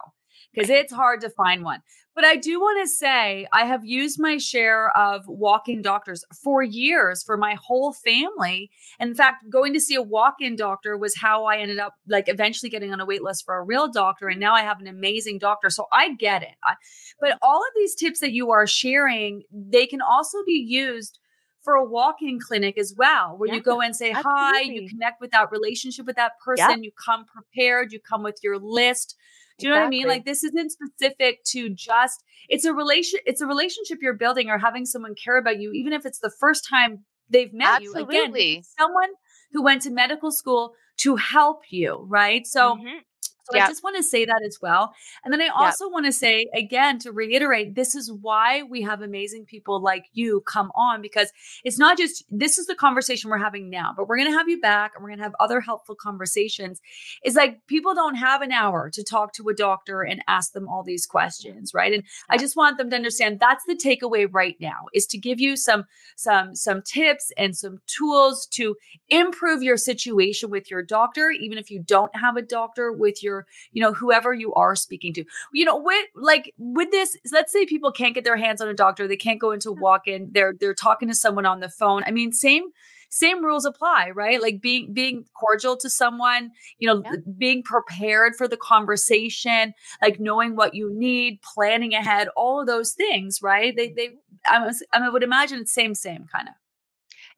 because 0.52 0.70
it's 0.70 0.92
hard 0.92 1.20
to 1.22 1.30
find 1.30 1.64
one. 1.64 1.82
But 2.14 2.24
I 2.26 2.36
do 2.36 2.60
want 2.60 2.86
to 2.86 2.94
say 2.94 3.46
I 3.54 3.64
have 3.64 3.86
used 3.86 4.20
my 4.20 4.36
share 4.36 4.94
of 4.96 5.26
walk-in 5.26 5.80
doctors 5.80 6.24
for 6.44 6.62
years 6.62 7.22
for 7.22 7.38
my 7.38 7.54
whole 7.54 7.94
family. 7.94 8.70
In 9.00 9.14
fact, 9.14 9.48
going 9.48 9.72
to 9.72 9.80
see 9.80 9.94
a 9.94 10.02
walk-in 10.02 10.54
doctor 10.54 10.98
was 10.98 11.16
how 11.16 11.46
I 11.46 11.56
ended 11.56 11.78
up 11.78 11.94
like 12.06 12.28
eventually 12.28 12.68
getting 12.68 12.92
on 12.92 13.00
a 13.00 13.06
wait 13.06 13.22
list 13.22 13.46
for 13.46 13.56
a 13.56 13.64
real 13.64 13.90
doctor. 13.90 14.28
And 14.28 14.38
now 14.38 14.54
I 14.54 14.60
have 14.60 14.78
an 14.78 14.86
amazing 14.88 15.38
doctor. 15.38 15.70
So 15.70 15.86
I 15.90 16.14
get 16.14 16.42
it. 16.42 16.54
I, 16.62 16.74
but 17.18 17.38
all 17.40 17.60
of 17.60 17.72
these 17.74 17.94
tips 17.94 18.20
that 18.20 18.32
you 18.32 18.50
are 18.50 18.66
sharing, 18.66 19.44
they 19.50 19.86
can 19.86 20.02
also 20.02 20.38
be 20.44 20.52
used 20.52 21.18
for 21.62 21.74
a 21.74 21.84
walk-in 21.84 22.40
clinic 22.40 22.76
as 22.76 22.92
well, 22.94 23.38
where 23.38 23.48
Yeah, 23.48 23.54
you 23.54 23.62
go 23.62 23.80
and 23.80 23.96
say 23.96 24.10
hi, 24.10 24.60
you 24.60 24.86
connect 24.88 25.20
with 25.20 25.30
that 25.30 25.50
relationship 25.50 26.04
with 26.04 26.16
that 26.16 26.32
person, 26.44 26.82
you 26.82 26.90
come 27.02 27.24
prepared, 27.24 27.92
you 27.92 28.00
come 28.00 28.22
with 28.22 28.38
your 28.42 28.58
list. 28.58 29.16
Do 29.58 29.66
you 29.66 29.72
know 29.72 29.80
what 29.80 29.86
I 29.86 29.90
mean? 29.90 30.06
Like 30.06 30.24
this 30.24 30.42
isn't 30.44 30.72
specific 30.72 31.44
to 31.48 31.70
just 31.70 32.22
it's 32.48 32.64
a 32.64 32.72
relation 32.72 33.20
it's 33.26 33.40
a 33.40 33.46
relationship 33.46 33.98
you're 34.02 34.14
building 34.14 34.48
or 34.48 34.58
having 34.58 34.84
someone 34.84 35.14
care 35.14 35.38
about 35.38 35.60
you, 35.60 35.72
even 35.72 35.92
if 35.92 36.06
it's 36.06 36.18
the 36.18 36.32
first 36.40 36.66
time 36.68 37.04
they've 37.30 37.52
met 37.52 37.82
you. 37.82 37.92
Again, 37.94 38.06
Absolutely. 38.06 38.64
someone 38.78 39.10
who 39.52 39.62
went 39.62 39.82
to 39.82 39.90
medical 39.90 40.30
school 40.30 40.74
to 40.98 41.16
help 41.16 41.62
you, 41.70 42.06
right? 42.08 42.46
So 42.46 42.76
Mhm. 42.76 43.00
So 43.44 43.58
I 43.58 43.66
just 43.66 43.82
want 43.82 43.96
to 43.96 44.02
say 44.02 44.24
that 44.24 44.42
as 44.46 44.58
well. 44.62 44.94
And 45.24 45.32
then 45.32 45.40
I 45.42 45.48
also 45.48 45.88
want 45.88 46.06
to 46.06 46.12
say 46.12 46.46
again 46.54 46.98
to 47.00 47.10
reiterate 47.10 47.74
this 47.74 47.94
is 47.94 48.12
why 48.12 48.62
we 48.62 48.82
have 48.82 49.02
amazing 49.02 49.46
people 49.46 49.80
like 49.80 50.06
you 50.12 50.42
come 50.42 50.70
on 50.76 51.02
because 51.02 51.32
it's 51.64 51.78
not 51.78 51.98
just 51.98 52.24
this 52.30 52.58
is 52.58 52.66
the 52.66 52.74
conversation 52.74 53.30
we're 53.30 53.38
having 53.38 53.68
now, 53.68 53.92
but 53.96 54.06
we're 54.06 54.16
going 54.16 54.30
to 54.30 54.38
have 54.38 54.48
you 54.48 54.60
back 54.60 54.92
and 54.94 55.02
we're 55.02 55.10
going 55.10 55.18
to 55.18 55.24
have 55.24 55.34
other 55.40 55.60
helpful 55.60 55.96
conversations. 55.96 56.80
It's 57.22 57.34
like 57.36 57.66
people 57.66 57.94
don't 57.94 58.14
have 58.14 58.42
an 58.42 58.52
hour 58.52 58.90
to 58.90 59.02
talk 59.02 59.32
to 59.34 59.48
a 59.48 59.54
doctor 59.54 60.02
and 60.02 60.22
ask 60.28 60.52
them 60.52 60.68
all 60.68 60.84
these 60.84 61.04
questions, 61.04 61.74
right? 61.74 61.92
And 61.92 62.04
I 62.28 62.38
just 62.38 62.56
want 62.56 62.78
them 62.78 62.90
to 62.90 62.96
understand 62.96 63.40
that's 63.40 63.64
the 63.66 63.74
takeaway 63.74 64.28
right 64.30 64.56
now 64.60 64.86
is 64.94 65.06
to 65.06 65.18
give 65.18 65.40
you 65.40 65.56
some 65.56 65.84
some 66.16 66.54
some 66.54 66.82
tips 66.82 67.32
and 67.36 67.56
some 67.56 67.78
tools 67.86 68.46
to 68.52 68.76
improve 69.08 69.62
your 69.62 69.76
situation 69.76 70.50
with 70.50 70.70
your 70.70 70.82
doctor 70.82 71.30
even 71.30 71.58
if 71.58 71.70
you 71.70 71.82
don't 71.82 72.14
have 72.14 72.36
a 72.36 72.42
doctor 72.42 72.92
with 72.92 73.22
your 73.22 73.31
your, 73.32 73.46
you 73.72 73.82
know, 73.82 73.92
whoever 73.92 74.32
you 74.32 74.52
are 74.54 74.76
speaking 74.76 75.12
to. 75.14 75.24
You 75.52 75.64
know, 75.64 75.76
with 75.76 76.06
like 76.14 76.52
with 76.58 76.90
this, 76.90 77.16
let's 77.32 77.52
say 77.52 77.66
people 77.66 77.92
can't 77.92 78.14
get 78.14 78.24
their 78.24 78.36
hands 78.36 78.60
on 78.60 78.68
a 78.68 78.74
doctor, 78.74 79.08
they 79.08 79.16
can't 79.16 79.40
go 79.40 79.52
into 79.52 79.72
walk-in, 79.72 80.30
they're 80.32 80.54
they're 80.58 80.74
talking 80.74 81.08
to 81.08 81.14
someone 81.14 81.46
on 81.46 81.60
the 81.60 81.68
phone. 81.68 82.02
I 82.06 82.10
mean, 82.10 82.32
same 82.32 82.64
same 83.08 83.44
rules 83.44 83.66
apply, 83.66 84.10
right? 84.14 84.40
Like 84.40 84.60
being 84.60 84.92
being 84.92 85.26
cordial 85.38 85.76
to 85.78 85.90
someone, 85.90 86.50
you 86.78 86.88
know, 86.88 87.02
yeah. 87.04 87.16
being 87.36 87.62
prepared 87.62 88.34
for 88.36 88.48
the 88.48 88.56
conversation, 88.56 89.74
like 90.00 90.18
knowing 90.18 90.56
what 90.56 90.74
you 90.74 90.90
need, 90.94 91.40
planning 91.42 91.92
ahead, 91.92 92.28
all 92.36 92.60
of 92.60 92.66
those 92.66 92.92
things, 92.92 93.40
right? 93.42 93.76
They 93.76 93.90
they 93.90 94.08
mm-hmm. 94.08 94.62
I, 94.62 94.66
was, 94.66 94.82
I 94.92 95.08
would 95.08 95.22
imagine 95.22 95.60
it's 95.60 95.74
same 95.74 95.94
same 95.94 96.26
kind 96.32 96.48
of. 96.48 96.54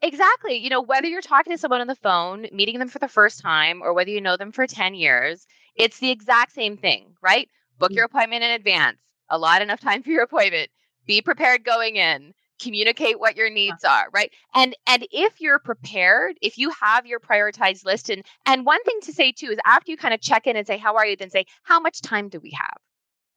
Exactly. 0.01 0.57
You 0.59 0.71
know, 0.71 0.83
whether 0.83 1.07
you're 1.07 1.23
talking 1.23 1.53
to 1.53 1.59
someone 1.59 1.81
on 1.81 1.87
the 1.87 1.97
phone, 1.97 2.47
meeting 2.53 2.79
them 2.79 2.89
for 2.89 2.99
the 2.99 3.09
first 3.09 3.41
time, 3.41 3.83
or 3.83 3.95
whether 3.95 4.11
you 4.11 4.21
know 4.21 4.37
them 4.37 4.53
for 4.53 4.67
10 4.67 4.95
years, 4.95 5.47
it's 5.77 5.99
the 5.99 6.11
exact 6.11 6.53
same 6.53 6.77
thing, 6.77 7.15
right? 7.23 7.49
Book 7.79 7.93
mm. 7.93 7.97
your 7.97 8.05
appointment 8.05 8.45
in 8.45 8.51
advance, 8.51 8.99
allot 9.29 9.63
enough 9.63 9.81
time 9.81 10.03
for 10.03 10.11
your 10.11 10.23
appointment, 10.23 10.71
be 11.07 11.21
prepared 11.21 11.65
going 11.65 11.97
in 11.97 12.35
communicate 12.61 13.19
what 13.19 13.37
your 13.37 13.51
needs 13.51 13.85
are 13.85 14.09
right? 14.13 14.33
And 14.55 14.77
and 14.87 15.07
if 15.11 15.41
you're 15.41 15.59
prepared 15.59 16.37
if 16.41 16.59
you 16.59 16.71
have 16.71 17.07
your 17.07 17.21
prioritized 17.21 17.85
list 17.85 18.11
and 18.11 18.25
and 18.47 18.65
one 18.65 18.83
thing 18.85 18.99
to 19.03 19.13
say 19.13 19.33
too 19.33 19.51
is 19.51 19.59
after 19.67 19.91
you 19.91 19.97
kind 19.97 20.15
of 20.15 20.21
check 20.21 20.47
in 20.47 20.57
and 20.57 20.67
say 20.67 20.79
how 20.79 20.97
are 20.97 21.07
you? 21.07 21.17
then 21.17 21.31
say 21.31 21.47
how 21.63 21.81
much 21.81 22.01
time 22.01 22.29
do 22.29 22.41
we 22.41 22.51
have? 22.51 22.77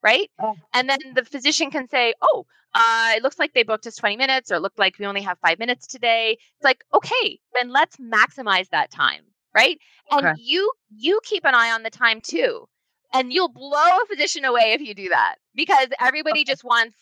right? 0.00 0.30
Oh. 0.40 0.54
and 0.72 0.88
then 0.88 0.98
the 1.14 1.24
physician 1.24 1.70
can 1.70 1.88
say 1.88 2.14
oh 2.22 2.46
uh, 2.74 3.12
it 3.16 3.22
looks 3.22 3.38
like 3.38 3.54
they 3.54 3.62
booked 3.62 3.86
us 3.86 3.96
20 3.96 4.16
minutes 4.16 4.52
or 4.52 4.56
it 4.56 4.60
looked 4.60 4.78
like 4.78 4.98
we 4.98 5.06
only 5.06 5.22
have 5.22 5.38
five 5.40 5.58
minutes 5.58 5.86
today. 5.86 6.38
It's 6.38 6.64
like 6.64 6.84
okay 6.94 7.40
then 7.54 7.70
let's 7.70 7.96
maximize 7.96 8.68
that 8.70 8.90
time 8.90 9.22
right? 9.58 9.78
And 10.10 10.24
okay. 10.24 10.40
you 10.40 10.72
you 10.96 11.20
keep 11.24 11.44
an 11.44 11.54
eye 11.54 11.72
on 11.72 11.82
the 11.82 11.90
time 11.90 12.20
too 12.20 12.66
and 13.12 13.32
you'll 13.32 13.48
blow 13.48 13.78
a 13.78 14.06
physician 14.08 14.44
away 14.44 14.72
if 14.72 14.80
you 14.80 14.94
do 14.94 15.08
that 15.08 15.36
because 15.54 15.88
everybody 16.00 16.40
okay. 16.40 16.52
just 16.52 16.64
wants 16.64 16.96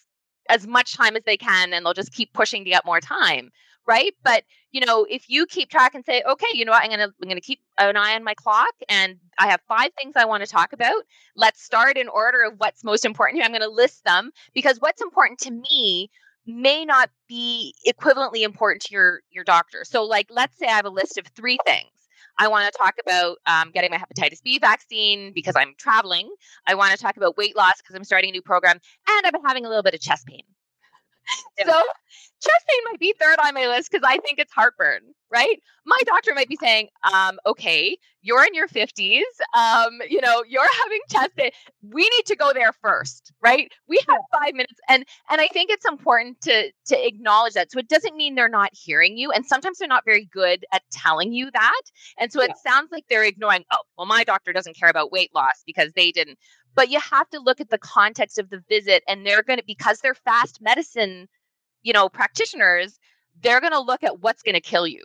as 0.49 0.67
much 0.67 0.97
time 0.97 1.17
as 1.17 1.25
they 1.25 1.37
can 1.37 1.73
and 1.73 1.85
they'll 1.85 1.93
just 1.93 2.13
keep 2.13 2.33
pushing 2.33 2.65
to 2.65 2.71
get 2.71 2.87
more 2.87 3.01
time 3.01 3.51
right? 3.89 4.15
But 4.25 4.43
you 4.73 4.85
know 4.85 5.07
if 5.09 5.29
you 5.29 5.47
keep 5.47 5.71
track 5.71 5.95
and 5.95 6.05
say 6.05 6.23
okay 6.29 6.47
you 6.53 6.65
know 6.65 6.73
what? 6.73 6.83
I'm 6.83 6.91
gonna 6.91 7.13
i'm 7.23 7.29
gonna 7.29 7.41
keep 7.41 7.61
an 7.79 7.97
eye 7.97 8.15
on 8.15 8.25
my 8.25 8.35
clock 8.35 8.75
and 8.89 9.17
i 9.39 9.49
have 9.49 9.61
five 9.69 9.91
things 9.99 10.15
i 10.17 10.25
want 10.25 10.43
to 10.45 10.51
talk 10.51 10.73
about. 10.73 11.03
Let's 11.37 11.63
start 11.63 11.97
in 11.97 12.09
order 12.09 12.43
of 12.43 12.55
what's 12.59 12.85
most 12.85 13.05
important 13.05 13.37
here. 13.39 13.45
I'm 13.45 13.53
gonna 13.53 13.73
list 13.73 14.05
them 14.05 14.33
because 14.55 14.79
what's 14.81 15.03
important 15.03 15.39
to 15.41 15.51
me 15.53 16.11
may 16.47 16.85
not 16.85 17.11
be 17.29 17.75
equivalently 17.87 18.43
important 18.43 18.83
to 18.83 18.95
your 18.95 19.21
your 19.31 19.45
doctor. 19.45 19.85
So 19.85 20.05
like 20.05 20.27
let's 20.31 20.59
say 20.59 20.67
i 20.67 20.73
have 20.73 20.85
a 20.85 20.91
list 20.91 21.17
of 21.19 21.27
three 21.29 21.59
things 21.65 21.96
I 22.39 22.49
want 22.49 22.73
to 22.73 22.79
talk 22.79 22.95
about 23.05 23.39
um, 23.47 23.71
getting 23.71 23.91
my 23.91 23.99
hepatitis 23.99 24.43
B 24.43 24.59
vaccine 24.59 25.33
because 25.35 25.55
I'm 25.57 25.75
traveling. 25.79 26.29
I 26.67 26.75
want 26.75 26.93
to 26.93 26.99
talk 26.99 27.17
about 27.17 27.37
weight 27.37 27.57
loss 27.57 27.75
because 27.79 27.95
I'm 27.95 28.05
starting 28.05 28.31
a 28.31 28.33
new 28.33 28.43
program. 28.43 28.79
And 29.09 29.27
I've 29.27 29.33
been 29.33 29.45
having 29.45 29.65
a 29.65 29.69
little 29.69 29.83
bit 29.83 29.95
of 29.95 30.01
chest 30.01 30.27
pain. 30.27 30.43
So 31.59 31.65
chest 31.67 32.65
pain 32.69 32.81
might 32.85 33.01
be 33.01 33.15
third 33.21 33.39
on 33.43 33.55
my 33.55 33.67
list 33.67 33.91
because 33.91 34.07
I 34.07 34.19
think 34.19 34.39
it's 34.39 34.53
heartburn, 34.53 35.01
right? 35.31 35.61
My 35.85 35.99
doctor 36.07 36.33
might 36.35 36.49
be 36.49 36.57
saying, 36.61 36.89
um, 37.13 37.39
okay, 37.47 37.97
you're 38.23 38.45
in 38.45 38.55
your 38.55 38.67
50s, 38.67 39.21
um, 39.55 39.99
you 40.09 40.21
know, 40.21 40.45
you're 40.49 40.69
having 40.83 41.01
chest 41.11 41.37
pain. 41.37 41.51
We 41.83 42.03
need 42.03 42.27
to 42.27 42.37
go 42.37 42.53
there 42.53 42.73
first, 42.73 43.33
right? 43.41 43.71
We 43.89 44.01
have 44.09 44.19
five 44.33 44.55
minutes. 44.55 44.81
And 44.89 45.05
and 45.31 45.41
I 45.41 45.49
think 45.49 45.71
it's 45.71 45.87
important 45.87 46.41
to 46.43 46.71
to 46.87 47.07
acknowledge 47.07 47.55
that. 47.55 47.71
So 47.71 47.79
it 47.79 47.89
doesn't 47.89 48.17
mean 48.17 48.35
they're 48.35 48.49
not 48.49 48.71
hearing 48.73 49.17
you. 49.17 49.31
And 49.31 49.47
sometimes 49.47 49.79
they're 49.79 49.89
not 49.89 50.05
very 50.05 50.29
good 50.33 50.65
at 50.73 50.83
telling 50.91 51.33
you 51.33 51.51
that. 51.53 51.83
And 52.19 52.33
so 52.33 52.41
it 52.41 52.51
yeah. 52.51 52.71
sounds 52.71 52.91
like 52.91 53.05
they're 53.09 53.25
ignoring, 53.25 53.65
oh, 53.73 53.79
well, 53.97 54.07
my 54.07 54.25
doctor 54.25 54.53
doesn't 54.53 54.77
care 54.77 54.91
about 54.91 55.13
weight 55.13 55.31
loss 55.35 55.63
because 55.65 55.93
they 55.95 56.11
didn't. 56.11 56.39
But 56.75 56.91
you 56.91 57.01
have 57.01 57.29
to 57.31 57.39
look 57.39 57.61
at 57.61 57.71
the 57.71 57.79
context 57.79 58.39
of 58.39 58.51
the 58.51 58.63
visit 58.69 59.03
and 59.09 59.25
they're 59.25 59.43
going 59.43 59.59
to 59.59 59.65
because 59.67 60.01
they're 60.01 60.15
fast 60.15 60.61
medicine 60.61 61.29
you 61.87 61.93
know, 61.93 62.09
practitioners, 62.09 62.99
they're 63.43 63.61
going 63.61 63.73
to 63.73 63.81
look 63.81 64.03
at 64.03 64.21
what's 64.21 64.43
going 64.43 64.57
to 64.57 64.61
kill 64.61 64.89
you, 64.89 65.05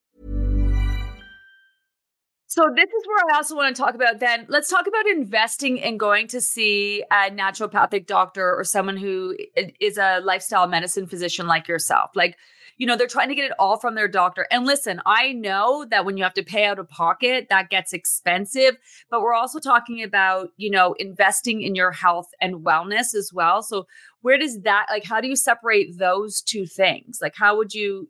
So 2.51 2.69
this 2.75 2.83
is 2.83 3.07
where 3.07 3.17
I 3.31 3.37
also 3.37 3.55
want 3.55 3.73
to 3.73 3.81
talk 3.81 3.95
about 3.95 4.19
then. 4.19 4.45
Let's 4.49 4.69
talk 4.69 4.85
about 4.85 5.07
investing 5.07 5.81
and 5.81 5.97
going 5.97 6.27
to 6.27 6.41
see 6.41 7.01
a 7.09 7.29
naturopathic 7.31 8.07
doctor 8.07 8.53
or 8.53 8.65
someone 8.65 8.97
who 8.97 9.37
is 9.79 9.97
a 9.97 10.19
lifestyle 10.19 10.67
medicine 10.67 11.07
physician 11.07 11.47
like 11.47 11.69
yourself. 11.69 12.11
Like, 12.13 12.35
you 12.75 12.85
know, 12.85 12.97
they're 12.97 13.07
trying 13.07 13.29
to 13.29 13.35
get 13.35 13.45
it 13.45 13.53
all 13.57 13.77
from 13.79 13.95
their 13.95 14.09
doctor. 14.09 14.47
And 14.51 14.65
listen, 14.65 15.01
I 15.05 15.31
know 15.31 15.85
that 15.91 16.03
when 16.03 16.17
you 16.17 16.23
have 16.23 16.33
to 16.33 16.43
pay 16.43 16.65
out 16.65 16.77
of 16.77 16.89
pocket, 16.89 17.47
that 17.49 17.69
gets 17.69 17.93
expensive, 17.93 18.75
but 19.09 19.21
we're 19.21 19.33
also 19.33 19.59
talking 19.59 20.03
about, 20.03 20.49
you 20.57 20.71
know, 20.71 20.91
investing 20.99 21.61
in 21.61 21.73
your 21.73 21.93
health 21.93 22.27
and 22.41 22.65
wellness 22.65 23.15
as 23.15 23.31
well. 23.33 23.63
So 23.63 23.87
where 24.23 24.37
does 24.37 24.59
that 24.63 24.87
like 24.89 25.05
how 25.05 25.21
do 25.21 25.29
you 25.29 25.37
separate 25.37 25.97
those 25.97 26.41
two 26.41 26.65
things? 26.65 27.19
Like 27.21 27.35
how 27.37 27.55
would 27.55 27.73
you 27.73 28.09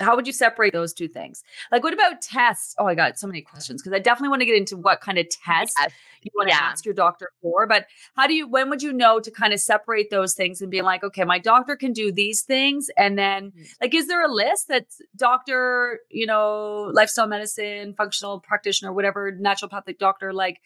how 0.00 0.16
would 0.16 0.26
you 0.26 0.32
separate 0.32 0.72
those 0.72 0.92
two 0.92 1.08
things? 1.08 1.44
Like, 1.70 1.84
what 1.84 1.94
about 1.94 2.20
tests? 2.20 2.74
Oh, 2.78 2.86
I 2.86 2.94
got 2.94 3.18
so 3.18 3.26
many 3.26 3.42
questions 3.42 3.80
because 3.80 3.94
I 3.94 4.00
definitely 4.00 4.30
want 4.30 4.40
to 4.40 4.46
get 4.46 4.56
into 4.56 4.76
what 4.76 5.00
kind 5.00 5.18
of 5.18 5.28
tests 5.28 5.76
yes. 5.78 5.92
you 6.22 6.30
want 6.34 6.50
to 6.50 6.54
yeah. 6.54 6.62
ask 6.62 6.84
your 6.84 6.94
doctor 6.94 7.30
for. 7.40 7.66
But 7.66 7.86
how 8.16 8.26
do 8.26 8.34
you, 8.34 8.48
when 8.48 8.70
would 8.70 8.82
you 8.82 8.92
know 8.92 9.20
to 9.20 9.30
kind 9.30 9.52
of 9.52 9.60
separate 9.60 10.10
those 10.10 10.34
things 10.34 10.60
and 10.60 10.70
be 10.70 10.82
like, 10.82 11.04
okay, 11.04 11.24
my 11.24 11.38
doctor 11.38 11.76
can 11.76 11.92
do 11.92 12.10
these 12.10 12.42
things? 12.42 12.90
And 12.96 13.16
then, 13.16 13.52
mm. 13.52 13.68
like, 13.80 13.94
is 13.94 14.08
there 14.08 14.24
a 14.24 14.32
list 14.32 14.66
that's 14.68 15.00
doctor, 15.16 16.00
you 16.10 16.26
know, 16.26 16.90
lifestyle 16.92 17.28
medicine, 17.28 17.94
functional 17.94 18.40
practitioner, 18.40 18.92
whatever, 18.92 19.32
naturopathic 19.32 19.98
doctor, 19.98 20.32
like, 20.32 20.60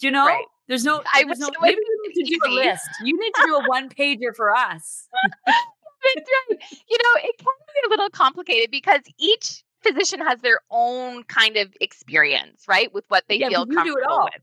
you 0.00 0.10
know, 0.10 0.26
right. 0.26 0.44
there's 0.68 0.84
no, 0.84 1.02
I 1.14 1.24
there's 1.24 1.38
no, 1.38 1.48
maybe 1.62 1.78
you 1.80 2.12
need 2.14 2.24
to 2.24 2.30
do 2.30 2.38
a 2.46 2.52
list. 2.52 2.84
You 3.02 3.18
need 3.18 3.32
to 3.32 3.42
do 3.46 3.54
a 3.56 3.64
one 3.66 3.88
pager 3.88 4.36
for 4.36 4.54
us. 4.54 5.08
You 6.88 6.98
know, 7.02 7.20
it 7.22 7.38
can 7.38 7.46
be 7.46 7.86
a 7.86 7.90
little 7.90 8.10
complicated 8.10 8.70
because 8.70 9.00
each 9.18 9.62
physician 9.82 10.20
has 10.20 10.40
their 10.40 10.60
own 10.70 11.24
kind 11.24 11.56
of 11.56 11.74
experience, 11.80 12.64
right, 12.68 12.92
with 12.92 13.04
what 13.08 13.24
they 13.28 13.38
yeah, 13.38 13.48
feel 13.48 13.66
comfortable 13.66 14.24
with. 14.24 14.42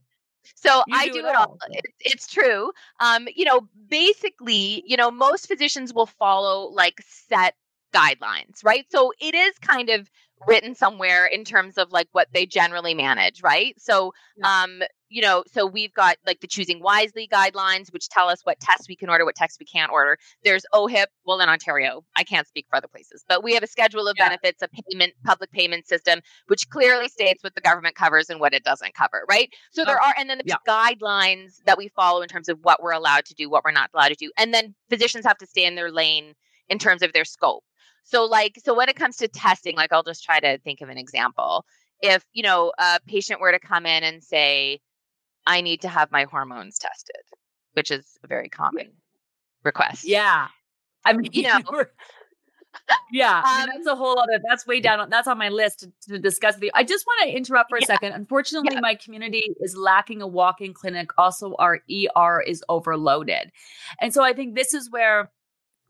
So 0.54 0.82
you 0.86 0.96
I 0.96 1.06
do, 1.06 1.12
do 1.14 1.18
it 1.26 1.34
all. 1.34 1.46
all. 1.46 1.58
It's, 1.70 1.96
it's 2.00 2.26
true. 2.26 2.70
Um, 3.00 3.28
you 3.34 3.44
know, 3.44 3.68
basically, 3.88 4.82
you 4.86 4.96
know, 4.96 5.10
most 5.10 5.48
physicians 5.48 5.94
will 5.94 6.06
follow 6.06 6.68
like 6.68 7.00
set 7.06 7.54
guidelines, 7.94 8.64
right? 8.64 8.86
So 8.90 9.12
it 9.20 9.34
is 9.34 9.58
kind 9.58 9.88
of 9.88 10.10
written 10.46 10.74
somewhere 10.74 11.26
in 11.26 11.44
terms 11.44 11.78
of 11.78 11.92
like 11.92 12.08
what 12.12 12.28
they 12.32 12.44
generally 12.44 12.94
manage, 12.94 13.42
right? 13.42 13.74
So 13.80 14.12
um 14.42 14.82
you 15.08 15.22
know, 15.22 15.44
so 15.52 15.66
we've 15.66 15.92
got 15.92 16.16
like 16.26 16.40
the 16.40 16.46
choosing 16.46 16.80
wisely 16.80 17.28
guidelines, 17.32 17.92
which 17.92 18.08
tell 18.08 18.28
us 18.28 18.40
what 18.44 18.58
tests 18.60 18.88
we 18.88 18.96
can 18.96 19.08
order, 19.08 19.24
what 19.24 19.34
tests 19.34 19.58
we 19.60 19.66
can't 19.66 19.92
order. 19.92 20.18
There's 20.42 20.64
OHIP, 20.72 21.06
well, 21.24 21.40
in 21.40 21.48
Ontario, 21.48 22.04
I 22.16 22.24
can't 22.24 22.46
speak 22.46 22.66
for 22.68 22.76
other 22.76 22.88
places, 22.88 23.24
but 23.28 23.44
we 23.44 23.54
have 23.54 23.62
a 23.62 23.68
schedule 23.68 24.08
of 24.08 24.16
yeah. 24.18 24.28
benefits, 24.28 24.62
a 24.62 24.68
payment, 24.68 25.12
public 25.24 25.50
payment 25.52 25.86
system, 25.86 26.20
which 26.46 26.68
clearly 26.68 27.08
states 27.08 27.44
what 27.44 27.54
the 27.54 27.60
government 27.60 27.94
covers 27.94 28.30
and 28.30 28.40
what 28.40 28.54
it 28.54 28.64
doesn't 28.64 28.94
cover, 28.94 29.24
right? 29.28 29.50
So 29.72 29.84
there 29.84 30.00
oh, 30.02 30.06
are, 30.08 30.14
and 30.18 30.28
then 30.28 30.38
the 30.38 30.44
yeah. 30.46 30.56
guidelines 30.66 31.62
that 31.66 31.78
we 31.78 31.88
follow 31.88 32.22
in 32.22 32.28
terms 32.28 32.48
of 32.48 32.58
what 32.62 32.82
we're 32.82 32.92
allowed 32.92 33.24
to 33.26 33.34
do, 33.34 33.50
what 33.50 33.64
we're 33.64 33.72
not 33.72 33.90
allowed 33.94 34.08
to 34.08 34.14
do. 34.14 34.30
And 34.38 34.52
then 34.52 34.74
physicians 34.88 35.24
have 35.24 35.38
to 35.38 35.46
stay 35.46 35.64
in 35.64 35.74
their 35.74 35.90
lane 35.90 36.34
in 36.68 36.78
terms 36.78 37.02
of 37.02 37.12
their 37.12 37.24
scope. 37.24 37.64
So, 38.04 38.24
like, 38.24 38.58
so 38.62 38.74
when 38.74 38.88
it 38.88 38.96
comes 38.96 39.16
to 39.18 39.28
testing, 39.28 39.76
like, 39.76 39.92
I'll 39.92 40.02
just 40.02 40.24
try 40.24 40.40
to 40.40 40.58
think 40.58 40.80
of 40.80 40.88
an 40.88 40.98
example. 40.98 41.64
If, 42.00 42.24
you 42.32 42.42
know, 42.42 42.72
a 42.78 43.00
patient 43.06 43.40
were 43.40 43.52
to 43.52 43.58
come 43.58 43.86
in 43.86 44.02
and 44.02 44.22
say, 44.22 44.80
I 45.46 45.60
need 45.60 45.80
to 45.82 45.88
have 45.88 46.10
my 46.10 46.24
hormones 46.24 46.78
tested, 46.78 47.22
which 47.74 47.90
is 47.90 48.18
a 48.22 48.26
very 48.26 48.48
common 48.48 48.92
request. 49.62 50.04
Yeah. 50.04 50.48
I 51.04 51.12
mean, 51.12 51.28
you 51.32 51.42
know, 51.42 51.60
yeah, 53.12 53.40
I 53.44 53.66
mean, 53.66 53.76
that's 53.76 53.86
a 53.86 53.94
whole 53.94 54.18
other. 54.18 54.40
That's 54.48 54.66
way 54.66 54.80
down. 54.80 55.08
That's 55.08 55.28
on 55.28 55.38
my 55.38 55.48
list 55.48 55.80
to, 55.80 55.92
to 56.08 56.18
discuss 56.18 56.54
with 56.56 56.64
you. 56.64 56.70
I 56.74 56.82
just 56.82 57.06
want 57.06 57.28
to 57.30 57.36
interrupt 57.36 57.70
for 57.70 57.76
a 57.76 57.80
Yeah. 57.80 57.86
second. 57.86 58.12
Unfortunately, 58.14 58.70
Yeah. 58.74 58.80
my 58.80 58.94
community 58.96 59.54
is 59.60 59.76
lacking 59.76 60.22
a 60.22 60.26
walk-in 60.26 60.74
clinic. 60.74 61.10
Also, 61.16 61.54
our 61.58 61.80
ER 61.90 62.40
is 62.40 62.64
overloaded, 62.68 63.52
and 64.00 64.12
so 64.12 64.22
I 64.24 64.32
think 64.32 64.54
this 64.56 64.74
is 64.74 64.90
where 64.90 65.30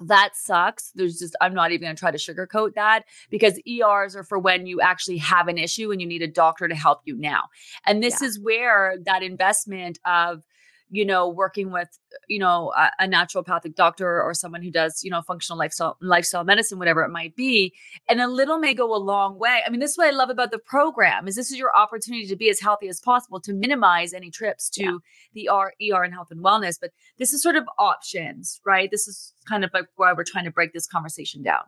that 0.01 0.31
sucks. 0.35 0.91
There's 0.95 1.19
just 1.19 1.37
I'm 1.41 1.55
not 1.55 1.73
even 1.73 1.87
going 1.87 1.97
to 1.97 2.01
try 2.01 2.11
to 2.11 2.19
sugarcoat 2.19 2.75
that 2.75 3.05
because 3.31 3.61
ERs 3.67 4.17
are 4.17 4.25
for 4.25 4.39
when 4.39 4.67
you 4.67 4.81
actually 4.81 5.19
have 5.19 5.49
an 5.49 5.59
issue 5.59 5.93
and 5.93 6.01
you 6.01 6.07
need 6.07 6.23
a 6.23 6.29
doctor 6.29 6.69
to 6.69 6.75
help 6.75 7.01
you 7.05 7.17
now. 7.17 7.45
And 7.87 8.03
this 8.03 8.21
Yeah. 8.21 8.29
is 8.29 8.41
where 8.41 8.97
that 9.05 9.23
investment 9.23 9.99
of 10.05 10.43
you 10.91 11.05
know 11.05 11.29
working 11.29 11.71
with 11.73 11.99
you 12.29 12.39
know 12.39 12.73
a, 12.77 12.91
a 13.01 13.09
naturopathic 13.09 13.75
doctor 13.75 14.23
or 14.23 14.35
someone 14.35 14.63
who 14.63 14.71
does 14.71 15.03
you 15.03 15.11
know 15.11 15.23
functional 15.23 15.59
lifestyle 15.59 15.97
lifestyle 16.01 16.45
medicine 16.45 16.79
whatever 16.79 17.03
it 17.03 17.11
might 17.11 17.35
be 17.37 17.73
and 18.09 18.21
a 18.21 18.29
little 18.29 18.59
may 18.59 18.75
go 18.75 18.95
a 18.95 18.99
long 18.99 19.39
way 19.39 19.61
i 19.67 19.71
mean 19.71 19.81
this 19.81 19.93
is 19.93 19.99
what 19.99 20.07
i 20.07 20.11
love 20.11 20.31
about 20.31 20.51
the 20.51 20.59
program 20.59 21.27
is 21.27 21.35
this 21.35 21.51
is 21.51 21.59
your 21.59 21.77
opportunity 21.77 22.27
to 22.27 22.37
be 22.37 22.51
as 22.51 22.61
healthy 22.61 22.89
as 22.89 23.01
possible 23.01 23.41
to 23.41 23.53
minimize 23.53 24.13
any 24.13 24.31
trips 24.31 24.69
to 24.71 24.83
Yeah. 24.85 24.97
the 25.35 25.49
R, 25.49 25.73
er 25.93 26.03
and 26.03 26.13
health 26.13 26.29
and 26.31 26.45
wellness 26.45 26.79
but 26.81 26.91
this 27.19 27.33
is 27.33 27.43
sort 27.43 27.57
of 27.57 27.65
options 27.79 28.61
right 28.65 28.91
this 28.91 29.09
is 29.09 29.33
kind 29.49 29.65
of 29.65 29.71
like 29.73 29.87
why 29.97 30.13
we're 30.13 30.25
trying 30.25 30.45
to 30.45 30.51
break 30.51 30.73
this 30.73 30.87
conversation 30.87 31.43
down 31.43 31.63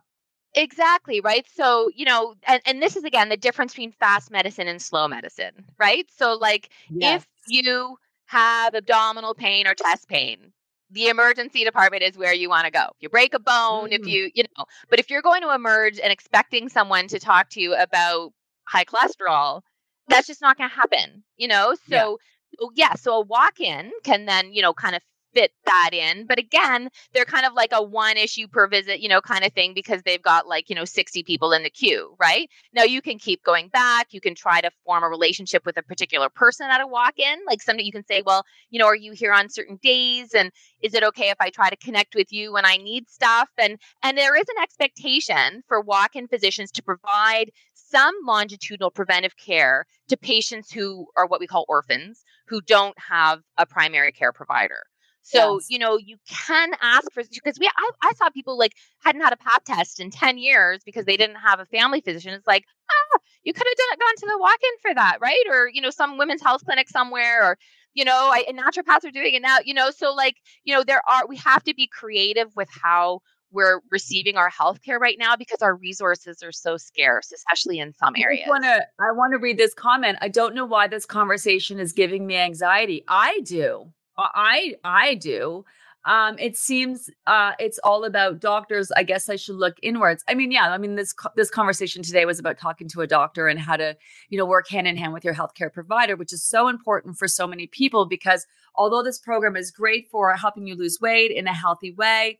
Exactly, 0.55 1.21
right? 1.21 1.45
So, 1.53 1.91
you 1.95 2.05
know, 2.05 2.33
and, 2.47 2.61
and 2.65 2.81
this 2.81 2.95
is 2.95 3.03
again 3.03 3.29
the 3.29 3.37
difference 3.37 3.73
between 3.73 3.91
fast 3.91 4.31
medicine 4.31 4.67
and 4.67 4.81
slow 4.81 5.07
medicine, 5.07 5.65
right? 5.77 6.09
So, 6.17 6.33
like, 6.33 6.69
if 6.89 7.27
you 7.47 7.99
have 8.27 8.75
abdominal 8.75 9.33
pain 9.33 9.67
or 9.67 9.73
chest 9.73 10.07
pain, 10.07 10.53
the 10.91 11.07
emergency 11.07 11.63
department 11.65 12.03
is 12.03 12.17
where 12.17 12.33
you 12.33 12.49
want 12.49 12.65
to 12.65 12.71
go. 12.71 12.83
If 12.83 13.01
you 13.01 13.09
break 13.09 13.33
a 13.33 13.39
bone, 13.39 13.91
if 13.91 14.03
Mm. 14.03 14.07
you, 14.07 14.31
you 14.33 14.43
know, 14.57 14.65
but 14.89 14.99
if 14.99 15.09
you're 15.09 15.21
going 15.21 15.41
to 15.41 15.53
emerge 15.53 15.99
and 15.99 16.11
expecting 16.11 16.69
someone 16.69 17.07
to 17.07 17.19
talk 17.19 17.49
to 17.51 17.61
you 17.61 17.75
about 17.75 18.33
high 18.65 18.85
cholesterol, 18.85 19.61
that's 20.07 20.27
just 20.27 20.41
not 20.41 20.57
going 20.57 20.69
to 20.69 20.75
happen, 20.75 21.23
you 21.37 21.47
know? 21.47 21.75
Yeah. 21.87 21.99
So, 21.99 22.19
so, 22.59 22.71
yeah, 22.75 22.93
so 22.95 23.13
a 23.15 23.21
walk 23.21 23.59
in 23.59 23.91
can 24.03 24.25
then, 24.25 24.53
you 24.53 24.61
know, 24.61 24.73
kind 24.73 24.95
of 24.95 25.01
fit 25.37 25.51
that 25.65 25.91
in. 25.93 26.25
But 26.25 26.39
again, 26.39 26.89
they're 27.13 27.25
kind 27.25 27.45
of 27.45 27.53
like 27.53 27.69
a 27.71 27.83
one 27.83 28.17
issue 28.17 28.47
per 28.47 28.67
visit, 28.67 29.01
you 29.01 29.07
know, 29.07 29.21
kind 29.21 29.45
of 29.45 29.53
thing 29.53 29.75
because 29.75 30.01
they've 30.01 30.21
got 30.21 30.47
like, 30.47 30.67
you 30.67 30.75
know, 30.75 30.85
60 30.85 31.21
people 31.23 31.51
in 31.51 31.61
the 31.61 31.69
queue, 31.69 32.15
right? 32.19 32.49
Now 32.73 32.83
you 32.83 33.03
can 33.03 33.19
keep 33.19 33.43
going 33.43 33.67
back. 33.67 34.07
You 34.11 34.19
can 34.19 34.33
try 34.33 34.61
to 34.61 34.71
form 34.83 35.03
a 35.03 35.09
relationship 35.09 35.63
with 35.63 35.77
a 35.77 35.83
particular 35.83 36.29
person 36.29 36.67
at 36.71 36.81
a 36.81 36.87
walk 36.87 37.19
in. 37.19 37.37
Like 37.45 37.61
somebody 37.61 37.85
you 37.85 37.91
can 37.91 38.05
say, 38.05 38.23
well, 38.25 38.45
you 38.71 38.79
know, 38.79 38.87
are 38.87 38.95
you 38.95 39.11
here 39.11 39.31
on 39.31 39.49
certain 39.49 39.77
days? 39.83 40.33
And 40.33 40.51
is 40.81 40.95
it 40.95 41.03
okay 41.03 41.29
if 41.29 41.37
I 41.39 41.51
try 41.51 41.69
to 41.69 41.75
connect 41.75 42.15
with 42.15 42.33
you 42.33 42.53
when 42.53 42.65
I 42.65 42.77
need 42.77 43.07
stuff? 43.07 43.49
And 43.59 43.77
and 44.01 44.17
there 44.17 44.35
is 44.35 44.45
an 44.49 44.63
expectation 44.63 45.61
for 45.67 45.81
walk-in 45.81 46.27
physicians 46.27 46.71
to 46.71 46.83
provide 46.83 47.51
some 47.73 48.15
longitudinal 48.25 48.89
preventive 48.89 49.37
care 49.37 49.85
to 50.07 50.17
patients 50.17 50.71
who 50.71 51.05
are 51.15 51.27
what 51.27 51.39
we 51.39 51.47
call 51.47 51.65
orphans, 51.67 52.23
who 52.47 52.59
don't 52.61 52.97
have 52.97 53.41
a 53.57 53.65
primary 53.65 54.11
care 54.11 54.33
provider. 54.33 54.83
So, 55.27 55.55
Yes. 55.55 55.67
you 55.69 55.77
know, 55.77 55.97
you 55.97 56.15
can 56.25 56.71
ask 56.81 57.11
for 57.11 57.21
because 57.21 57.59
we 57.59 57.67
I, 57.67 57.91
I 58.01 58.13
saw 58.13 58.29
people 58.29 58.57
like 58.57 58.71
hadn't 59.03 59.21
had 59.21 59.33
a 59.33 59.37
pap 59.37 59.65
test 59.65 59.99
in 59.99 60.09
10 60.09 60.37
years 60.37 60.79
because 60.85 61.03
they 61.03 61.17
didn't 61.17 61.35
have 61.35 61.59
a 61.59 61.65
family 61.65 61.99
physician. 61.99 62.33
It's 62.33 62.47
like, 62.47 62.63
ah, 62.89 63.19
you 63.43 63.51
could 63.51 63.67
have 63.67 63.77
done 63.77 63.99
gone 63.99 64.15
to 64.15 64.25
the 64.27 64.39
walk-in 64.39 64.71
for 64.81 64.93
that, 64.95 65.17
right? 65.21 65.43
Or, 65.49 65.67
you 65.67 65.81
know, 65.81 65.89
some 65.89 66.17
women's 66.17 66.41
health 66.41 66.63
clinic 66.63 66.87
somewhere 66.87 67.43
or 67.43 67.57
you 67.93 68.05
know, 68.05 68.29
I, 68.31 68.45
and 68.47 68.59
naturopaths 68.59 69.05
are 69.05 69.11
doing 69.11 69.33
it 69.33 69.41
now, 69.41 69.57
you 69.65 69.73
know, 69.73 69.89
so 69.89 70.13
like, 70.13 70.35
you 70.63 70.75
know, 70.75 70.83
there 70.83 71.01
are 71.09 71.27
we 71.27 71.35
have 71.37 71.63
to 71.63 71.73
be 71.73 71.87
creative 71.87 72.55
with 72.55 72.69
how 72.69 73.21
we're 73.51 73.81
receiving 73.91 74.37
our 74.37 74.51
healthcare 74.51 74.99
right 74.99 75.17
now 75.17 75.35
because 75.35 75.61
our 75.61 75.75
resources 75.75 76.43
are 76.43 76.51
so 76.51 76.77
scarce, 76.77 77.31
especially 77.33 77.79
in 77.79 77.93
some 77.93 78.13
areas. 78.15 78.45
I 78.47 78.49
wanna 78.49 78.85
I 78.99 79.11
want 79.13 79.33
to 79.33 79.39
read 79.39 79.57
this 79.57 79.73
comment. 79.73 80.19
I 80.21 80.27
don't 80.27 80.53
know 80.53 80.65
why 80.65 80.87
this 80.87 81.05
conversation 81.05 81.79
is 81.79 81.91
giving 81.91 82.27
me 82.27 82.37
anxiety. 82.37 83.03
I 83.07 83.41
do. 83.43 83.91
I 84.17 84.75
I 84.83 85.15
do. 85.15 85.65
Um, 86.05 86.39
it 86.39 86.55
seems 86.55 87.09
uh, 87.27 87.51
it's 87.59 87.79
all 87.83 88.05
about 88.05 88.39
doctors. 88.39 88.91
I 88.95 89.03
guess 89.03 89.27
I 89.27 89.35
should 89.35 89.57
look 89.57 89.75
inwards. 89.83 90.23
I 90.29 90.35
mean, 90.35 90.51
yeah. 90.51 90.71
I 90.71 90.77
mean, 90.77 90.95
this 90.95 91.13
this 91.35 91.49
conversation 91.49 92.01
today 92.01 92.23
was 92.23 92.39
about 92.39 92.57
talking 92.57 92.87
to 92.89 93.01
a 93.01 93.07
doctor 93.07 93.47
and 93.47 93.59
how 93.59 93.75
to, 93.75 93.97
you 94.29 94.37
know, 94.37 94.45
work 94.45 94.69
hand 94.69 94.87
in 94.87 94.95
hand 94.95 95.11
with 95.11 95.25
your 95.25 95.33
healthcare 95.33 95.71
provider, 95.71 96.15
which 96.15 96.31
is 96.31 96.43
so 96.43 96.69
important 96.69 97.17
for 97.17 97.27
so 97.27 97.45
many 97.45 97.67
people 97.67 98.05
because 98.05 98.47
although 98.75 99.03
this 99.03 99.19
program 99.19 99.57
is 99.57 99.69
great 99.69 100.07
for 100.09 100.33
helping 100.33 100.65
you 100.65 100.75
lose 100.75 100.99
weight 101.01 101.31
in 101.31 101.45
a 101.45 101.53
healthy 101.53 101.91
way, 101.91 102.39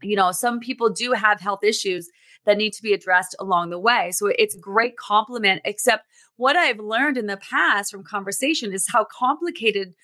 you 0.00 0.14
know, 0.14 0.30
some 0.30 0.60
people 0.60 0.88
do 0.88 1.12
have 1.12 1.40
health 1.40 1.64
issues 1.64 2.08
that 2.44 2.56
need 2.56 2.72
to 2.72 2.82
be 2.82 2.92
addressed 2.92 3.34
along 3.40 3.70
the 3.70 3.78
way. 3.78 4.10
So 4.12 4.26
it's 4.26 4.54
a 4.54 4.60
great 4.60 4.96
complement, 4.96 5.62
except 5.64 6.06
what 6.36 6.56
I've 6.56 6.80
learned 6.80 7.18
in 7.18 7.26
the 7.26 7.36
past 7.36 7.90
from 7.90 8.04
conversation 8.04 8.72
is 8.72 8.86
how 8.88 9.06
complicated 9.10 9.94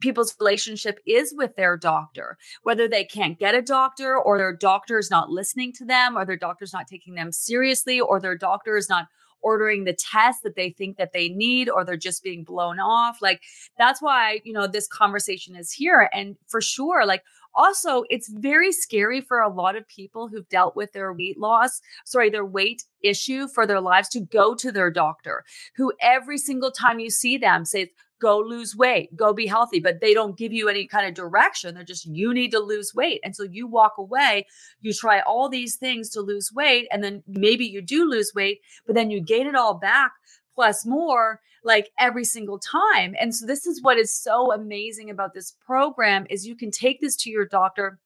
people's 0.00 0.34
relationship 0.40 0.98
is 1.06 1.34
with 1.36 1.56
their 1.56 1.76
doctor, 1.76 2.36
whether 2.62 2.88
they 2.88 3.04
can't 3.04 3.38
get 3.38 3.54
a 3.54 3.62
doctor 3.62 4.16
or 4.18 4.38
their 4.38 4.52
doctor 4.54 4.98
is 4.98 5.10
not 5.10 5.30
listening 5.30 5.72
to 5.74 5.84
them 5.84 6.16
or 6.16 6.24
their 6.24 6.36
doctor's 6.36 6.72
not 6.72 6.86
taking 6.86 7.14
them 7.14 7.32
seriously 7.32 8.00
or 8.00 8.20
their 8.20 8.36
doctor 8.36 8.76
is 8.76 8.88
not 8.88 9.06
ordering 9.44 9.84
the 9.84 9.92
test 9.92 10.42
that 10.42 10.56
they 10.56 10.70
think 10.70 10.96
that 10.96 11.12
they 11.12 11.28
need 11.28 11.68
or 11.68 11.84
they're 11.84 11.96
just 11.96 12.22
being 12.22 12.42
blown 12.44 12.80
off. 12.80 13.18
Like 13.20 13.42
that's 13.78 14.00
why 14.00 14.40
you 14.44 14.52
know 14.52 14.66
this 14.66 14.88
conversation 14.88 15.54
is 15.54 15.70
here. 15.70 16.08
And 16.12 16.36
for 16.48 16.60
sure 16.60 17.06
like 17.06 17.22
also 17.54 18.04
it's 18.10 18.28
very 18.28 18.72
scary 18.72 19.20
for 19.20 19.40
a 19.40 19.52
lot 19.52 19.76
of 19.76 19.86
people 19.88 20.28
who've 20.28 20.48
dealt 20.48 20.76
with 20.76 20.92
their 20.92 21.12
weight 21.12 21.38
loss 21.38 21.80
sorry 22.04 22.30
their 22.30 22.44
weight 22.44 22.82
issue 23.02 23.46
for 23.48 23.66
their 23.66 23.80
lives 23.80 24.08
to 24.08 24.20
go 24.20 24.54
to 24.54 24.72
their 24.72 24.90
doctor 24.90 25.44
who 25.76 25.92
every 26.00 26.38
single 26.38 26.70
time 26.70 26.98
you 26.98 27.10
see 27.10 27.36
them 27.36 27.64
says 27.64 27.88
go 28.20 28.38
lose 28.38 28.74
weight 28.74 29.14
go 29.16 29.32
be 29.32 29.46
healthy 29.46 29.80
but 29.80 30.00
they 30.00 30.14
don't 30.14 30.38
give 30.38 30.52
you 30.52 30.68
any 30.68 30.86
kind 30.86 31.06
of 31.06 31.14
direction. 31.14 31.74
They're 31.74 31.84
just 31.84 32.06
you 32.06 32.32
need 32.32 32.52
to 32.52 32.58
lose 32.58 32.94
weight. 32.94 33.20
And 33.24 33.34
so 33.36 33.42
you 33.42 33.66
walk 33.66 33.94
away 33.98 34.46
you 34.80 34.92
try 34.92 35.20
all 35.20 35.48
these 35.48 35.76
things 35.76 36.08
to 36.10 36.20
lose 36.20 36.50
weight 36.54 36.86
and 36.90 37.02
then 37.04 37.22
maybe 37.26 37.66
you 37.66 37.82
do 37.82 38.08
lose 38.08 38.32
weight 38.34 38.60
but 38.86 38.94
then 38.94 39.10
you 39.10 39.20
gain 39.20 39.46
it 39.46 39.54
all 39.54 39.74
back 39.74 40.12
plus 40.54 40.86
more 40.86 41.40
like 41.64 41.90
every 41.98 42.24
single 42.24 42.58
time. 42.58 43.14
And 43.18 43.34
so 43.34 43.46
this 43.46 43.66
is 43.66 43.82
what 43.82 43.98
is 43.98 44.12
so 44.12 44.52
amazing 44.52 45.10
about 45.10 45.34
this 45.34 45.54
program 45.64 46.26
is 46.28 46.46
you 46.46 46.56
can 46.56 46.70
take 46.70 47.00
this 47.00 47.16
to 47.16 47.30
your 47.30 47.46
doctor 47.46 47.98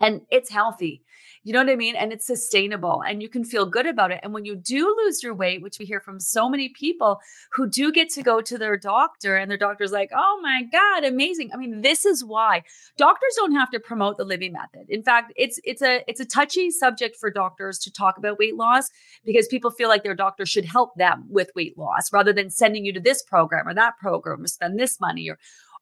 and 0.00 0.22
it's 0.30 0.50
healthy 0.50 1.02
you 1.44 1.52
know 1.52 1.60
what 1.60 1.70
i 1.70 1.76
mean? 1.76 1.96
And 1.96 2.12
it's 2.12 2.26
sustainable 2.26 3.02
and 3.06 3.22
you 3.22 3.28
can 3.28 3.44
feel 3.44 3.64
good 3.64 3.86
about 3.86 4.10
it 4.10 4.20
and 4.22 4.34
when 4.34 4.44
you 4.44 4.54
do 4.54 4.94
lose 4.98 5.22
your 5.22 5.34
weight 5.34 5.62
which 5.62 5.78
we 5.78 5.86
hear 5.86 6.00
from 6.00 6.20
so 6.20 6.48
many 6.48 6.68
people 6.68 7.20
who 7.52 7.68
do 7.68 7.90
get 7.90 8.10
to 8.10 8.22
go 8.22 8.40
to 8.40 8.58
their 8.58 8.76
doctor 8.76 9.36
and 9.36 9.50
their 9.50 9.58
doctor's 9.58 9.92
like 9.92 10.10
oh 10.14 10.38
my 10.42 10.62
god 10.70 11.04
amazing. 11.04 11.50
I 11.54 11.56
mean 11.56 11.80
this 11.80 12.04
is 12.04 12.24
why. 12.24 12.64
Doctors 12.96 13.34
don't 13.36 13.54
have 13.54 13.70
to 13.70 13.80
promote 13.80 14.18
the 14.18 14.24
Livy 14.24 14.50
Method. 14.50 14.86
In 14.88 15.02
fact 15.02 15.32
it's 15.36 15.58
it's 15.64 15.80
a 15.82 16.02
it's 16.06 16.20
a 16.20 16.26
touchy 16.26 16.70
subject 16.70 17.16
for 17.16 17.30
doctors 17.30 17.78
to 17.78 17.92
talk 17.92 18.18
about 18.18 18.38
weight 18.38 18.56
loss 18.56 18.90
because 19.24 19.48
people 19.48 19.70
feel 19.70 19.88
like 19.88 20.02
their 20.02 20.14
doctor 20.14 20.44
should 20.44 20.64
help 20.64 20.94
them 20.96 21.24
with 21.30 21.50
weight 21.54 21.78
loss 21.78 22.12
rather 22.12 22.32
than 22.32 22.50
sending 22.50 22.84
you 22.84 22.92
to 22.92 23.00
this 23.00 23.22
program 23.22 23.66
or 23.66 23.74
that 23.74 23.98
program 23.98 24.42
or 24.42 24.46
spend 24.48 24.78
this 24.78 25.00
money 25.00 25.30
or 25.30 25.38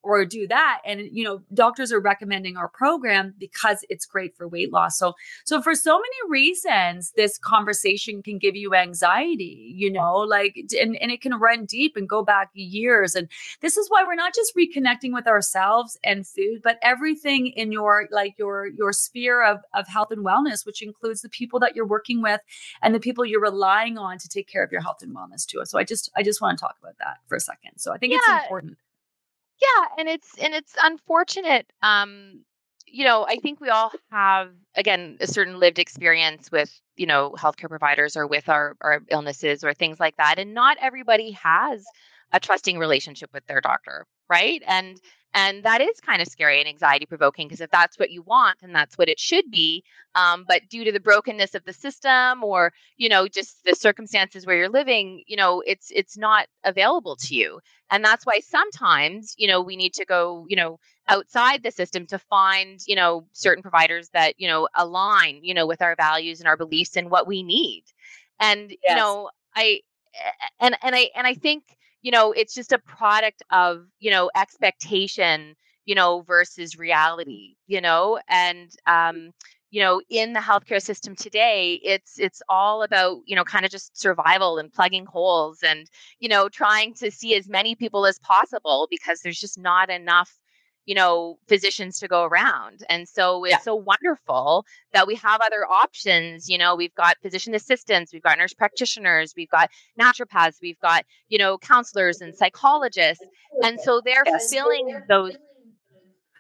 or 0.07 0.25
do 0.25 0.47
that. 0.47 0.81
And 0.87 1.01
you 1.13 1.25
know 1.25 1.43
doctors 1.53 1.93
are 1.93 2.01
recommending 2.01 2.57
our 2.57 2.69
program 2.69 3.35
because 3.39 3.85
it's 3.91 4.07
great 4.07 4.37
for 4.37 4.47
weight 4.47 4.73
loss. 4.73 4.99
So 4.99 5.15
so 5.45 5.61
for 5.61 5.75
so 5.75 5.95
many 5.99 6.31
reasons 6.31 7.13
this 7.17 7.39
conversation 7.39 8.23
can 8.23 8.39
give 8.39 8.55
you 8.55 8.75
anxiety 8.75 9.73
you 9.75 9.91
know 9.91 10.17
like 10.19 10.57
and, 10.81 10.97
and 10.97 11.11
it 11.11 11.21
can 11.21 11.35
run 11.35 11.65
deep 11.67 11.97
and 11.97 12.09
go 12.09 12.23
back 12.23 12.51
years. 12.55 13.15
And 13.15 13.29
this 13.61 13.77
is 13.77 13.91
why 13.91 14.05
we're 14.05 14.15
not 14.15 14.35
just 14.35 14.55
reconnecting 14.57 15.13
with 15.13 15.27
ourselves 15.27 15.99
and 16.05 16.27
food 16.27 16.61
but 16.63 16.79
everything 16.83 17.49
in 17.49 17.73
your 17.73 18.09
like 18.13 18.35
your 18.39 18.69
your 18.69 18.93
sphere 18.93 19.43
of 19.45 19.59
of 19.75 19.89
health 19.89 20.11
and 20.13 20.25
wellness 20.25 20.65
which 20.65 20.83
includes 20.83 21.21
the 21.23 21.29
people 21.29 21.59
that 21.61 21.75
you're 21.75 21.87
working 21.87 22.23
with 22.23 22.41
and 22.83 22.95
the 22.95 23.01
people 23.01 23.25
you're 23.25 23.41
relying 23.41 23.99
on 23.99 24.19
to 24.19 24.29
take 24.29 24.47
care 24.47 24.63
of 24.63 24.71
your 24.71 24.81
health 24.81 24.99
and 25.03 25.15
wellness 25.17 25.45
too. 25.45 25.61
So 25.65 25.79
i 25.79 25.85
just 25.85 26.11
i 26.17 26.23
just 26.23 26.41
want 26.41 26.57
to 26.59 26.63
talk 26.63 26.77
about 26.81 26.97
that 26.99 27.17
for 27.27 27.35
a 27.37 27.41
second. 27.41 27.73
So 27.79 27.93
i 27.93 27.99
think 27.99 28.13
Yeah. 28.13 28.19
it's 28.37 28.45
important 28.45 28.77
Yeah, 29.61 29.87
and 29.99 30.09
it's 30.09 30.37
and 30.39 30.55
it's 30.55 30.75
unfortunate. 30.83 31.67
Um, 31.83 32.45
you 32.87 33.05
know, 33.05 33.27
I 33.29 33.37
think 33.37 33.61
we 33.61 33.69
all 33.69 33.91
have 34.11 34.51
again 34.75 35.17
a 35.21 35.27
certain 35.27 35.59
lived 35.59 35.79
experience 35.79 36.51
with 36.53 36.79
you 36.97 37.07
know 37.07 37.35
healthcare 37.39 37.69
providers 37.69 38.17
or 38.17 38.27
with 38.27 38.49
our 38.49 38.77
our 38.81 39.03
illnesses 39.11 39.65
or 39.65 39.73
things 39.75 39.99
like 39.99 40.17
that, 40.19 40.39
and 40.39 40.55
not 40.55 40.77
everybody 40.81 41.33
has 41.33 41.85
a 42.33 42.41
trusting 42.41 42.79
relationship 42.79 43.31
with 43.33 43.47
their 43.47 43.61
doctor, 43.61 44.07
right? 44.29 44.63
And 44.67 45.01
and 45.37 45.63
that 45.63 45.81
is 45.81 46.01
kind 46.01 46.21
of 46.21 46.27
scary 46.27 46.59
and 46.59 46.69
anxiety 46.69 47.07
provoking 47.07 47.47
because 47.47 47.61
if 47.61 47.71
that's 47.71 47.99
what 47.99 48.11
you 48.11 48.23
want, 48.23 48.59
then 48.61 48.73
that's 48.73 48.99
what 48.99 49.09
it 49.09 49.21
should 49.21 49.49
be. 49.51 49.85
Um, 50.17 50.45
but 50.49 50.63
due 50.69 50.83
to 50.85 50.91
the 50.91 50.99
brokenness 50.99 51.55
of 51.55 51.65
the 51.65 51.73
system, 51.73 52.43
or 52.43 52.73
you 52.97 53.09
know, 53.09 53.29
just 53.29 53.63
the 53.65 53.77
circumstances 53.77 54.45
where 54.47 54.57
you're 54.57 54.69
living, 54.69 55.23
you 55.29 55.37
know, 55.37 55.63
it's 55.65 55.93
it's 55.95 56.19
not 56.19 56.49
available 56.65 57.15
to 57.17 57.35
you 57.37 57.61
and 57.91 58.05
that's 58.05 58.27
why 58.27 58.41
sometimes 58.41 59.35
you 59.37 59.47
know 59.47 59.61
we 59.63 59.77
need 59.77 59.95
to 59.95 60.05
go 60.05 60.47
you 60.49 60.57
know 60.57 60.79
outside 61.09 61.63
the 61.63 61.71
system 61.71 62.07
to 62.07 62.19
find 62.19 62.81
you 62.87 62.97
know 62.97 63.27
certain 63.33 63.63
providers 63.63 64.09
that 64.13 64.35
you 64.39 64.49
know 64.49 64.69
align 64.75 65.41
you 65.43 65.55
know 65.55 65.67
with 65.67 65.83
our 65.83 65.95
values 65.97 66.41
and 66.41 66.49
our 66.49 66.57
beliefs 66.57 66.97
and 66.97 67.11
what 67.11 67.27
we 67.27 67.43
need 67.43 67.85
and 68.41 68.71
yes. 68.71 68.79
you 68.89 68.97
know 68.97 69.31
i 69.55 69.81
and 70.61 70.77
and 70.83 70.95
i 70.95 71.11
and 71.15 71.27
i 71.27 71.35
think 71.35 71.63
you 72.07 72.13
know 72.13 72.33
it's 72.33 72.55
just 72.55 72.73
a 72.73 72.79
product 72.79 73.43
of 73.51 73.87
you 74.01 74.11
know 74.11 74.31
expectation 74.37 75.57
you 75.87 75.95
know 75.95 76.23
versus 76.23 76.79
reality 76.79 77.57
you 77.67 77.81
know? 77.81 78.21
And 78.29 78.71
um 78.87 79.33
you 79.71 79.83
know 79.83 80.01
in 80.11 80.33
the 80.33 80.41
healthcare 80.41 80.83
system 80.83 81.17
today 81.17 81.81
it's 81.83 82.19
it's 82.21 82.43
all 82.49 82.83
about 82.83 83.19
you 83.27 83.35
know 83.37 83.45
kind 83.45 83.65
of 83.65 83.71
just 83.71 83.99
survival 84.01 84.59
and 84.59 84.73
plugging 84.73 85.07
holes 85.07 85.59
and 85.63 85.89
you 86.21 86.29
know 86.29 86.49
trying 86.49 86.95
to 86.95 87.11
see 87.11 87.35
as 87.35 87.49
many 87.49 87.75
people 87.75 88.07
as 88.07 88.19
possible 88.21 88.87
because 88.91 89.21
there's 89.21 89.41
just 89.41 89.59
not 89.59 89.91
enough 89.91 90.39
you 90.87 90.95
know 90.95 91.39
physicians 91.49 91.99
to 91.99 92.09
go 92.09 92.25
around 92.25 92.81
and 92.89 93.09
so 93.09 93.45
it's 93.45 93.53
yeah. 93.53 93.59
so 93.59 93.75
wonderful 93.75 94.65
that 94.93 95.07
we 95.07 95.15
have 95.15 95.41
other 95.45 95.67
options 95.67 96.49
you 96.49 96.57
know 96.57 96.75
we've 96.75 96.95
got 96.95 97.17
physician 97.21 97.55
assistants 97.55 98.13
we've 98.13 98.23
got 98.23 98.39
nurse 98.39 98.55
practitioners 98.55 99.35
we've 99.37 99.51
got 99.51 99.69
naturopaths 100.01 100.57
we've 100.63 100.81
got 100.81 101.05
you 101.29 101.39
know 101.39 101.59
counselors 101.59 102.21
and 102.21 102.35
psychologists 102.35 103.25
and 103.63 103.79
so 103.81 104.01
they're 104.05 104.23
yes. 104.25 104.51
filling 104.51 105.01
those 105.09 105.37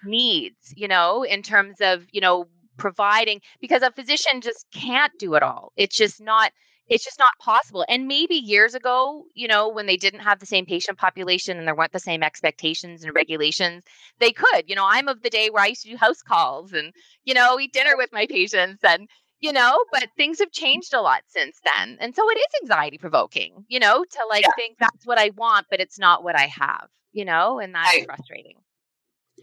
needs 0.05 0.73
you 0.77 0.89
know 0.89 1.23
in 1.23 1.43
terms 1.43 1.77
of 1.81 2.07
you 2.13 2.21
know 2.21 2.47
providing 2.77 3.41
because 3.61 3.83
a 3.83 3.91
physician 3.91 4.41
just 4.41 4.67
can't 4.73 5.13
do 5.19 5.35
it 5.35 5.43
all 5.43 5.73
it's 5.77 5.97
just 5.97 6.21
not 6.21 6.53
it's 6.89 7.05
just 7.05 7.19
not 7.19 7.29
possible. 7.41 7.85
And 7.89 8.07
maybe 8.07 8.35
years 8.35 8.75
ago, 8.75 9.25
you 9.35 9.49
know, 9.49 9.69
when 9.69 9.87
they 9.87 9.97
didn't 9.97 10.21
have 10.21 10.39
the 10.39 10.47
same 10.47 10.67
patient 10.67 10.99
population 10.99 11.59
and 11.59 11.67
there 11.67 11.75
weren't 11.75 11.93
the 11.93 11.99
same 11.99 12.23
expectations 12.23 13.03
and 13.03 13.15
regulations, 13.15 13.85
they 14.21 14.33
could. 14.33 14.69
You 14.69 14.77
know, 14.77 14.87
I'm 14.87 15.09
of 15.09 15.23
the 15.23 15.31
day 15.31 15.51
where 15.51 15.65
I 15.65 15.69
used 15.69 15.83
to 15.83 15.91
do 15.91 15.97
house 15.97 16.23
calls 16.23 16.73
and, 16.73 16.93
you 17.25 17.35
know, 17.35 17.59
eat 17.59 17.73
dinner 17.73 17.97
with 17.97 18.11
my 18.13 18.27
patients 18.27 18.85
and, 18.85 19.09
you 19.41 19.53
know, 19.53 19.79
but 19.93 20.09
things 20.17 20.39
have 20.39 20.53
changed 20.53 20.95
a 20.95 21.01
lot 21.01 21.23
since 21.27 21.61
then. 21.77 21.99
And 22.01 22.15
so 22.15 22.29
it 22.31 22.39
is 22.39 22.63
anxiety 22.63 22.99
provoking, 22.99 23.65
you 23.69 23.81
know, 23.81 24.05
to 24.05 24.19
like 24.29 24.43
yeah. 24.43 24.53
think 24.57 24.79
that's 24.79 25.05
what 25.05 25.19
I 25.19 25.31
want, 25.37 25.67
but 25.71 25.81
it's 25.81 25.99
not 25.99 26.23
what 26.23 26.37
I 26.37 26.47
have, 26.47 26.89
you 27.13 27.25
know, 27.25 27.59
and 27.59 27.75
that's 27.75 27.97
I, 27.97 28.05
frustrating. 28.05 28.57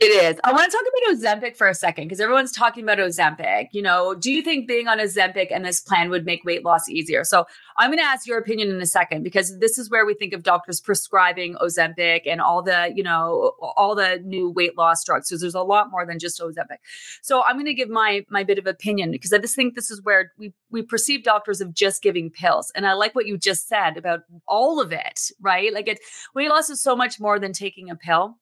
It 0.04 0.36
is. 0.36 0.40
I 0.44 0.52
want 0.52 0.70
to 0.70 0.78
talk 0.78 0.86
about 0.86 1.16
Ozempic 1.16 1.56
for 1.56 1.70
a 1.70 1.74
second 1.74 2.06
because 2.06 2.20
everyone's 2.20 2.52
talking 2.52 2.84
about 2.84 2.98
Ozempic. 2.98 3.70
You 3.72 3.82
know, 3.82 4.14
do 4.14 4.32
you 4.32 4.42
think 4.42 4.68
being 4.68 4.90
on 4.90 5.00
Ozempic 5.00 5.48
and 5.50 5.64
this 5.64 5.80
plan 5.80 6.10
would 6.10 6.26
make 6.26 6.44
weight 6.44 6.66
loss 6.66 6.90
easier? 6.90 7.24
So 7.24 7.46
I'm 7.78 7.90
going 7.90 8.00
to 8.00 8.06
ask 8.06 8.28
your 8.28 8.38
opinion 8.38 8.70
in 8.70 8.82
a 8.82 8.86
second 8.86 9.24
because 9.24 9.58
this 9.60 9.78
is 9.78 9.90
where 9.90 10.06
we 10.06 10.14
think 10.14 10.34
of 10.34 10.44
doctors 10.44 10.82
prescribing 10.82 11.56
Ozempic 11.56 12.24
and 12.26 12.42
all 12.42 12.62
the, 12.62 12.92
you 12.94 13.02
know, 13.02 13.54
all 13.78 13.96
the 13.96 14.22
new 14.26 14.50
weight 14.50 14.78
loss 14.78 15.06
drugs. 15.06 15.30
So 15.30 15.38
there's 15.38 15.56
a 15.56 15.62
lot 15.62 15.90
more 15.90 16.06
than 16.06 16.20
just 16.20 16.42
Ozempic. 16.42 16.80
So 17.22 17.42
I'm 17.46 17.56
going 17.56 17.66
to 17.68 17.74
give 17.74 17.90
my 17.90 18.26
my 18.30 18.44
bit 18.44 18.58
of 18.58 18.68
opinion 18.68 19.12
because 19.12 19.32
I 19.32 19.38
just 19.38 19.56
think 19.56 19.74
this 19.74 19.90
is 19.90 20.02
where 20.04 20.34
we 20.38 20.54
we 20.70 20.82
perceive 20.82 21.24
doctors 21.24 21.62
of 21.62 21.74
just 21.74 22.04
giving 22.04 22.30
pills. 22.30 22.74
And 22.76 22.86
I 22.86 22.92
like 22.92 23.16
what 23.16 23.26
you 23.26 23.38
just 23.38 23.70
said 23.70 23.96
about 23.96 24.24
all 24.50 24.82
of 24.82 24.92
it, 24.92 25.32
right? 25.40 25.74
Like 25.74 25.88
it 25.88 26.00
weight 26.36 26.50
loss 26.50 26.70
is 26.70 26.82
so 26.82 26.94
much 26.94 27.22
more 27.22 27.40
than 27.40 27.54
taking 27.54 27.90
a 27.90 27.96
pill 27.96 28.38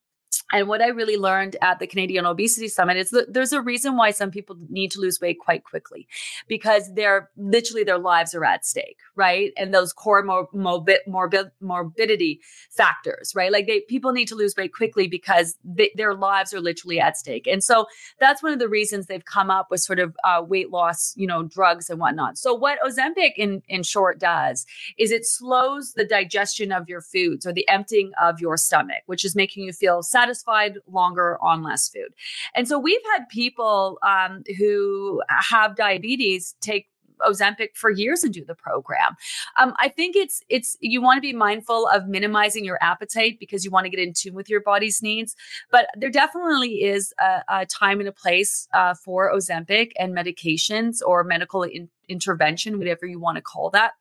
and 0.52 0.68
what 0.68 0.82
I 0.82 0.88
really 0.88 1.18
learned 1.18 1.56
at 1.62 1.80
the 1.80 1.88
Canadian 1.88 2.26
Obesity 2.26 2.68
Summit 2.68 2.98
is 2.98 3.10
that 3.12 3.34
there's 3.34 3.54
a 3.54 3.62
reason 3.62 3.98
why 3.98 4.12
some 4.12 4.32
people 4.32 4.58
need 4.70 4.92
to 4.92 5.00
lose 5.00 5.20
weight 5.20 5.40
quite 5.40 5.64
quickly 5.64 6.08
because 6.48 6.94
they're 6.94 7.30
literally 7.38 7.84
their 7.84 7.98
lives 7.98 8.34
are 8.34 8.46
at 8.46 8.66
stake, 8.66 8.98
right? 9.16 9.52
And 9.58 9.74
those 9.74 9.94
core 9.94 10.24
mor- 10.24 10.50
morbid, 10.54 11.52
morbidity 11.62 12.42
factors, 12.70 13.34
right? 13.36 13.52
Like 13.52 13.68
they 13.68 13.82
people 13.82 14.12
need 14.12 14.28
to 14.30 14.36
lose 14.36 14.56
weight 14.58 14.74
quickly 14.74 15.08
because 15.08 15.58
they, 15.64 15.92
their 15.96 16.14
lives 16.14 16.54
are 16.54 16.62
literally 16.62 17.00
at 17.00 17.18
stake. 17.18 17.48
And 17.48 17.64
so 17.64 17.86
that's 18.20 18.44
one 18.44 18.54
of 18.54 18.60
the 18.60 18.70
reasons 18.70 19.06
they've 19.06 19.26
come 19.26 19.50
up 19.50 19.68
with 19.70 19.82
sort 19.82 20.00
of 20.00 20.16
uh, 20.24 20.44
weight 20.46 20.70
loss, 20.70 21.14
you 21.16 21.28
know, 21.28 21.44
drugs 21.44 21.90
and 21.90 22.00
whatnot. 22.00 22.38
So 22.38 22.54
what 22.54 22.80
Ozempic 22.86 23.34
in 23.38 23.64
in 23.68 23.84
short 23.84 24.20
does 24.20 24.66
is 24.98 25.12
it 25.12 25.26
slows 25.26 25.94
the 25.94 26.06
digestion 26.06 26.72
of 26.72 26.88
your 26.88 27.02
foods 27.02 27.46
or 27.46 27.54
the 27.54 27.68
emptying 27.68 28.12
of 28.22 28.40
your 28.40 28.58
stomach, 28.58 29.04
which 29.06 29.26
is 29.26 29.36
making 29.36 29.66
you 29.66 29.74
feel 29.74 30.02
satisfied 30.02 30.21
satisfied 30.22 30.78
longer 30.88 31.38
on 31.42 31.64
less 31.64 31.90
food. 31.90 32.14
And 32.56 32.68
so 32.68 32.78
we've 32.80 33.02
had 33.14 33.28
people 33.30 33.98
um, 34.04 34.44
who 34.58 35.22
have 35.28 35.76
diabetes 35.76 36.56
take 36.62 36.88
Ozempic 37.22 37.76
for 37.76 37.90
years 37.92 38.24
and 38.24 38.34
do 38.34 38.44
the 38.44 38.56
program. 38.56 39.16
Um, 39.60 39.74
I 39.78 39.90
think 39.90 40.16
it's 40.16 40.42
it's 40.50 40.76
you 40.80 41.04
want 41.04 41.18
to 41.18 41.22
be 41.22 41.34
mindful 41.34 41.88
of 41.88 42.08
minimizing 42.08 42.66
your 42.66 42.80
appetite 42.82 43.38
because 43.40 43.64
you 43.64 43.70
want 43.70 43.86
to 43.86 43.92
get 43.92 44.00
in 44.00 44.14
tune 44.14 44.34
with 44.34 44.50
your 44.50 44.62
body's 44.62 45.04
needs. 45.04 45.36
But 45.70 45.88
there 45.96 46.10
definitely 46.10 46.84
is 46.84 47.14
a, 47.20 47.44
a 47.48 47.66
time 47.68 48.00
and 48.00 48.10
a 48.10 48.12
place 48.12 48.68
uh, 48.74 48.96
for 48.96 49.32
Ozempic 49.32 49.92
and 50.00 50.16
medications 50.16 50.98
or 51.06 51.24
medical 51.24 51.62
in- 51.62 51.90
intervention, 52.10 52.80
whatever 52.80 53.06
you 53.06 53.20
want 53.20 53.36
to 53.36 53.42
call 53.44 53.70
that 53.70 53.92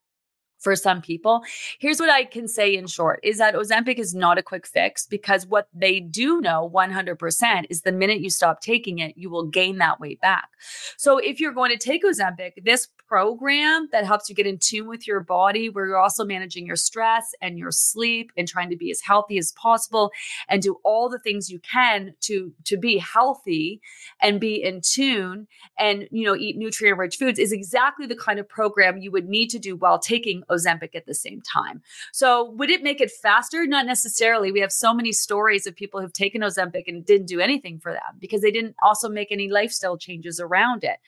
for 0.60 0.76
some 0.76 1.00
people. 1.00 1.42
Here's 1.78 1.98
what 1.98 2.10
I 2.10 2.24
can 2.24 2.46
say 2.46 2.76
in 2.76 2.86
short 2.86 3.20
is 3.22 3.38
that 3.38 3.54
Ozempic 3.54 3.98
is 3.98 4.14
not 4.14 4.38
a 4.38 4.42
quick 4.42 4.66
fix 4.66 5.06
because 5.06 5.46
what 5.46 5.68
they 5.74 6.00
do 6.00 6.40
know 6.40 6.70
100% 6.72 7.64
is 7.70 7.82
the 7.82 7.92
minute 7.92 8.20
you 8.20 8.30
stop 8.30 8.60
taking 8.60 8.98
it, 8.98 9.16
you 9.16 9.30
will 9.30 9.46
gain 9.46 9.78
that 9.78 9.98
weight 10.00 10.20
back. 10.20 10.48
So 10.96 11.18
if 11.18 11.40
you're 11.40 11.52
going 11.52 11.70
to 11.70 11.78
take 11.78 12.04
Ozempic, 12.04 12.64
this 12.64 12.88
program 13.10 13.88
that 13.90 14.04
helps 14.04 14.28
you 14.28 14.36
get 14.36 14.46
in 14.46 14.56
tune 14.56 14.86
with 14.86 15.04
your 15.04 15.18
body, 15.18 15.68
where 15.68 15.84
you're 15.84 15.98
also 15.98 16.24
managing 16.24 16.64
your 16.64 16.76
stress 16.76 17.34
and 17.42 17.58
your 17.58 17.72
sleep 17.72 18.30
and 18.36 18.46
trying 18.46 18.70
to 18.70 18.76
be 18.76 18.88
as 18.88 19.00
healthy 19.00 19.36
as 19.36 19.50
possible 19.52 20.12
and 20.48 20.62
do 20.62 20.76
all 20.84 21.08
the 21.08 21.18
things 21.18 21.50
you 21.50 21.58
can 21.58 22.14
to 22.20 22.52
to 22.64 22.76
be 22.76 22.98
healthy 22.98 23.80
and 24.22 24.40
be 24.40 24.62
in 24.62 24.80
tune 24.80 25.48
and 25.76 26.06
you 26.12 26.24
know 26.24 26.36
eat 26.36 26.56
nutrient 26.56 26.98
rich 26.98 27.16
foods 27.16 27.40
is 27.40 27.50
exactly 27.50 28.06
the 28.06 28.14
kind 28.14 28.38
of 28.38 28.48
program 28.48 28.96
you 28.96 29.10
would 29.10 29.28
need 29.28 29.50
to 29.50 29.58
do 29.58 29.74
while 29.74 29.98
taking 29.98 30.44
Ozempic 30.48 30.94
at 30.94 31.06
the 31.06 31.14
same 31.14 31.42
time. 31.42 31.82
So 32.12 32.52
would 32.52 32.70
it 32.70 32.84
make 32.84 33.00
it 33.00 33.10
faster? 33.10 33.66
Not 33.66 33.86
necessarily. 33.86 34.52
We 34.52 34.60
have 34.60 34.70
so 34.70 34.94
many 34.94 35.10
stories 35.10 35.66
of 35.66 35.74
people 35.74 36.00
who've 36.00 36.12
taken 36.12 36.42
Ozempic 36.42 36.84
and 36.86 37.04
didn't 37.04 37.26
do 37.26 37.40
anything 37.40 37.80
for 37.80 37.92
them 37.92 38.18
because 38.20 38.40
they 38.40 38.52
didn't 38.52 38.76
also 38.84 39.08
make 39.08 39.32
any 39.32 39.48
lifestyle 39.48 39.98
changes 39.98 40.38
around 40.38 40.84
it 40.84 41.00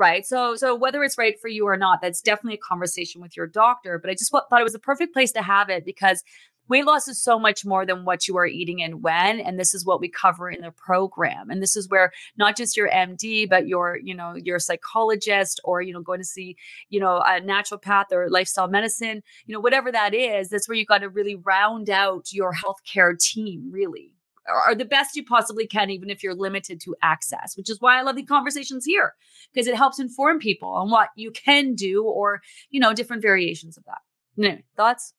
right? 0.00 0.26
So 0.26 0.56
so 0.56 0.74
whether 0.74 1.04
it's 1.04 1.18
right 1.18 1.38
for 1.40 1.48
you 1.48 1.66
or 1.66 1.76
not 1.76 2.00
that's 2.00 2.20
definitely 2.20 2.54
a 2.54 2.68
conversation 2.68 3.20
with 3.20 3.36
your 3.36 3.46
doctor 3.46 3.98
but 3.98 4.10
i 4.10 4.14
just 4.14 4.30
thought 4.30 4.60
it 4.60 4.64
was 4.64 4.74
a 4.74 4.78
perfect 4.78 5.12
place 5.12 5.32
to 5.32 5.42
have 5.42 5.68
it 5.68 5.84
because 5.84 6.22
weight 6.68 6.86
loss 6.86 7.08
is 7.08 7.20
so 7.20 7.36
much 7.38 7.66
more 7.66 7.84
than 7.84 8.04
what 8.04 8.28
you 8.28 8.36
are 8.36 8.46
eating 8.46 8.80
and 8.80 9.02
when 9.02 9.40
and 9.40 9.58
this 9.58 9.74
is 9.74 9.84
what 9.84 10.00
we 10.00 10.08
cover 10.08 10.48
in 10.48 10.62
the 10.62 10.70
program. 10.70 11.50
And 11.50 11.60
this 11.60 11.76
is 11.76 11.88
where 11.88 12.12
not 12.38 12.56
just 12.56 12.76
your 12.76 12.88
md 12.88 13.50
but 13.50 13.66
your 13.66 13.98
you 14.02 14.14
know 14.14 14.34
your 14.36 14.60
psychologist 14.60 15.60
or 15.64 15.82
you 15.82 15.92
know 15.92 16.00
going 16.00 16.20
to 16.20 16.24
see 16.24 16.56
you 16.88 17.00
know 17.00 17.16
a 17.16 17.40
naturopath 17.40 18.12
or 18.12 18.30
lifestyle 18.30 18.68
medicine 18.68 19.22
you 19.46 19.52
know 19.52 19.60
whatever 19.60 19.90
that 19.90 20.14
is 20.14 20.48
that's 20.48 20.68
where 20.68 20.76
you 20.76 20.86
got 20.86 20.98
to 20.98 21.08
really 21.08 21.34
round 21.34 21.90
out 21.90 22.32
your 22.32 22.52
healthcare 22.54 23.18
team 23.18 23.68
really 23.72 24.14
are 24.48 24.74
the 24.74 24.84
best 24.84 25.16
you 25.16 25.24
possibly 25.24 25.66
can, 25.66 25.90
even 25.90 26.10
if 26.10 26.22
you're 26.22 26.34
limited 26.34 26.80
to 26.82 26.96
access, 27.02 27.56
which 27.56 27.70
is 27.70 27.80
why 27.80 27.98
I 27.98 28.02
love 28.02 28.16
the 28.16 28.24
conversations 28.24 28.84
here 28.84 29.14
because 29.52 29.66
it 29.66 29.76
helps 29.76 29.98
inform 29.98 30.38
people 30.38 30.68
on 30.68 30.90
what 30.90 31.08
you 31.14 31.30
can 31.30 31.74
do 31.74 32.04
or, 32.04 32.40
you 32.70 32.80
know, 32.80 32.94
different 32.94 33.22
variations 33.22 33.76
of 33.76 33.84
that. 33.84 33.98
No, 34.36 34.58
thoughts? 34.76 35.14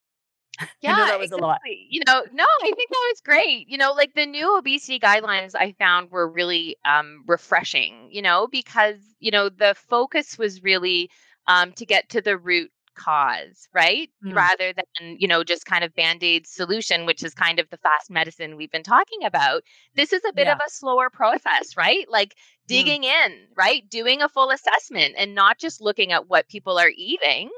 Yeah, 0.81 0.95
that 0.95 1.19
was 1.19 1.27
exactly. 1.27 1.43
a 1.43 1.47
lot. 1.47 1.59
You 1.89 2.01
know, 2.07 2.23
no, 2.33 2.43
I 2.43 2.71
think 2.75 2.89
that 2.89 3.11
was 3.11 3.21
great. 3.23 3.69
You 3.69 3.77
know, 3.77 3.93
like 3.93 4.13
the 4.13 4.25
new 4.25 4.57
obesity 4.57 4.99
guidelines 4.99 5.55
I 5.55 5.73
found 5.79 6.11
were 6.11 6.29
really 6.29 6.75
um, 6.85 7.23
refreshing, 7.27 8.09
you 8.11 8.21
know, 8.21 8.47
because, 8.51 8.97
you 9.19 9.31
know, 9.31 9.49
the 9.49 9.75
focus 9.89 10.37
was 10.37 10.61
really 10.61 11.09
um, 11.47 11.71
to 11.73 11.85
get 11.85 12.09
to 12.09 12.21
the 12.21 12.37
root 12.37 12.71
cause, 12.95 13.67
right? 13.73 14.09
Mm. 14.25 14.35
Rather 14.35 14.73
than, 14.73 15.17
you 15.19 15.27
know, 15.27 15.43
just 15.43 15.65
kind 15.65 15.83
of 15.83 15.93
band-aid 15.95 16.47
solution, 16.47 17.05
which 17.05 17.23
is 17.23 17.33
kind 17.33 17.59
of 17.59 17.69
the 17.69 17.77
fast 17.77 18.09
medicine 18.09 18.55
we've 18.55 18.71
been 18.71 18.83
talking 18.83 19.23
about. 19.25 19.63
This 19.95 20.13
is 20.13 20.21
a 20.27 20.33
bit 20.33 20.47
yeah. 20.47 20.53
of 20.53 20.59
a 20.65 20.69
slower 20.69 21.09
process, 21.09 21.75
right? 21.77 22.05
Like 22.09 22.29
mm. 22.29 22.67
digging 22.67 23.03
mm. 23.03 23.25
in, 23.25 23.33
right? 23.55 23.89
Doing 23.89 24.21
a 24.21 24.29
full 24.29 24.49
assessment 24.49 25.15
and 25.17 25.35
not 25.35 25.57
just 25.57 25.81
looking 25.81 26.11
at 26.11 26.29
what 26.29 26.47
people 26.47 26.77
are 26.77 26.91
eating, 26.95 27.49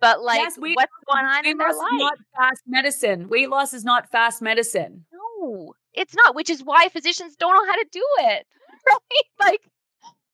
but 0.00 0.22
like 0.22 0.40
yes, 0.40 0.58
weight, 0.58 0.76
what's 0.76 0.92
going 1.10 1.24
on 1.24 1.46
in 1.46 1.58
their 1.58 1.68
life. 1.68 1.88
Not 1.92 2.18
fast 2.36 2.62
medicine. 2.66 3.28
Weight 3.28 3.48
loss 3.48 3.72
is 3.72 3.84
not 3.84 4.10
fast 4.10 4.42
medicine. 4.42 5.06
No, 5.12 5.74
it's 5.94 6.14
not, 6.14 6.34
which 6.34 6.50
is 6.50 6.62
why 6.62 6.88
physicians 6.88 7.36
don't 7.36 7.54
know 7.54 7.70
how 7.70 7.76
to 7.76 7.86
do 7.90 8.04
it. 8.18 8.46
Right? 8.84 8.98
Like 9.38 9.60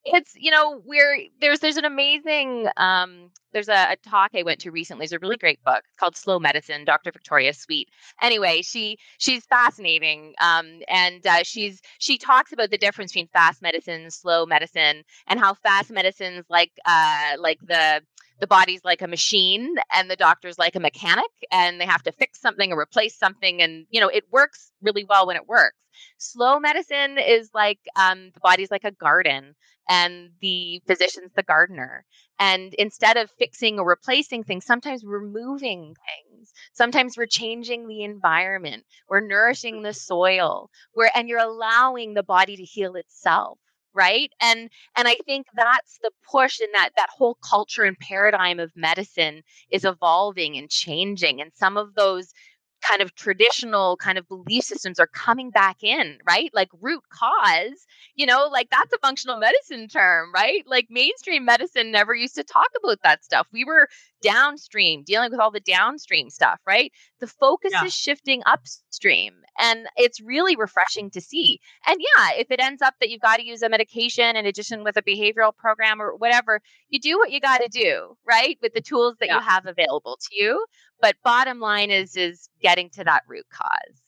it's 0.04 0.32
you 0.36 0.50
know 0.50 0.80
we're 0.84 1.24
there's 1.40 1.60
there's 1.60 1.76
an 1.76 1.84
amazing 1.84 2.68
um 2.76 3.30
there's 3.52 3.68
a, 3.68 3.92
a, 3.92 3.96
talk 4.08 4.30
i 4.34 4.42
went 4.42 4.60
to 4.60 4.70
recently 4.70 5.04
it's 5.04 5.12
a 5.12 5.18
really 5.18 5.36
great 5.36 5.62
book 5.64 5.82
called 5.98 6.16
slow 6.16 6.38
medicine 6.38 6.84
dr 6.84 7.10
victoria 7.10 7.52
sweet. 7.52 7.88
Anyway 8.22 8.62
she 8.62 8.96
she's 9.18 9.44
fascinating 9.46 10.34
um 10.40 10.80
and 10.88 11.26
uh, 11.26 11.42
she's 11.42 11.80
she 11.98 12.16
talks 12.16 12.52
about 12.52 12.70
the 12.70 12.78
difference 12.78 13.12
between 13.12 13.28
fast 13.28 13.60
medicine 13.62 14.10
slow 14.10 14.46
medicine 14.46 15.02
and 15.26 15.40
how 15.40 15.54
fast 15.54 15.90
medicines 15.90 16.44
like 16.48 16.72
uh 16.86 17.32
like 17.38 17.58
the 17.66 18.00
the 18.40 18.46
body's 18.46 18.84
like 18.84 19.02
a 19.02 19.08
machine 19.08 19.74
and 19.92 20.10
the 20.10 20.16
doctor's 20.16 20.58
like 20.58 20.76
a 20.76 20.80
mechanic 20.80 21.30
and 21.50 21.80
they 21.80 21.86
have 21.86 22.02
to 22.04 22.12
fix 22.12 22.40
something 22.40 22.72
or 22.72 22.80
replace 22.80 23.16
something 23.16 23.62
and 23.62 23.86
you 23.90 24.00
know 24.00 24.08
it 24.08 24.24
works 24.32 24.72
really 24.82 25.04
well 25.04 25.26
when 25.26 25.36
it 25.36 25.48
works. 25.48 25.76
Slow 26.18 26.60
medicine 26.60 27.18
is 27.18 27.50
like 27.54 27.80
um, 27.96 28.30
the 28.32 28.40
body's 28.40 28.70
like 28.70 28.84
a 28.84 28.92
garden 28.92 29.54
and 29.88 30.30
the 30.40 30.80
physician's 30.86 31.32
the 31.34 31.42
gardener. 31.42 32.04
And 32.38 32.72
instead 32.74 33.16
of 33.16 33.30
fixing 33.38 33.78
or 33.80 33.88
replacing 33.88 34.44
things 34.44 34.64
sometimes 34.64 35.04
we're 35.04 35.20
moving 35.20 35.94
things 35.94 36.52
sometimes 36.72 37.16
we're 37.16 37.26
changing 37.26 37.88
the 37.88 38.04
environment 38.04 38.84
we're 39.08 39.20
nourishing 39.26 39.82
the 39.82 39.92
soil 39.92 40.70
where 40.92 41.10
and 41.14 41.28
you're 41.28 41.38
allowing 41.38 42.14
the 42.14 42.22
body 42.22 42.56
to 42.56 42.62
heal 42.62 42.94
itself 42.94 43.58
right? 43.94 44.30
And 44.40 44.70
and 44.96 45.08
i 45.08 45.16
think 45.26 45.46
that's 45.54 45.98
the 46.02 46.10
push 46.30 46.60
and 46.60 46.72
that 46.74 46.90
that 46.96 47.08
whole 47.16 47.36
culture 47.48 47.84
and 47.84 47.98
paradigm 47.98 48.60
of 48.60 48.72
medicine 48.76 49.42
is 49.70 49.84
evolving 49.84 50.56
and 50.56 50.68
changing. 50.70 51.40
And 51.40 51.50
some 51.54 51.76
of 51.76 51.94
those 51.94 52.32
kind 52.80 53.02
of 53.02 53.14
traditional 53.14 53.96
kind 53.96 54.18
of 54.18 54.28
belief 54.28 54.64
systems 54.64 54.98
are 54.98 55.06
coming 55.08 55.50
back 55.50 55.82
in, 55.82 56.18
right? 56.26 56.50
Like 56.54 56.68
root 56.80 57.02
cause, 57.10 57.86
you 58.14 58.26
know, 58.26 58.48
like 58.50 58.68
that's 58.70 58.92
a 58.92 58.98
functional 58.98 59.38
medicine 59.38 59.88
term, 59.88 60.32
right? 60.32 60.62
Like 60.66 60.86
mainstream 60.90 61.44
medicine 61.44 61.90
never 61.90 62.14
used 62.14 62.34
to 62.36 62.44
talk 62.44 62.68
about 62.82 62.98
that 63.02 63.24
stuff. 63.24 63.46
We 63.52 63.64
were 63.64 63.88
downstream 64.22 65.04
dealing 65.04 65.30
with 65.30 65.40
all 65.40 65.50
the 65.50 65.60
downstream 65.60 66.30
stuff, 66.30 66.60
right? 66.66 66.92
The 67.20 67.26
focus 67.26 67.72
yeah. 67.72 67.84
is 67.84 67.94
shifting 67.94 68.42
upstream 68.46 69.34
and 69.58 69.86
it's 69.96 70.20
really 70.20 70.56
refreshing 70.56 71.10
to 71.10 71.20
see. 71.20 71.60
And 71.86 72.00
yeah, 72.00 72.30
if 72.36 72.50
it 72.50 72.60
ends 72.60 72.82
up 72.82 72.94
that 73.00 73.10
you've 73.10 73.20
got 73.20 73.36
to 73.36 73.46
use 73.46 73.62
a 73.62 73.68
medication 73.68 74.36
in 74.36 74.46
addition 74.46 74.84
with 74.84 74.96
a 74.96 75.02
behavioral 75.02 75.54
program 75.56 76.00
or 76.00 76.14
whatever, 76.16 76.60
you 76.88 77.00
do 77.00 77.18
what 77.18 77.32
you 77.32 77.40
got 77.40 77.58
to 77.58 77.68
do, 77.68 78.16
right? 78.26 78.56
With 78.62 78.74
the 78.74 78.80
tools 78.80 79.16
that 79.20 79.26
yeah. 79.26 79.36
you 79.36 79.40
have 79.40 79.66
available 79.66 80.18
to 80.20 80.34
you. 80.34 80.64
But 81.00 81.16
bottom 81.24 81.60
line 81.60 81.90
is 81.90 82.16
is 82.16 82.48
getting 82.60 82.90
to 82.90 83.04
that 83.04 83.22
root 83.28 83.46
cause. 83.50 84.02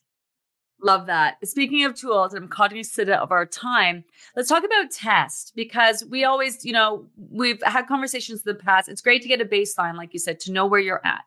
Love 0.83 1.07
that. 1.07 1.37
Speaking 1.47 1.85
of 1.85 1.95
tools, 1.95 2.33
I'm 2.33 2.49
cognizant 2.49 3.11
of 3.11 3.31
our 3.31 3.45
time. 3.45 4.05
Let's 4.35 4.49
talk 4.49 4.65
about 4.65 4.91
test 4.91 5.53
because 5.55 6.05
we 6.09 6.25
always, 6.25 6.65
you 6.65 6.73
know, 6.73 7.07
we've 7.17 7.63
had 7.63 7.87
conversations 7.87 8.43
in 8.47 8.53
the 8.53 8.59
past. 8.59 8.89
It's 8.89 9.03
great 9.03 9.21
to 9.23 9.29
get 9.29 9.43
a 9.43 9.45
baseline, 9.45 9.97
like 9.97 10.15
you 10.15 10.19
said, 10.19 10.41
to 10.41 10.53
know 10.53 10.67
where 10.67 10.81
you're 10.81 11.05
at. 11.05 11.21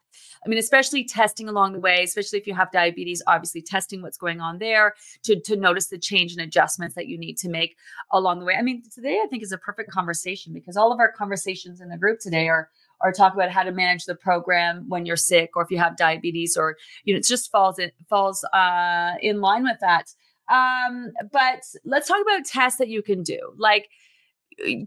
I 0.44 0.50
mean, 0.50 0.58
especially 0.60 1.06
testing 1.06 1.48
along 1.48 1.74
the 1.74 1.80
way, 1.80 2.04
especially 2.04 2.40
if 2.40 2.48
you 2.48 2.54
have 2.56 2.72
diabetes, 2.72 3.22
obviously 3.28 3.62
testing 3.62 4.02
what's 4.02 4.18
going 4.18 4.42
on 4.42 4.58
there 4.58 4.96
to, 5.24 5.40
to 5.40 5.56
notice 5.56 5.88
the 5.88 5.98
change 5.98 6.34
and 6.34 6.42
adjustments 6.42 6.96
that 6.96 7.08
you 7.08 7.18
need 7.18 7.38
to 7.38 7.50
make 7.50 7.78
along 8.12 8.40
the 8.40 8.46
way. 8.46 8.56
I 8.56 8.62
mean, 8.62 8.84
today 8.94 9.20
I 9.24 9.28
think 9.28 9.44
is 9.44 9.52
a 9.52 9.58
perfect 9.58 9.92
conversation 9.92 10.54
because 10.54 10.76
all 10.76 10.92
of 10.92 11.00
our 11.00 11.12
conversations 11.12 11.80
in 11.80 11.90
the 11.90 11.98
group 11.98 12.20
today 12.20 12.50
are 12.50 12.70
or 13.04 13.12
talk 13.12 13.34
about 13.34 13.52
how 13.52 13.64
to 13.64 13.72
manage 13.72 14.06
the 14.06 14.16
program 14.16 14.86
when 14.88 15.06
you're 15.06 15.18
sick 15.18 15.52
or 15.56 15.62
if 15.62 15.70
you 15.70 15.78
have 15.78 15.98
diabetes 15.98 16.56
or 16.58 16.78
you 17.04 17.14
know 17.14 17.18
it 17.18 17.26
just 17.26 17.52
falls 17.52 17.78
in 17.78 17.92
falls 18.10 18.44
uh, 18.54 19.14
in 19.22 19.42
line 19.42 19.64
with 19.64 19.78
that. 19.82 20.06
Um, 20.52 21.12
but 21.32 21.62
let's 21.86 22.08
talk 22.08 22.22
about 22.22 22.46
tests 22.46 22.80
that 22.80 22.90
you 22.90 23.04
can 23.04 23.22
do. 23.24 23.54
Like 23.58 23.90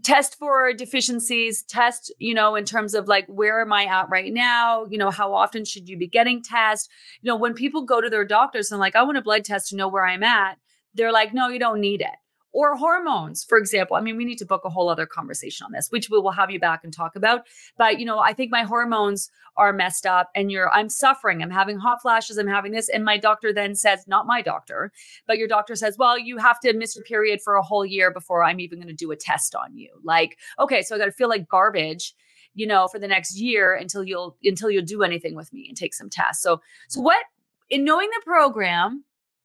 test 0.01 0.37
for 0.39 0.71
deficiencies 0.71 1.61
test 1.63 2.09
you 2.19 2.33
know 2.33 2.55
in 2.55 2.63
terms 2.63 2.93
of 2.93 3.09
like 3.09 3.25
where 3.27 3.59
am 3.59 3.73
i 3.73 3.85
at 3.85 4.09
right 4.09 4.33
now? 4.33 4.85
You 4.89 4.97
know 4.97 5.11
how 5.11 5.33
often 5.33 5.65
should 5.65 5.87
you 5.87 5.97
be 5.97 6.07
getting 6.07 6.41
tests? 6.41 6.89
You 7.21 7.29
know 7.29 7.35
when 7.35 7.53
people 7.53 7.83
go 7.83 8.01
to 8.01 8.09
their 8.09 8.25
doctors 8.25 8.71
and 8.71 8.79
like 8.79 8.95
i 8.95 9.03
want 9.03 9.17
a 9.17 9.21
blood 9.21 9.45
test 9.45 9.69
to 9.69 9.75
know 9.75 9.87
where 9.87 10.05
i'm 10.05 10.23
at 10.23 10.57
they're 10.93 11.11
like 11.11 11.33
no 11.33 11.49
you 11.49 11.59
don't 11.59 11.81
need 11.81 12.01
it 12.01 12.15
or 12.57 12.75
hormones, 12.75 13.43
for 13.43 13.55
example. 13.55 13.95
I 13.95 14.01
mean, 14.01 14.17
we 14.17 14.25
need 14.25 14.39
to 14.39 14.45
book 14.45 14.65
a 14.65 14.69
whole 14.69 14.89
other 14.89 15.05
conversation 15.05 15.63
on 15.63 15.71
this, 15.73 15.91
which 15.91 16.09
we 16.09 16.17
will 16.17 16.31
have 16.31 16.49
you 16.49 16.59
back 16.59 16.83
and 16.83 16.91
talk 16.91 17.15
about. 17.15 17.41
But, 17.77 17.99
you 17.99 18.05
know, 18.05 18.17
I 18.17 18.33
think 18.33 18.51
my 18.51 18.63
hormones 18.63 19.29
are 19.57 19.71
messed 19.71 20.07
up 20.07 20.31
and 20.33 20.51
you're, 20.51 20.73
I'm 20.73 20.89
suffering. 20.89 21.43
I'm 21.43 21.51
having 21.51 21.77
hot 21.77 22.01
flashes. 22.01 22.39
I'm 22.39 22.47
having 22.47 22.71
this. 22.71 22.89
And 22.89 23.05
my 23.05 23.19
doctor 23.19 23.53
then 23.53 23.75
says, 23.75 24.07
not 24.07 24.25
my 24.25 24.41
doctor, 24.41 24.91
but 25.27 25.37
your 25.37 25.47
doctor 25.47 25.75
says, 25.75 25.99
well, 25.99 26.17
you 26.17 26.39
have 26.39 26.59
to 26.61 26.73
miss 26.73 26.95
your 26.95 27.05
period 27.05 27.43
for 27.43 27.53
a 27.53 27.61
whole 27.61 27.85
year 27.85 28.09
before 28.09 28.43
I'm 28.43 28.59
even 28.59 28.79
going 28.79 28.87
to 28.87 28.95
do 28.95 29.11
a 29.11 29.15
test 29.15 29.53
on 29.53 29.77
you. 29.77 29.91
Like, 30.03 30.39
okay, 30.57 30.81
so 30.81 30.95
I 30.95 30.97
got 30.97 31.05
to 31.05 31.11
feel 31.11 31.29
like 31.29 31.47
garbage 31.47 32.15
you 32.55 32.65
know 32.65 32.87
for 32.87 32.97
the 32.97 33.07
next 33.07 33.37
year 33.37 33.75
until 33.75 34.03
you'll 34.03 34.35
until 34.43 34.71
you'll 34.71 34.83
do 34.83 35.03
anything 35.03 35.35
with 35.35 35.53
me 35.53 35.67
and 35.67 35.77
take 35.77 35.93
some 35.93 36.09
tests 36.09 36.41
so 36.41 36.59
so 36.87 36.99
what 36.99 37.23
in 37.69 37.83
knowing 37.83 38.09
the 38.09 38.21
program 38.25 39.03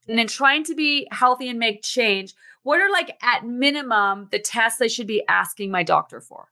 and 0.08 0.18
in 0.18 0.26
trying 0.26 0.64
to 0.64 0.74
be 0.74 1.06
healthy 1.10 1.48
and 1.48 1.58
make 1.58 1.82
change, 1.82 2.34
what 2.62 2.80
are 2.80 2.90
like 2.90 3.16
at 3.22 3.44
minimum 3.46 4.28
the 4.30 4.38
tests 4.38 4.80
I 4.80 4.86
should 4.86 5.06
be 5.06 5.22
asking 5.28 5.70
my 5.70 5.82
doctor 5.82 6.20
for? 6.20 6.48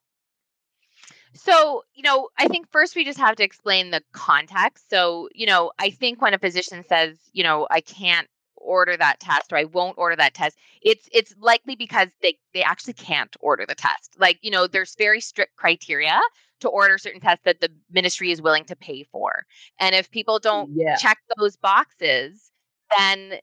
So, 1.33 1.85
you 1.95 2.03
know, 2.03 2.29
I 2.39 2.49
think 2.49 2.69
first 2.71 2.97
we 2.97 3.05
just 3.05 3.19
have 3.19 3.37
to 3.37 3.45
explain 3.45 3.91
the 3.91 4.03
context. 4.13 4.91
So, 4.91 5.29
you 5.33 5.47
know, 5.47 5.71
I 5.79 5.91
think 5.91 6.21
when 6.21 6.35
a 6.35 6.39
physician 6.39 6.85
says, 6.89 7.19
you 7.33 7.45
know, 7.45 7.69
I 7.71 7.81
can't 7.81 8.29
order 8.57 8.97
that 8.97 9.21
test 9.21 9.53
or 9.53 9.57
I 9.57 9.65
won't 9.65 9.97
order 9.97 10.17
that 10.17 10.35
test, 10.35 10.59
it's 10.83 11.09
it's 11.13 11.35
likely 11.39 11.77
because 11.77 12.09
they 12.21 12.37
they 12.53 12.63
actually 12.63 12.95
can't 12.95 13.35
order 13.41 13.65
the 13.67 13.75
test. 13.75 14.17
Like, 14.19 14.39
you 14.43 14.51
know, 14.51 14.67
there's 14.67 14.95
very 14.97 15.21
strict 15.21 15.57
criteria 15.57 16.21
to 16.61 16.69
order 16.69 16.99
certain 16.99 17.21
tests 17.21 17.45
that 17.45 17.61
the 17.61 17.71
ministry 17.91 18.33
is 18.33 18.43
willing 18.43 18.65
to 18.65 18.77
pay 18.77 19.05
for. 19.05 19.47
And 19.79 19.95
if 19.95 20.11
people 20.11 20.39
don't 20.39 20.71
yeah. 20.75 20.97
check 20.97 21.19
those 21.39 21.57
boxes, 21.57 22.51
then 22.99 23.35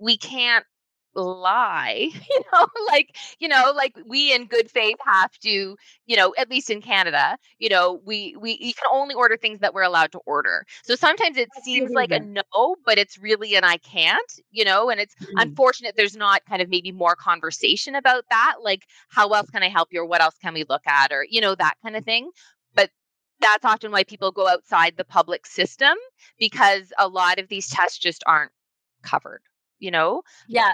we 0.00 0.16
can't 0.16 0.64
lie 1.16 2.10
you 2.30 2.42
know 2.52 2.66
like 2.88 3.16
you 3.38 3.48
know 3.48 3.72
like 3.74 3.96
we 4.06 4.32
in 4.34 4.46
good 4.46 4.70
faith 4.70 4.96
have 5.04 5.32
to 5.38 5.76
you 6.06 6.16
know 6.16 6.34
at 6.38 6.50
least 6.50 6.70
in 6.70 6.80
canada 6.80 7.36
you 7.58 7.68
know 7.68 8.00
we 8.04 8.36
we 8.38 8.58
you 8.60 8.72
can 8.74 8.84
only 8.92 9.14
order 9.14 9.36
things 9.36 9.60
that 9.60 9.74
we're 9.74 9.82
allowed 9.82 10.12
to 10.12 10.18
order 10.26 10.64
so 10.82 10.94
sometimes 10.94 11.36
it 11.36 11.48
seems 11.62 11.90
like 11.90 12.10
a 12.10 12.20
no 12.20 12.76
but 12.84 12.98
it's 12.98 13.18
really 13.18 13.54
an 13.54 13.64
i 13.64 13.76
can't 13.78 14.40
you 14.50 14.64
know 14.64 14.90
and 14.90 15.00
it's 15.00 15.14
mm-hmm. 15.16 15.38
unfortunate 15.38 15.94
there's 15.96 16.16
not 16.16 16.44
kind 16.46 16.62
of 16.62 16.68
maybe 16.68 16.92
more 16.92 17.16
conversation 17.16 17.94
about 17.94 18.24
that 18.30 18.56
like 18.62 18.82
how 19.08 19.28
else 19.30 19.50
can 19.50 19.62
i 19.62 19.68
help 19.68 19.88
you 19.90 20.00
or 20.00 20.06
what 20.06 20.22
else 20.22 20.36
can 20.42 20.54
we 20.54 20.64
look 20.68 20.86
at 20.86 21.12
or 21.12 21.26
you 21.28 21.40
know 21.40 21.54
that 21.54 21.74
kind 21.82 21.96
of 21.96 22.04
thing 22.04 22.30
but 22.74 22.90
that's 23.40 23.64
often 23.64 23.90
why 23.90 24.04
people 24.04 24.32
go 24.32 24.48
outside 24.48 24.94
the 24.96 25.04
public 25.04 25.46
system 25.46 25.96
because 26.38 26.92
a 26.98 27.08
lot 27.08 27.38
of 27.38 27.48
these 27.48 27.68
tests 27.68 27.98
just 27.98 28.22
aren't 28.26 28.52
covered, 29.02 29.42
you 29.78 29.90
know? 29.90 30.22
Yeah. 30.48 30.72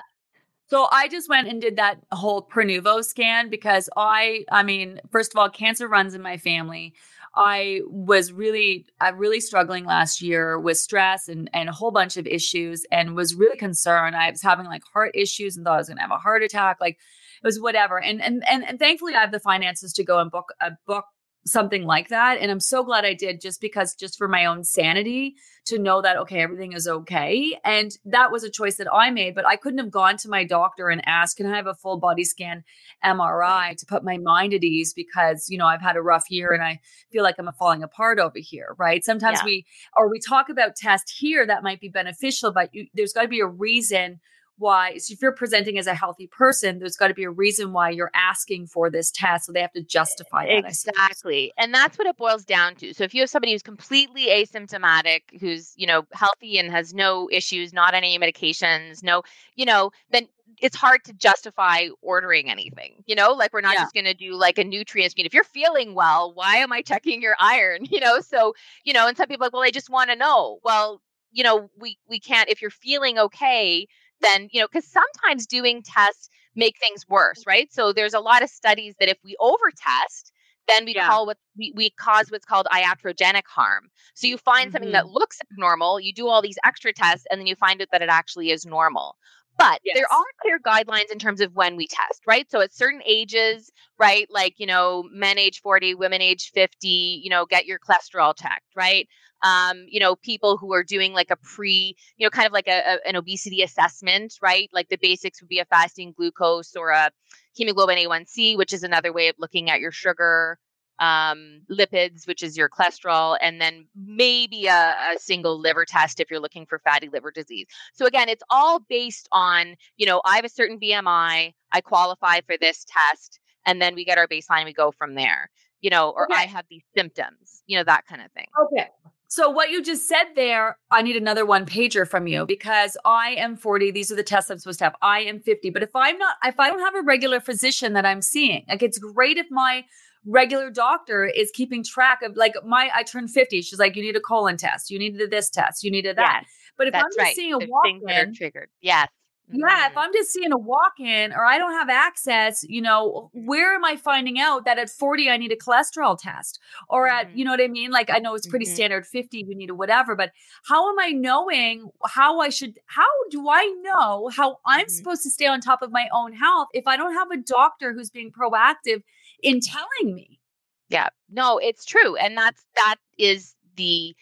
So 0.68 0.88
I 0.90 1.08
just 1.08 1.28
went 1.28 1.48
and 1.48 1.60
did 1.60 1.76
that 1.76 1.98
whole 2.12 2.46
Prenuvo 2.46 3.04
scan 3.04 3.50
because 3.50 3.90
I, 3.96 4.44
I 4.50 4.62
mean, 4.62 5.00
first 5.10 5.34
of 5.34 5.38
all, 5.38 5.50
cancer 5.50 5.86
runs 5.86 6.14
in 6.14 6.22
my 6.22 6.38
family. 6.38 6.94
I 7.34 7.80
was 7.86 8.32
really, 8.32 8.86
I 9.00 9.10
really 9.10 9.40
struggling 9.40 9.84
last 9.84 10.20
year 10.20 10.58
with 10.58 10.78
stress 10.78 11.28
and, 11.28 11.48
and 11.52 11.68
a 11.68 11.72
whole 11.72 11.90
bunch 11.90 12.16
of 12.16 12.26
issues 12.26 12.84
and 12.90 13.14
was 13.14 13.34
really 13.34 13.56
concerned. 13.56 14.16
I 14.16 14.30
was 14.30 14.42
having 14.42 14.66
like 14.66 14.82
heart 14.92 15.12
issues 15.14 15.56
and 15.56 15.64
thought 15.64 15.74
I 15.74 15.78
was 15.78 15.88
going 15.88 15.96
to 15.96 16.02
have 16.02 16.10
a 16.10 16.18
heart 16.18 16.42
attack. 16.42 16.78
Like 16.80 16.94
it 16.94 17.46
was 17.46 17.60
whatever. 17.60 18.00
And, 18.00 18.22
and, 18.22 18.42
and, 18.46 18.64
and 18.64 18.78
thankfully 18.78 19.14
I 19.14 19.20
have 19.20 19.32
the 19.32 19.40
finances 19.40 19.92
to 19.94 20.04
go 20.04 20.18
and 20.20 20.30
book 20.30 20.52
a 20.60 20.72
book 20.86 21.04
something 21.44 21.84
like 21.84 22.08
that 22.08 22.38
and 22.40 22.50
i'm 22.50 22.60
so 22.60 22.84
glad 22.84 23.04
i 23.04 23.14
did 23.14 23.40
just 23.40 23.60
because 23.60 23.94
just 23.94 24.16
for 24.16 24.28
my 24.28 24.44
own 24.44 24.62
sanity 24.62 25.34
to 25.64 25.78
know 25.78 26.00
that 26.00 26.16
okay 26.16 26.40
everything 26.40 26.72
is 26.72 26.86
okay 26.86 27.58
and 27.64 27.98
that 28.04 28.30
was 28.30 28.44
a 28.44 28.50
choice 28.50 28.76
that 28.76 28.92
i 28.92 29.10
made 29.10 29.34
but 29.34 29.46
i 29.46 29.56
couldn't 29.56 29.78
have 29.78 29.90
gone 29.90 30.16
to 30.16 30.28
my 30.28 30.44
doctor 30.44 30.88
and 30.88 31.02
asked 31.06 31.36
can 31.36 31.46
i 31.46 31.56
have 31.56 31.66
a 31.66 31.74
full 31.74 31.98
body 31.98 32.24
scan 32.24 32.62
mri 33.04 33.76
to 33.76 33.86
put 33.86 34.04
my 34.04 34.18
mind 34.18 34.54
at 34.54 34.62
ease? 34.62 34.92
Because 34.92 35.46
you 35.48 35.58
know 35.58 35.66
i've 35.66 35.82
had 35.82 35.96
a 35.96 36.02
rough 36.02 36.30
year 36.30 36.52
and 36.52 36.62
i 36.62 36.78
feel 37.10 37.22
like 37.22 37.36
i'm 37.38 37.50
falling 37.58 37.82
apart 37.82 38.18
over 38.18 38.38
here 38.38 38.74
right? 38.78 39.04
Sometimes 39.04 39.38
yeah. 39.40 39.44
we 39.44 39.66
or 39.96 40.08
we 40.08 40.18
talk 40.18 40.48
about 40.48 40.76
test 40.76 41.12
here 41.18 41.46
that 41.46 41.62
might 41.62 41.80
be 41.80 41.88
beneficial 41.88 42.52
but 42.52 42.70
you, 42.72 42.86
there's 42.94 43.12
got 43.12 43.22
to 43.22 43.28
be 43.28 43.40
a 43.40 43.46
reason 43.46 44.20
why 44.62 44.96
so 44.96 45.12
if 45.12 45.20
you're 45.20 45.32
presenting 45.32 45.76
as 45.78 45.86
a 45.86 45.94
healthy 45.94 46.26
person 46.26 46.78
there's 46.78 46.96
got 46.96 47.08
to 47.08 47.14
be 47.14 47.24
a 47.24 47.30
reason 47.30 47.72
why 47.72 47.90
you're 47.90 48.10
asking 48.14 48.66
for 48.66 48.88
this 48.88 49.10
test 49.10 49.46
so 49.46 49.52
they 49.52 49.60
have 49.60 49.72
to 49.72 49.82
justify 49.82 50.46
that 50.46 50.66
exactly 50.66 51.52
and 51.58 51.74
that's 51.74 51.98
what 51.98 52.06
it 52.06 52.16
boils 52.16 52.44
down 52.44 52.74
to 52.74 52.94
so 52.94 53.04
if 53.04 53.14
you 53.14 53.20
have 53.20 53.28
somebody 53.28 53.52
who's 53.52 53.62
completely 53.62 54.26
asymptomatic 54.26 55.22
who's 55.40 55.74
you 55.76 55.86
know 55.86 56.04
healthy 56.12 56.58
and 56.58 56.70
has 56.70 56.94
no 56.94 57.28
issues 57.30 57.72
not 57.72 57.92
any 57.92 58.18
medications 58.18 59.02
no 59.02 59.22
you 59.56 59.66
know 59.66 59.90
then 60.10 60.26
it's 60.60 60.76
hard 60.76 61.02
to 61.04 61.12
justify 61.14 61.88
ordering 62.02 62.48
anything, 62.48 63.02
you 63.06 63.14
know, 63.14 63.32
like 63.32 63.52
we're 63.52 63.60
not 63.60 63.74
yeah. 63.74 63.80
just 63.80 63.94
going 63.94 64.04
to 64.04 64.14
do 64.14 64.34
like 64.34 64.58
a 64.58 64.64
nutrient 64.64 65.10
screen. 65.10 65.26
If 65.26 65.34
you're 65.34 65.44
feeling 65.44 65.94
well, 65.94 66.32
why 66.34 66.56
am 66.56 66.72
I 66.72 66.82
checking 66.82 67.22
your 67.22 67.36
iron? 67.40 67.86
You 67.92 68.00
know, 68.00 68.20
so, 68.20 68.54
you 68.84 68.94
know, 68.94 69.06
and 69.06 69.16
some 69.16 69.28
people 69.28 69.44
like, 69.44 69.52
well, 69.52 69.62
I 69.62 69.70
just 69.70 69.90
want 69.90 70.08
to 70.08 70.16
know. 70.16 70.60
Well, 70.64 71.02
you 71.32 71.42
know, 71.42 71.68
we 71.78 71.98
we 72.08 72.20
can't 72.20 72.48
if 72.48 72.62
you're 72.62 72.70
feeling 72.70 73.18
okay, 73.18 73.86
then, 74.22 74.48
you 74.52 74.60
know, 74.60 74.68
because 74.70 74.88
sometimes 74.88 75.46
doing 75.46 75.82
tests 75.82 76.28
make 76.54 76.78
things 76.78 77.08
worse, 77.08 77.42
right? 77.46 77.72
So 77.72 77.92
there's 77.92 78.14
a 78.14 78.20
lot 78.20 78.42
of 78.42 78.50
studies 78.50 78.94
that 79.00 79.08
if 79.08 79.18
we 79.24 79.36
over 79.40 79.70
test, 79.76 80.32
then 80.68 80.84
we 80.84 80.94
yeah. 80.94 81.08
call 81.08 81.26
what 81.26 81.38
we, 81.56 81.72
we 81.74 81.90
cause 81.90 82.30
what's 82.30 82.44
called 82.44 82.66
iatrogenic 82.72 83.46
harm. 83.46 83.88
So 84.14 84.26
you 84.26 84.38
find 84.38 84.66
mm-hmm. 84.66 84.72
something 84.72 84.92
that 84.92 85.04
mm-hmm. 85.04 85.14
looks 85.14 85.38
abnormal, 85.50 86.00
you 86.00 86.12
do 86.12 86.28
all 86.28 86.42
these 86.42 86.58
extra 86.64 86.92
tests, 86.92 87.26
and 87.30 87.40
then 87.40 87.46
you 87.46 87.56
find 87.56 87.80
out 87.82 87.88
that 87.92 88.02
it 88.02 88.08
actually 88.08 88.50
is 88.50 88.64
normal. 88.64 89.16
But 89.58 89.80
Yes. 89.84 89.94
there 89.94 90.10
are 90.10 90.24
clear 90.40 90.58
guidelines 90.58 91.12
in 91.12 91.18
terms 91.18 91.40
of 91.40 91.54
when 91.54 91.76
we 91.76 91.86
test, 91.86 92.22
right? 92.26 92.50
So 92.50 92.60
at 92.60 92.72
certain 92.74 93.02
ages, 93.06 93.70
right? 93.98 94.26
Like, 94.30 94.54
you 94.58 94.66
know, 94.66 95.04
men 95.12 95.38
age 95.38 95.60
40, 95.60 95.94
women 95.94 96.20
age 96.20 96.50
50, 96.52 97.20
you 97.22 97.30
know, 97.30 97.46
get 97.46 97.66
your 97.66 97.78
cholesterol 97.78 98.34
checked, 98.36 98.66
right? 98.74 99.08
Um, 99.44 99.84
you 99.88 100.00
know, 100.00 100.16
people 100.16 100.56
who 100.56 100.72
are 100.72 100.82
doing 100.84 101.12
like 101.12 101.30
a 101.30 101.36
pre, 101.36 101.94
you 102.16 102.26
know, 102.26 102.30
kind 102.30 102.46
of 102.46 102.52
like 102.52 102.68
a, 102.68 102.80
a- 102.96 103.08
an 103.08 103.16
obesity 103.16 103.62
assessment, 103.62 104.34
right? 104.42 104.68
Like 104.72 104.88
the 104.88 104.98
basics 105.00 105.40
would 105.40 105.48
be 105.48 105.58
a 105.60 105.64
fasting 105.66 106.12
glucose 106.16 106.74
or 106.76 106.90
a 106.90 107.10
hemoglobin 107.54 107.98
A1C, 107.98 108.56
which 108.56 108.72
is 108.72 108.82
another 108.82 109.12
way 109.12 109.28
of 109.28 109.36
looking 109.38 109.70
at 109.70 109.80
your 109.80 109.92
sugar, 109.92 110.58
um, 111.02 111.62
lipids, 111.68 112.28
which 112.28 112.44
is 112.44 112.56
your 112.56 112.68
cholesterol, 112.68 113.36
and 113.42 113.60
then 113.60 113.86
maybe 113.96 114.68
a, 114.68 114.94
a 115.14 115.18
single 115.18 115.58
liver 115.58 115.84
test 115.84 116.20
if 116.20 116.30
you're 116.30 116.40
looking 116.40 116.64
for 116.64 116.78
fatty 116.78 117.08
liver 117.12 117.32
disease. 117.32 117.66
So 117.92 118.06
again, 118.06 118.28
it's 118.28 118.44
all 118.48 118.78
based 118.88 119.28
on, 119.32 119.74
you 119.96 120.06
know, 120.06 120.22
I 120.24 120.36
have 120.36 120.44
a 120.44 120.48
certain 120.48 120.78
BMI, 120.78 121.52
I 121.72 121.80
qualify 121.80 122.40
for 122.46 122.54
this 122.60 122.86
test, 122.86 123.40
and 123.66 123.82
then 123.82 123.96
we 123.96 124.04
get 124.04 124.16
our 124.16 124.28
baseline, 124.28 124.64
we 124.64 124.72
go 124.72 124.92
from 124.92 125.16
there, 125.16 125.50
you 125.80 125.90
know, 125.90 126.10
or 126.10 126.30
Okay. 126.30 126.42
I 126.42 126.46
have 126.46 126.66
these 126.70 126.84
symptoms, 126.96 127.64
you 127.66 127.76
know, 127.76 127.82
that 127.84 128.06
kind 128.06 128.22
of 128.22 128.30
thing. 128.30 128.46
Okay. 128.66 128.88
So 129.26 129.48
what 129.48 129.70
you 129.70 129.82
just 129.82 130.08
said 130.08 130.24
there, 130.36 130.76
I 130.90 131.02
need 131.02 131.16
another 131.16 131.44
one 131.46 131.64
pager 131.64 132.06
from 132.06 132.26
you 132.26 132.44
because 132.46 132.96
I 133.04 133.30
am 133.38 133.56
40. 133.56 133.90
These 133.90 134.12
are 134.12 134.14
the 134.14 134.22
tests 134.22 134.50
I'm 134.50 134.58
supposed 134.58 134.78
to 134.80 134.84
have. 134.84 134.94
I 135.00 135.20
am 135.20 135.40
50. 135.40 135.70
But 135.70 135.82
if 135.82 135.96
I'm 135.96 136.18
not, 136.18 136.34
if 136.44 136.60
I 136.60 136.68
don't 136.68 136.80
have 136.80 136.94
a 136.94 137.00
regular 137.00 137.40
physician 137.40 137.94
that 137.94 138.04
I'm 138.04 138.20
seeing, 138.20 138.66
like 138.68 138.82
it's 138.82 138.98
great 138.98 139.38
if 139.38 139.46
my 139.50 139.84
regular 140.26 140.70
doctor 140.70 141.24
is 141.26 141.50
keeping 141.52 141.82
track 141.84 142.22
of 142.22 142.36
like 142.36 142.54
my 142.64 142.90
I 142.94 143.02
turned 143.02 143.30
50. 143.30 143.62
She's 143.62 143.78
like, 143.78 143.96
you 143.96 144.02
need 144.02 144.16
a 144.16 144.20
colon 144.20 144.56
test, 144.56 144.90
you 144.90 144.98
needed 144.98 145.30
this 145.30 145.50
test, 145.50 145.82
you 145.84 145.90
needed 145.90 146.16
that. 146.16 146.40
Yes, 146.40 146.62
but 146.76 146.86
if 146.88 146.94
I'm 146.98 147.10
just 147.16 147.34
right. 147.34 147.34
seeing 147.34 147.52
a 147.54 147.60
walk 147.60 147.92
things 147.92 148.04
that 148.06 148.16
are 148.16 148.28
triggered. 148.32 148.70
Yes. 148.80 149.08
yeah, 149.54 149.86
if 149.86 149.92
Mhm. 149.92 149.98
I'm 149.98 150.12
just 150.14 150.30
seeing 150.32 150.50
a 150.50 150.56
walk 150.56 150.94
in 150.98 151.30
or 151.32 151.44
I 151.44 151.58
don't 151.58 151.72
have 151.72 151.90
access, 151.90 152.64
you 152.66 152.80
know, 152.80 153.28
where 153.34 153.74
am 153.74 153.84
I 153.84 153.96
finding 153.96 154.38
out 154.40 154.64
that 154.64 154.78
at 154.78 154.88
40 154.88 155.28
I 155.28 155.36
need 155.36 155.52
a 155.52 155.56
cholesterol 155.56 156.16
test? 156.18 156.58
Or 156.88 157.06
at, 157.06 157.26
Mhm. 157.26 157.34
you 157.34 157.44
know 157.44 157.50
what 157.50 157.60
I 157.60 157.68
mean? 157.68 157.90
Like 157.90 158.08
I 158.08 158.18
know 158.18 158.34
it's 158.34 158.46
pretty 158.46 158.64
Mhm. 158.64 158.64
standard 158.64 159.06
50, 159.06 159.44
you 159.46 159.54
need 159.54 159.68
a 159.68 159.74
whatever, 159.74 160.16
but 160.16 160.32
how 160.64 160.88
am 160.88 160.98
I 160.98 161.10
knowing 161.10 161.90
how 162.06 162.40
I 162.40 162.48
should, 162.48 162.78
how 162.86 163.04
do 163.30 163.46
I 163.50 163.66
know 163.82 164.30
how 164.34 164.56
I'm 164.64 164.86
Mhm. 164.86 164.88
supposed 164.88 165.22
to 165.24 165.30
stay 165.30 165.46
on 165.46 165.60
top 165.60 165.82
of 165.82 165.92
my 165.92 166.08
own 166.14 166.32
health 166.32 166.68
if 166.72 166.86
I 166.86 166.96
don't 166.96 167.12
have 167.12 167.30
a 167.30 167.36
doctor 167.36 167.92
who's 167.92 168.08
being 168.10 168.32
proactive 168.32 169.02
in 169.42 169.60
telling 169.60 170.14
me? 170.14 170.40
Yeah. 170.88 171.08
No, 171.30 171.58
it's 171.58 171.84
true. 171.84 172.16
And 172.16 172.36
that's 172.36 172.64
that 172.76 172.96
is 173.18 173.54
the 173.76 174.14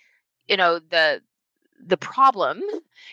you 0.48 0.56
know 0.56 0.78
the 0.78 1.22
the 1.86 1.98
problem, 1.98 2.62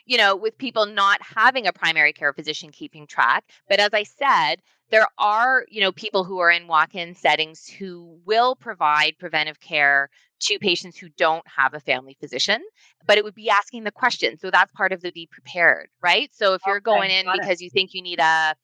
you 0.06 0.18
know, 0.18 0.36
with 0.36 0.58
people 0.58 0.86
not 0.86 1.22
having 1.22 1.68
a 1.68 1.74
primary 1.74 2.14
care 2.14 2.34
physician 2.34 2.72
keeping 2.72 3.08
track. 3.08 3.46
But 3.70 3.80
as 3.80 3.92
I 3.94 4.04
said, 4.04 4.58
there 4.92 5.08
are, 5.18 5.66
you 5.70 5.82
know, 5.82 5.92
people 5.92 6.24
who 6.24 6.40
are 6.40 6.52
in 6.52 6.68
walk-in 6.68 7.16
settings 7.16 7.68
who 7.68 8.20
will 8.26 8.56
provide 8.56 9.18
preventive 9.20 9.60
care 9.60 10.10
to 10.42 10.60
patients 10.60 10.98
who 10.98 11.10
don't 11.18 11.46
have 11.48 11.74
a 11.74 11.80
family 11.82 12.18
physician, 12.20 12.64
but 13.08 13.18
it 13.18 13.24
would 13.26 13.36
be 13.36 13.50
asking 13.50 13.84
the 13.86 13.92
question. 13.92 14.38
So 14.38 14.52
that's 14.52 14.72
part 14.74 14.94
of 14.94 15.02
the 15.02 15.12
be 15.12 15.28
prepared, 15.32 15.90
right? 16.02 16.30
So 16.34 16.54
if 16.54 16.66
you're 16.66 16.80
Okay, 16.80 16.82
going 16.82 17.12
in 17.12 17.32
got 17.32 17.40
it. 17.44 17.50
because 17.50 17.62
you 17.62 17.70
think 17.72 17.94
you 17.94 18.02
need 18.04 18.20
a 18.20 18.56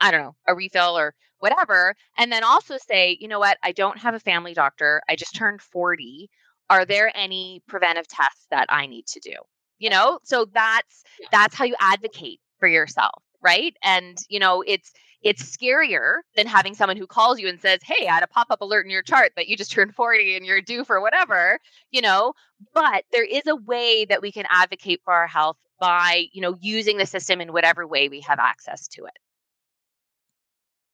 I 0.00 0.10
don't 0.10 0.22
know, 0.22 0.36
a 0.46 0.54
refill 0.54 0.96
or 0.98 1.14
whatever. 1.38 1.94
And 2.18 2.32
then 2.32 2.44
also 2.44 2.76
say, 2.78 3.16
you 3.20 3.28
know 3.28 3.38
what, 3.38 3.58
I 3.62 3.72
don't 3.72 3.98
have 3.98 4.14
a 4.14 4.20
family 4.20 4.54
doctor. 4.54 5.02
I 5.08 5.16
just 5.16 5.34
turned 5.34 5.62
40. 5.62 6.30
Are 6.70 6.84
there 6.84 7.12
any 7.14 7.62
preventive 7.68 8.08
tests 8.08 8.46
that 8.50 8.66
I 8.68 8.86
need 8.86 9.06
to 9.08 9.20
do? 9.20 9.34
You 9.78 9.90
know, 9.90 10.18
so 10.24 10.46
that's 10.54 11.04
that's 11.30 11.54
how 11.54 11.64
you 11.64 11.76
advocate 11.80 12.40
for 12.58 12.66
yourself, 12.68 13.22
right? 13.42 13.76
And 13.82 14.16
you 14.28 14.38
know, 14.40 14.62
it's 14.66 14.92
it's 15.22 15.42
scarier 15.42 16.18
than 16.36 16.46
having 16.46 16.74
someone 16.74 16.96
who 16.96 17.06
calls 17.06 17.38
you 17.38 17.48
and 17.48 17.60
says, 17.60 17.80
"Hey, 17.82 18.06
I 18.06 18.14
had 18.14 18.22
a 18.22 18.26
pop-up 18.28 18.60
alert 18.62 18.86
in 18.86 18.90
your 18.90 19.02
chart 19.02 19.32
that 19.36 19.48
you 19.48 19.56
just 19.56 19.72
turned 19.72 19.94
40 19.94 20.36
and 20.36 20.46
you're 20.46 20.62
due 20.62 20.84
for 20.84 21.00
whatever," 21.00 21.58
you 21.90 22.00
know, 22.00 22.32
but 22.74 23.04
there 23.12 23.24
is 23.24 23.46
a 23.46 23.56
way 23.56 24.04
that 24.06 24.22
we 24.22 24.32
can 24.32 24.46
advocate 24.48 25.00
for 25.04 25.12
our 25.12 25.26
health 25.26 25.58
by, 25.80 26.26
you 26.32 26.40
know, 26.40 26.56
using 26.60 26.96
the 26.96 27.06
system 27.06 27.40
in 27.40 27.52
whatever 27.52 27.86
way 27.86 28.08
we 28.08 28.20
have 28.20 28.38
access 28.38 28.88
to 28.88 29.04
it. 29.04 29.18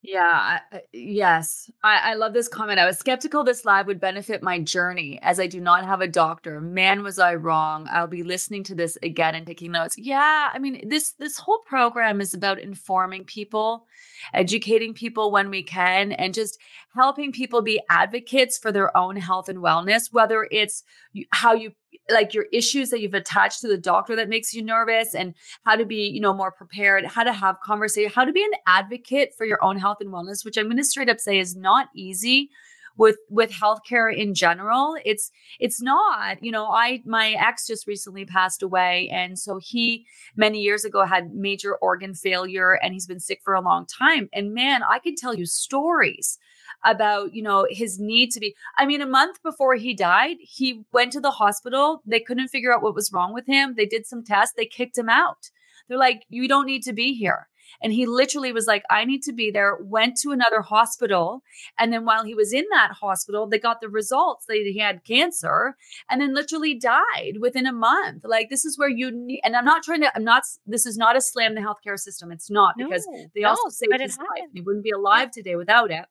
Yeah, 0.05 0.59
I, 0.73 0.81
yes. 0.91 1.71
I, 1.81 2.11
I 2.11 2.13
love 2.15 2.33
this 2.33 2.49
comment. 2.49 2.77
I 2.77 2.85
was 2.85 2.99
skeptical 2.99 3.45
this 3.45 3.63
live 3.63 3.87
would 3.87 4.01
benefit 4.01 4.43
my 4.43 4.59
journey 4.59 5.17
as 5.21 5.39
I 5.39 5.47
do 5.47 5.61
not 5.61 5.85
have 5.85 6.01
a 6.01 6.09
doctor. 6.09 6.59
Man, 6.59 7.03
was 7.03 7.19
I 7.19 7.35
wrong. 7.35 7.87
I'll 7.89 8.05
be 8.05 8.21
listening 8.21 8.65
to 8.65 8.75
this 8.75 8.97
again 9.01 9.33
and 9.33 9.47
taking 9.47 9.71
notes. 9.71 9.97
Yeah, 9.97 10.49
I 10.53 10.59
mean, 10.59 10.89
this 10.89 11.13
this 11.13 11.37
whole 11.37 11.59
program 11.59 12.19
is 12.19 12.33
about 12.33 12.59
informing 12.59 13.23
people, 13.23 13.87
educating 14.33 14.93
people 14.93 15.31
when 15.31 15.49
we 15.49 15.63
can, 15.63 16.11
and 16.11 16.33
just 16.33 16.59
helping 16.93 17.31
people 17.31 17.61
be 17.61 17.79
advocates 17.89 18.57
for 18.57 18.73
their 18.73 18.95
own 18.97 19.15
health 19.15 19.47
and 19.47 19.59
wellness, 19.59 20.11
whether 20.11 20.45
it's 20.51 20.83
how 21.31 21.53
you 21.53 21.71
like 22.09 22.33
your 22.33 22.45
issues 22.51 22.89
that 22.89 23.01
you've 23.01 23.13
attached 23.13 23.61
to 23.61 23.67
the 23.67 23.77
doctor 23.77 24.15
that 24.15 24.29
makes 24.29 24.53
you 24.53 24.61
nervous 24.61 25.15
and 25.15 25.33
how 25.65 25.75
to 25.75 25.85
be, 25.85 26.07
you 26.07 26.19
know, 26.19 26.33
more 26.33 26.51
prepared, 26.51 27.05
how 27.05 27.23
to 27.23 27.33
have 27.33 27.59
conversation, 27.61 28.11
how 28.13 28.25
to 28.25 28.31
be 28.31 28.43
an 28.43 28.51
advocate 28.67 29.33
for 29.37 29.45
your 29.45 29.63
own 29.63 29.77
health 29.77 29.97
and 30.01 30.09
wellness, 30.09 30.45
which 30.45 30.57
I'm 30.57 30.65
going 30.65 30.77
to 30.77 30.83
straight 30.83 31.09
up 31.09 31.19
say 31.19 31.39
is 31.39 31.55
not 31.55 31.89
easy 31.95 32.49
with 32.97 33.17
with 33.29 33.51
healthcare 33.51 34.15
in 34.15 34.33
general. 34.33 34.95
It's 35.05 35.31
it's 35.59 35.81
not, 35.81 36.43
you 36.43 36.51
know, 36.51 36.67
I 36.67 37.01
my 37.05 37.31
ex 37.31 37.67
just 37.67 37.87
recently 37.87 38.25
passed 38.25 38.61
away 38.61 39.09
and 39.11 39.37
so 39.37 39.59
he 39.61 40.05
many 40.35 40.61
years 40.61 40.85
ago 40.85 41.05
had 41.05 41.33
major 41.33 41.75
organ 41.75 42.13
failure 42.13 42.73
and 42.73 42.93
he's 42.93 43.07
been 43.07 43.19
sick 43.19 43.41
for 43.43 43.53
a 43.53 43.61
long 43.61 43.85
time. 43.85 44.29
And 44.33 44.53
man, 44.53 44.83
I 44.83 44.99
could 44.99 45.17
tell 45.17 45.33
you 45.33 45.45
stories 45.45 46.37
about, 46.85 47.33
you 47.33 47.41
know, 47.41 47.65
his 47.69 47.99
need 47.99 48.31
to 48.31 48.39
be 48.39 48.55
I 48.77 48.85
mean, 48.85 49.01
a 49.01 49.07
month 49.07 49.41
before 49.41 49.75
he 49.75 49.93
died, 49.93 50.37
he 50.39 50.83
went 50.91 51.11
to 51.13 51.21
the 51.21 51.31
hospital. 51.31 52.01
They 52.05 52.19
couldn't 52.19 52.49
figure 52.49 52.73
out 52.73 52.83
what 52.83 52.95
was 52.95 53.11
wrong 53.11 53.33
with 53.33 53.47
him. 53.47 53.75
They 53.75 53.85
did 53.85 54.05
some 54.05 54.23
tests, 54.23 54.53
they 54.55 54.65
kicked 54.65 54.97
him 54.97 55.09
out. 55.09 55.49
They're 55.87 55.97
like, 55.97 56.25
you 56.29 56.47
don't 56.47 56.65
need 56.65 56.83
to 56.83 56.93
be 56.93 57.13
here. 57.13 57.47
And 57.81 57.93
he 57.93 58.05
literally 58.05 58.51
was 58.51 58.67
like, 58.67 58.83
I 58.89 59.05
need 59.05 59.23
to 59.23 59.33
be 59.33 59.51
there, 59.51 59.77
went 59.81 60.17
to 60.21 60.31
another 60.31 60.61
hospital. 60.61 61.43
And 61.77 61.91
then 61.91 62.05
while 62.05 62.23
he 62.23 62.35
was 62.35 62.53
in 62.53 62.65
that 62.71 62.91
hospital, 62.91 63.47
they 63.47 63.59
got 63.59 63.81
the 63.81 63.89
results 63.89 64.45
that 64.47 64.55
he 64.55 64.79
had 64.79 65.03
cancer 65.03 65.75
and 66.09 66.21
then 66.21 66.33
literally 66.33 66.73
died 66.73 67.37
within 67.39 67.65
a 67.65 67.73
month. 67.73 68.23
Like, 68.25 68.49
this 68.49 68.65
is 68.65 68.77
where 68.77 68.89
you 68.89 69.11
need, 69.11 69.41
and 69.43 69.55
I'm 69.55 69.65
not 69.65 69.83
trying 69.83 70.01
to, 70.01 70.15
I'm 70.15 70.23
not, 70.23 70.43
this 70.65 70.85
is 70.85 70.97
not 70.97 71.15
a 71.15 71.21
slam 71.21 71.55
the 71.55 71.61
healthcare 71.61 71.97
system. 71.97 72.31
It's 72.31 72.49
not 72.49 72.75
because 72.77 73.05
they 73.35 73.41
no, 73.41 73.49
also 73.49 73.69
saved 73.69 74.01
his 74.01 74.17
life. 74.17 74.49
He 74.53 74.61
wouldn't 74.61 74.83
be 74.83 74.91
alive 74.91 75.31
today 75.31 75.55
without 75.55 75.91
it. 75.91 76.05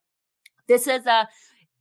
This 0.69 0.87
is 0.87 1.07
a, 1.07 1.29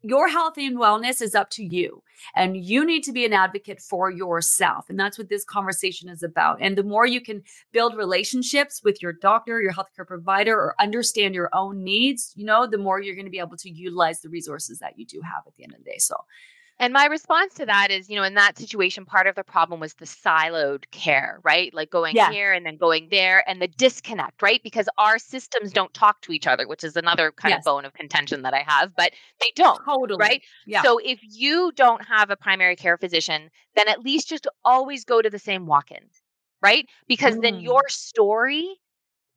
your 0.01 0.27
health 0.29 0.57
and 0.57 0.77
wellness 0.77 1.21
is 1.21 1.35
up 1.35 1.49
to 1.51 1.63
you. 1.63 2.03
And 2.35 2.57
you 2.57 2.85
need 2.85 3.03
to 3.03 3.11
be 3.11 3.25
an 3.25 3.33
advocate 3.33 3.79
for 3.79 4.11
yourself. 4.11 4.89
And 4.89 4.99
that's 4.99 5.17
what 5.17 5.29
this 5.29 5.43
conversation 5.43 6.09
is 6.09 6.23
about. 6.23 6.57
And 6.61 6.77
the 6.77 6.83
more 6.83 7.05
you 7.05 7.21
can 7.21 7.43
build 7.71 7.95
relationships 7.95 8.81
with 8.83 9.01
your 9.01 9.13
doctor, 9.13 9.61
your 9.61 9.73
healthcare 9.73 10.05
provider, 10.05 10.55
or 10.55 10.75
understand 10.79 11.33
your 11.35 11.49
own 11.53 11.83
needs, 11.83 12.33
you 12.35 12.45
know, 12.45 12.67
the 12.67 12.77
more 12.77 13.01
you're 13.01 13.15
going 13.15 13.25
to 13.25 13.31
be 13.31 13.39
able 13.39 13.57
to 13.57 13.69
utilize 13.69 14.21
the 14.21 14.29
resources 14.29 14.79
that 14.79 14.97
you 14.97 15.05
do 15.05 15.21
have 15.21 15.43
at 15.47 15.55
the 15.55 15.63
end 15.63 15.73
of 15.73 15.79
the 15.79 15.91
day. 15.91 15.97
So, 15.97 16.15
And 16.81 16.93
my 16.93 17.05
response 17.05 17.53
to 17.55 17.65
that 17.67 17.91
is, 17.91 18.09
you 18.09 18.17
know, 18.17 18.23
in 18.23 18.33
that 18.33 18.57
situation, 18.57 19.05
part 19.05 19.27
of 19.27 19.35
the 19.35 19.43
problem 19.43 19.79
was 19.79 19.93
the 19.93 20.05
siloed 20.05 20.89
care, 20.91 21.39
right? 21.43 21.73
Like 21.73 21.91
going 21.91 22.17
Yeah. 22.17 22.27
here 22.27 22.53
and 22.53 22.65
then 22.65 22.77
going 22.77 23.09
there 23.11 23.47
and 23.47 23.61
the 23.61 23.67
disconnect, 23.69 24.41
right? 24.41 24.61
Because 24.63 24.89
our 24.97 25.19
systems 25.19 25.71
don't 25.73 25.93
talk 25.93 26.21
to 26.23 26.33
each 26.33 26.47
other, 26.47 26.67
which 26.67 26.83
is 26.83 26.97
another 26.97 27.31
kind 27.33 27.53
Yes. 27.53 27.59
of 27.59 27.63
bone 27.63 27.85
of 27.85 27.93
contention 27.93 28.41
that 28.43 28.55
I 28.55 28.63
have, 28.67 28.95
but 28.95 29.13
they 29.39 29.51
don't. 29.55 29.83
totally. 29.85 30.19
Right? 30.19 30.43
Yeah. 30.65 30.83
So 30.83 30.99
if 30.99 31.19
you 31.23 31.71
don't 31.75 32.03
have 32.05 32.31
a 32.31 32.35
primary 32.35 32.75
care 32.75 32.97
physician, 32.97 33.51
then 33.75 33.87
at 33.87 34.01
least 34.01 34.29
just 34.29 34.47
always 34.65 35.05
go 35.05 35.21
to 35.21 35.29
the 35.29 35.39
same 35.39 35.67
walk 35.67 35.91
in, 35.91 36.09
right? 36.61 36.87
Because 37.07 37.37
then 37.39 37.55
Mm. 37.55 37.61
your 37.61 37.83
story 37.89 38.79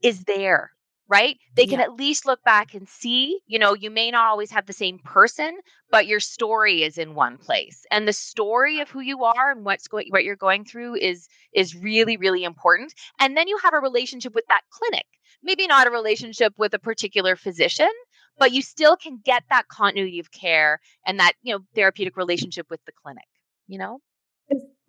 is 0.02 0.24
there, 0.24 0.72
right? 1.08 1.38
They 1.54 1.66
can 1.66 1.78
Yeah. 1.78 1.84
at 1.84 1.94
least 1.94 2.26
look 2.26 2.42
back 2.44 2.74
and 2.74 2.88
see, 2.88 3.40
you 3.46 3.58
know, 3.58 3.74
you 3.74 3.90
may 3.90 4.10
not 4.10 4.26
always 4.26 4.50
have 4.50 4.66
the 4.66 4.72
same 4.72 4.98
person, 5.00 5.58
but 5.90 6.06
your 6.06 6.20
story 6.20 6.82
is 6.82 6.98
in 6.98 7.14
one 7.14 7.36
place. 7.38 7.84
And 7.90 8.08
the 8.08 8.12
story 8.12 8.80
of 8.80 8.90
who 8.90 9.00
you 9.00 9.24
are 9.24 9.50
and 9.50 9.64
what's 9.64 9.86
going 9.88 10.06
what 10.10 10.24
you're 10.24 10.36
going 10.36 10.64
through 10.64 10.96
is 10.96 11.28
is 11.52 11.74
really 11.76 12.16
really 12.16 12.44
important. 12.44 12.94
And 13.20 13.36
then 13.36 13.48
you 13.48 13.58
have 13.62 13.74
a 13.74 13.80
relationship 13.80 14.34
with 14.34 14.46
that 14.48 14.62
clinic. 14.70 15.06
Maybe 15.42 15.66
not 15.66 15.86
a 15.86 15.90
relationship 15.90 16.54
with 16.58 16.72
a 16.74 16.78
particular 16.78 17.36
physician, 17.36 17.90
but 18.38 18.52
you 18.52 18.62
still 18.62 18.96
can 18.96 19.18
get 19.24 19.44
that 19.50 19.68
continuity 19.68 20.18
of 20.20 20.30
care 20.32 20.80
and 21.06 21.18
that, 21.20 21.34
you 21.42 21.54
know, 21.54 21.64
therapeutic 21.74 22.16
relationship 22.16 22.66
with 22.70 22.84
the 22.86 22.92
clinic, 22.92 23.26
you 23.66 23.78
know? 23.78 24.00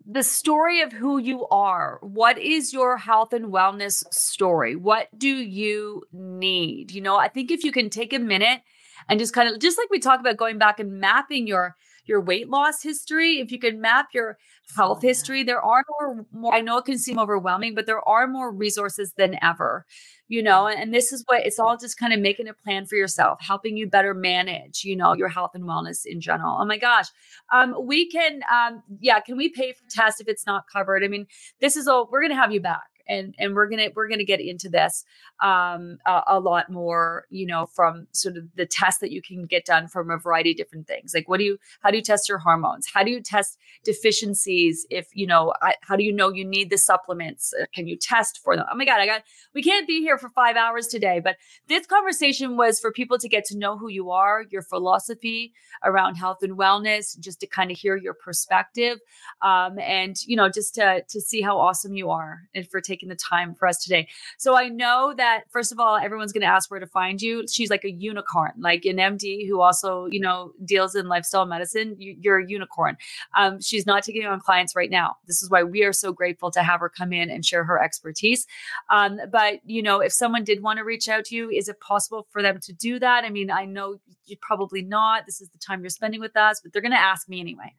The 0.08 0.22
story 0.22 0.80
of 0.80 0.92
who 0.92 1.18
you 1.18 1.46
are. 1.48 1.98
What 2.00 2.38
is 2.38 2.72
your 2.72 2.96
health 2.96 3.32
and 3.32 3.46
wellness 3.46 4.04
story? 4.14 4.76
What 4.76 5.08
do 5.18 5.28
you 5.28 6.04
need? 6.12 6.92
You 6.92 7.00
know, 7.00 7.16
I 7.16 7.28
think 7.28 7.50
if 7.50 7.64
you 7.64 7.72
can 7.72 7.90
take 7.90 8.12
a 8.12 8.18
minute 8.18 8.60
and 9.08 9.18
just 9.18 9.34
kind 9.34 9.52
of 9.52 9.60
just 9.60 9.78
like 9.78 9.90
we 9.90 9.98
talk 9.98 10.20
about 10.20 10.36
going 10.36 10.58
back 10.58 10.78
and 10.78 11.00
mapping 11.00 11.46
your 11.46 11.76
your 12.08 12.20
weight 12.20 12.48
loss 12.48 12.82
history, 12.82 13.40
if 13.40 13.50
you 13.52 13.58
can 13.58 13.80
map 13.80 14.08
your 14.14 14.38
health 14.74 15.02
history, 15.02 15.42
there 15.44 15.60
are 15.60 15.84
more, 16.00 16.26
more 16.32 16.54
I 16.54 16.60
know 16.60 16.78
it 16.78 16.84
can 16.84 16.98
seem 16.98 17.18
overwhelming, 17.18 17.74
but 17.74 17.86
there 17.86 18.06
are 18.08 18.26
more 18.26 18.50
resources 18.52 19.12
than 19.16 19.36
ever 19.42 19.84
you 20.28 20.42
know 20.42 20.66
and 20.66 20.92
this 20.92 21.12
is 21.12 21.22
what 21.26 21.44
it's 21.46 21.58
all 21.58 21.76
just 21.76 21.98
kind 21.98 22.12
of 22.12 22.20
making 22.20 22.48
a 22.48 22.54
plan 22.54 22.84
for 22.86 22.96
yourself 22.96 23.38
helping 23.40 23.76
you 23.76 23.86
better 23.86 24.14
manage 24.14 24.82
you 24.84 24.96
know 24.96 25.14
your 25.14 25.28
health 25.28 25.52
and 25.54 25.64
wellness 25.64 26.00
in 26.04 26.20
general. 26.20 26.58
Oh 26.60 26.64
my 26.64 26.78
gosh 26.78 27.06
um 27.52 27.74
we 27.86 28.08
can 28.10 28.40
um 28.52 28.82
yeah 29.00 29.20
can 29.20 29.36
we 29.36 29.48
pay 29.48 29.72
for 29.72 29.84
tests 29.90 30.20
if 30.20 30.28
it's 30.28 30.46
not 30.46 30.64
covered? 30.72 31.04
I 31.04 31.08
mean 31.08 31.26
this 31.60 31.76
is 31.76 31.86
all 31.86 32.08
we're 32.10 32.22
gonna 32.22 32.34
have 32.34 32.52
you 32.52 32.60
back 32.60 32.95
and 33.08 33.34
and 33.38 33.54
we're 33.54 33.68
gonna 33.68 33.88
we're 33.94 34.08
gonna 34.08 34.24
get 34.24 34.40
into 34.40 34.68
this 34.68 35.04
um, 35.42 35.98
a, 36.06 36.22
a, 36.28 36.40
lot 36.40 36.70
more 36.70 37.26
you 37.30 37.46
know 37.46 37.66
from 37.66 38.06
sort 38.12 38.36
of 38.36 38.44
the 38.56 38.66
tests 38.66 39.00
that 39.00 39.12
you 39.12 39.22
can 39.22 39.44
get 39.46 39.64
done 39.64 39.88
from 39.88 40.10
a 40.10 40.18
variety 40.18 40.52
of 40.52 40.56
different 40.56 40.86
things. 40.86 41.12
Like 41.14 41.28
what 41.28 41.38
do 41.38 41.44
you 41.44 41.58
how 41.80 41.90
do 41.90 41.96
you 41.96 42.02
test 42.02 42.28
your 42.28 42.38
hormones? 42.38 42.86
How 42.92 43.02
do 43.02 43.10
you 43.10 43.20
test 43.20 43.58
deficiencies 43.84 44.86
if 44.90 45.08
you 45.14 45.26
know 45.26 45.52
I, 45.62 45.74
how 45.82 45.96
do 45.96 46.04
you 46.04 46.12
know 46.12 46.30
you 46.30 46.44
need 46.44 46.70
the 46.70 46.78
supplements? 46.78 47.52
Uh, 47.60 47.66
can 47.74 47.86
you 47.86 47.96
test 47.96 48.40
for 48.42 48.56
them? 48.56 48.66
Oh 48.70 48.76
my 48.76 48.84
god 48.84 49.00
i 49.00 49.06
got 49.06 49.22
we 49.54 49.62
can't 49.62 49.86
be 49.86 50.00
here 50.00 50.18
for 50.18 50.28
five 50.30 50.56
hours 50.56 50.86
today 50.86 51.20
but 51.22 51.36
this 51.68 51.86
conversation 51.86 52.56
was 52.56 52.80
for 52.80 52.92
people 52.92 53.18
to 53.18 53.28
get 53.28 53.44
to 53.44 53.56
know 53.56 53.76
who 53.76 53.88
you 53.88 54.10
are 54.10 54.44
your 54.50 54.62
philosophy 54.62 55.52
around 55.84 56.14
health 56.14 56.38
and 56.42 56.58
wellness 56.58 57.18
just 57.18 57.40
to 57.40 57.46
kind 57.46 57.70
of 57.70 57.76
hear 57.76 57.96
your 57.96 58.14
perspective 58.14 58.98
um, 59.42 59.78
and 59.78 60.16
you 60.26 60.36
know 60.36 60.48
just 60.48 60.74
to 60.74 61.02
to 61.08 61.20
see 61.20 61.40
how 61.40 61.58
awesome 61.58 61.94
you 61.94 62.10
are 62.10 62.42
and 62.54 62.68
for 62.68 62.80
taking 62.80 62.95
taking 62.96 63.08
the 63.08 63.16
time 63.16 63.54
for 63.54 63.68
us 63.68 63.78
today. 63.78 64.08
So 64.38 64.56
I 64.56 64.68
know 64.68 65.12
that 65.16 65.44
first 65.50 65.70
of 65.70 65.78
all, 65.78 65.96
everyone's 65.96 66.32
going 66.32 66.42
to 66.42 66.46
ask 66.46 66.70
where 66.70 66.80
to 66.80 66.86
find 66.86 67.20
you. 67.20 67.46
She's 67.46 67.68
like 67.68 67.84
a 67.84 67.90
unicorn, 67.90 68.52
like 68.58 68.84
an 68.86 68.96
MD 68.96 69.46
who 69.46 69.60
also, 69.60 70.06
you 70.06 70.20
know, 70.20 70.52
deals 70.64 70.94
in 70.94 71.08
lifestyle 71.08 71.44
medicine. 71.44 71.96
You, 71.98 72.32
are 72.32 72.38
a 72.38 72.48
unicorn. 72.48 72.96
Um, 73.36 73.60
she's 73.60 73.86
not 73.86 74.02
taking 74.02 74.24
on 74.24 74.40
clients 74.40 74.74
right 74.74 74.90
now. 74.90 75.16
This 75.26 75.42
is 75.42 75.50
why 75.50 75.62
we 75.62 75.84
are 75.84 75.92
so 75.92 76.12
grateful 76.12 76.50
to 76.52 76.62
have 76.62 76.80
her 76.80 76.88
come 76.88 77.12
in 77.12 77.30
and 77.30 77.44
share 77.44 77.64
her 77.64 77.82
expertise. 77.82 78.46
Um, 78.90 79.20
but 79.30 79.60
you 79.64 79.82
know, 79.82 80.00
if 80.00 80.12
someone 80.12 80.44
did 80.44 80.62
want 80.62 80.78
to 80.78 80.84
reach 80.84 81.08
out 81.08 81.26
to 81.26 81.36
you, 81.36 81.50
is 81.50 81.68
it 81.68 81.80
possible 81.80 82.26
for 82.30 82.42
them 82.42 82.60
to 82.60 82.72
do 82.72 82.98
that? 82.98 83.24
I 83.24 83.30
mean, 83.30 83.50
I 83.50 83.66
know 83.66 84.00
you 84.24 84.36
probably 84.40 84.82
not. 84.82 85.26
This 85.26 85.40
is 85.40 85.48
the 85.50 85.58
time 85.58 85.82
you're 85.82 85.90
spending 85.90 86.20
with 86.20 86.36
us, 86.36 86.60
but 86.62 86.72
they're 86.72 86.82
going 86.82 86.92
to 86.92 86.98
ask 86.98 87.28
me 87.28 87.40
anyway. 87.40 87.74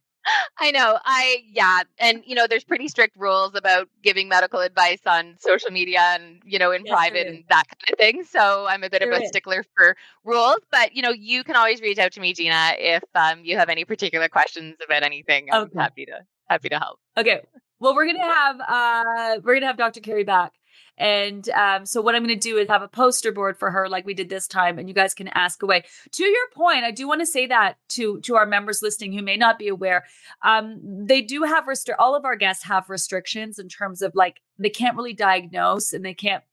I 0.59 0.71
know. 0.71 0.97
I 1.03 1.43
yeah, 1.51 1.81
and 1.99 2.23
you 2.25 2.35
know, 2.35 2.47
there's 2.47 2.63
pretty 2.63 2.87
strict 2.87 3.15
rules 3.17 3.51
about 3.55 3.89
giving 4.03 4.27
medical 4.27 4.59
advice 4.59 5.01
on 5.05 5.35
social 5.39 5.71
media 5.71 6.01
and 6.01 6.41
you 6.45 6.59
know 6.59 6.71
in 6.71 6.83
yes, 6.85 6.93
private 6.93 7.27
and 7.27 7.43
that 7.49 7.65
kind 7.67 7.93
of 7.93 7.97
thing. 7.97 8.23
So 8.23 8.65
I'm 8.67 8.83
a 8.83 8.89
bit 8.89 9.01
there 9.01 9.11
of 9.11 9.19
a 9.19 9.23
is. 9.23 9.29
stickler 9.29 9.63
for 9.75 9.95
rules, 10.23 10.59
but 10.71 10.95
you 10.95 11.01
know, 11.01 11.11
you 11.11 11.43
can 11.43 11.55
always 11.55 11.81
reach 11.81 11.99
out 11.99 12.11
to 12.13 12.19
me, 12.19 12.33
Gina, 12.33 12.73
if 12.77 13.03
um, 13.15 13.43
you 13.43 13.57
have 13.57 13.69
any 13.69 13.85
particular 13.85 14.27
questions 14.29 14.75
about 14.83 15.03
anything. 15.03 15.47
I'm 15.51 15.63
okay. 15.63 15.79
happy 15.79 16.05
to 16.05 16.19
happy 16.49 16.69
to 16.69 16.79
help. 16.79 16.99
Okay. 17.17 17.41
Well, 17.79 17.95
we're 17.95 18.07
gonna 18.07 18.23
have 18.23 18.59
uh, 18.59 19.39
we're 19.43 19.55
gonna 19.55 19.67
have 19.67 19.77
Dr. 19.77 20.01
Kerri 20.01 20.25
back 20.25 20.53
and 20.97 21.47
um, 21.49 21.85
so 21.85 22.01
what 22.01 22.15
I'm 22.15 22.23
going 22.23 22.37
to 22.37 22.49
do 22.49 22.57
is 22.57 22.67
have 22.69 22.81
a 22.81 22.87
poster 22.87 23.31
board 23.31 23.57
for 23.57 23.69
her, 23.69 23.87
like 23.87 24.05
we 24.05 24.13
did 24.13 24.29
this 24.29 24.47
time, 24.47 24.79
and 24.79 24.87
you 24.87 24.95
guys 24.95 25.13
can 25.13 25.27
ask 25.29 25.61
away. 25.61 25.83
To 26.13 26.23
your 26.23 26.49
point, 26.53 26.83
I 26.83 26.91
do 26.91 27.07
want 27.07 27.21
to 27.21 27.25
say 27.25 27.45
that 27.47 27.77
to 27.89 28.19
to 28.21 28.35
our 28.35 28.45
members 28.45 28.81
listening 28.81 29.13
who 29.13 29.21
may 29.21 29.37
not 29.37 29.59
be 29.59 29.67
aware, 29.67 30.05
um, 30.43 30.79
they 30.83 31.21
do 31.21 31.43
have 31.43 31.65
restri- 31.65 31.95
all 31.99 32.15
of 32.15 32.25
our 32.25 32.35
guests 32.35 32.63
have 32.65 32.89
restrictions 32.89 33.59
in 33.59 33.69
terms 33.69 34.01
of 34.01 34.13
like 34.15 34.41
they 34.57 34.69
can't 34.69 34.97
really 34.97 35.13
diagnose 35.13 35.93
and 35.93 36.03
they 36.03 36.13
can't 36.13 36.43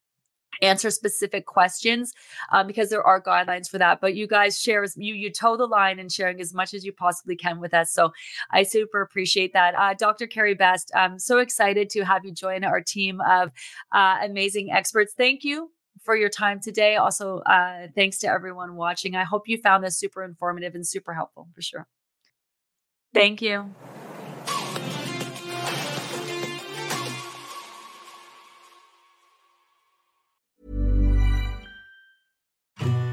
answer 0.63 0.91
specific 0.91 1.47
questions 1.47 2.13
um, 2.53 2.67
because 2.67 2.91
there 2.91 3.03
are 3.03 3.23
guidelines 3.23 3.69
for 3.69 3.79
that 3.79 4.01
but 4.01 4.15
you 4.15 4.27
guys 4.27 4.61
share 4.61 4.85
you 4.97 5.15
you 5.15 5.31
toe 5.31 5.57
the 5.57 5.67
line 5.67 5.99
and 5.99 6.13
sharing 6.13 6.41
as 6.41 6.53
much 6.53 6.75
as 6.75 6.85
you 6.85 6.93
possibly 6.93 7.37
can 7.37 7.61
with 7.61 7.75
us 7.75 7.93
so 7.93 8.13
i 8.51 8.63
super 8.63 9.01
appreciate 9.01 9.53
that. 9.53 9.75
Uh, 9.75 9.95
dr 9.95 10.27
Kerri 10.29 10.57
best 10.57 10.91
i'm 10.95 11.19
so 11.19 11.39
excited 11.39 11.91
to 11.91 12.05
have 12.05 12.25
you 12.25 12.33
join 12.33 12.65
our 12.65 12.81
team 12.81 13.21
of 13.21 13.51
uh, 13.93 14.19
amazing 14.23 14.71
experts. 14.71 15.15
Thank 15.17 15.45
you 15.45 15.71
for 16.03 16.17
your 16.17 16.29
time 16.29 16.61
today. 16.61 16.97
Also 16.97 17.39
uh, 17.41 17.89
thanks 17.95 18.19
to 18.19 18.27
everyone 18.27 18.77
watching. 18.77 19.17
I 19.17 19.25
hope 19.25 19.49
you 19.49 19.59
found 19.59 19.85
this 19.85 19.99
super 19.99 20.25
informative 20.25 20.75
and 20.75 20.87
super 20.87 21.15
helpful 21.15 21.49
for 21.55 21.63
sure. 21.63 21.87
Thank 23.13 23.43
you 23.43 23.73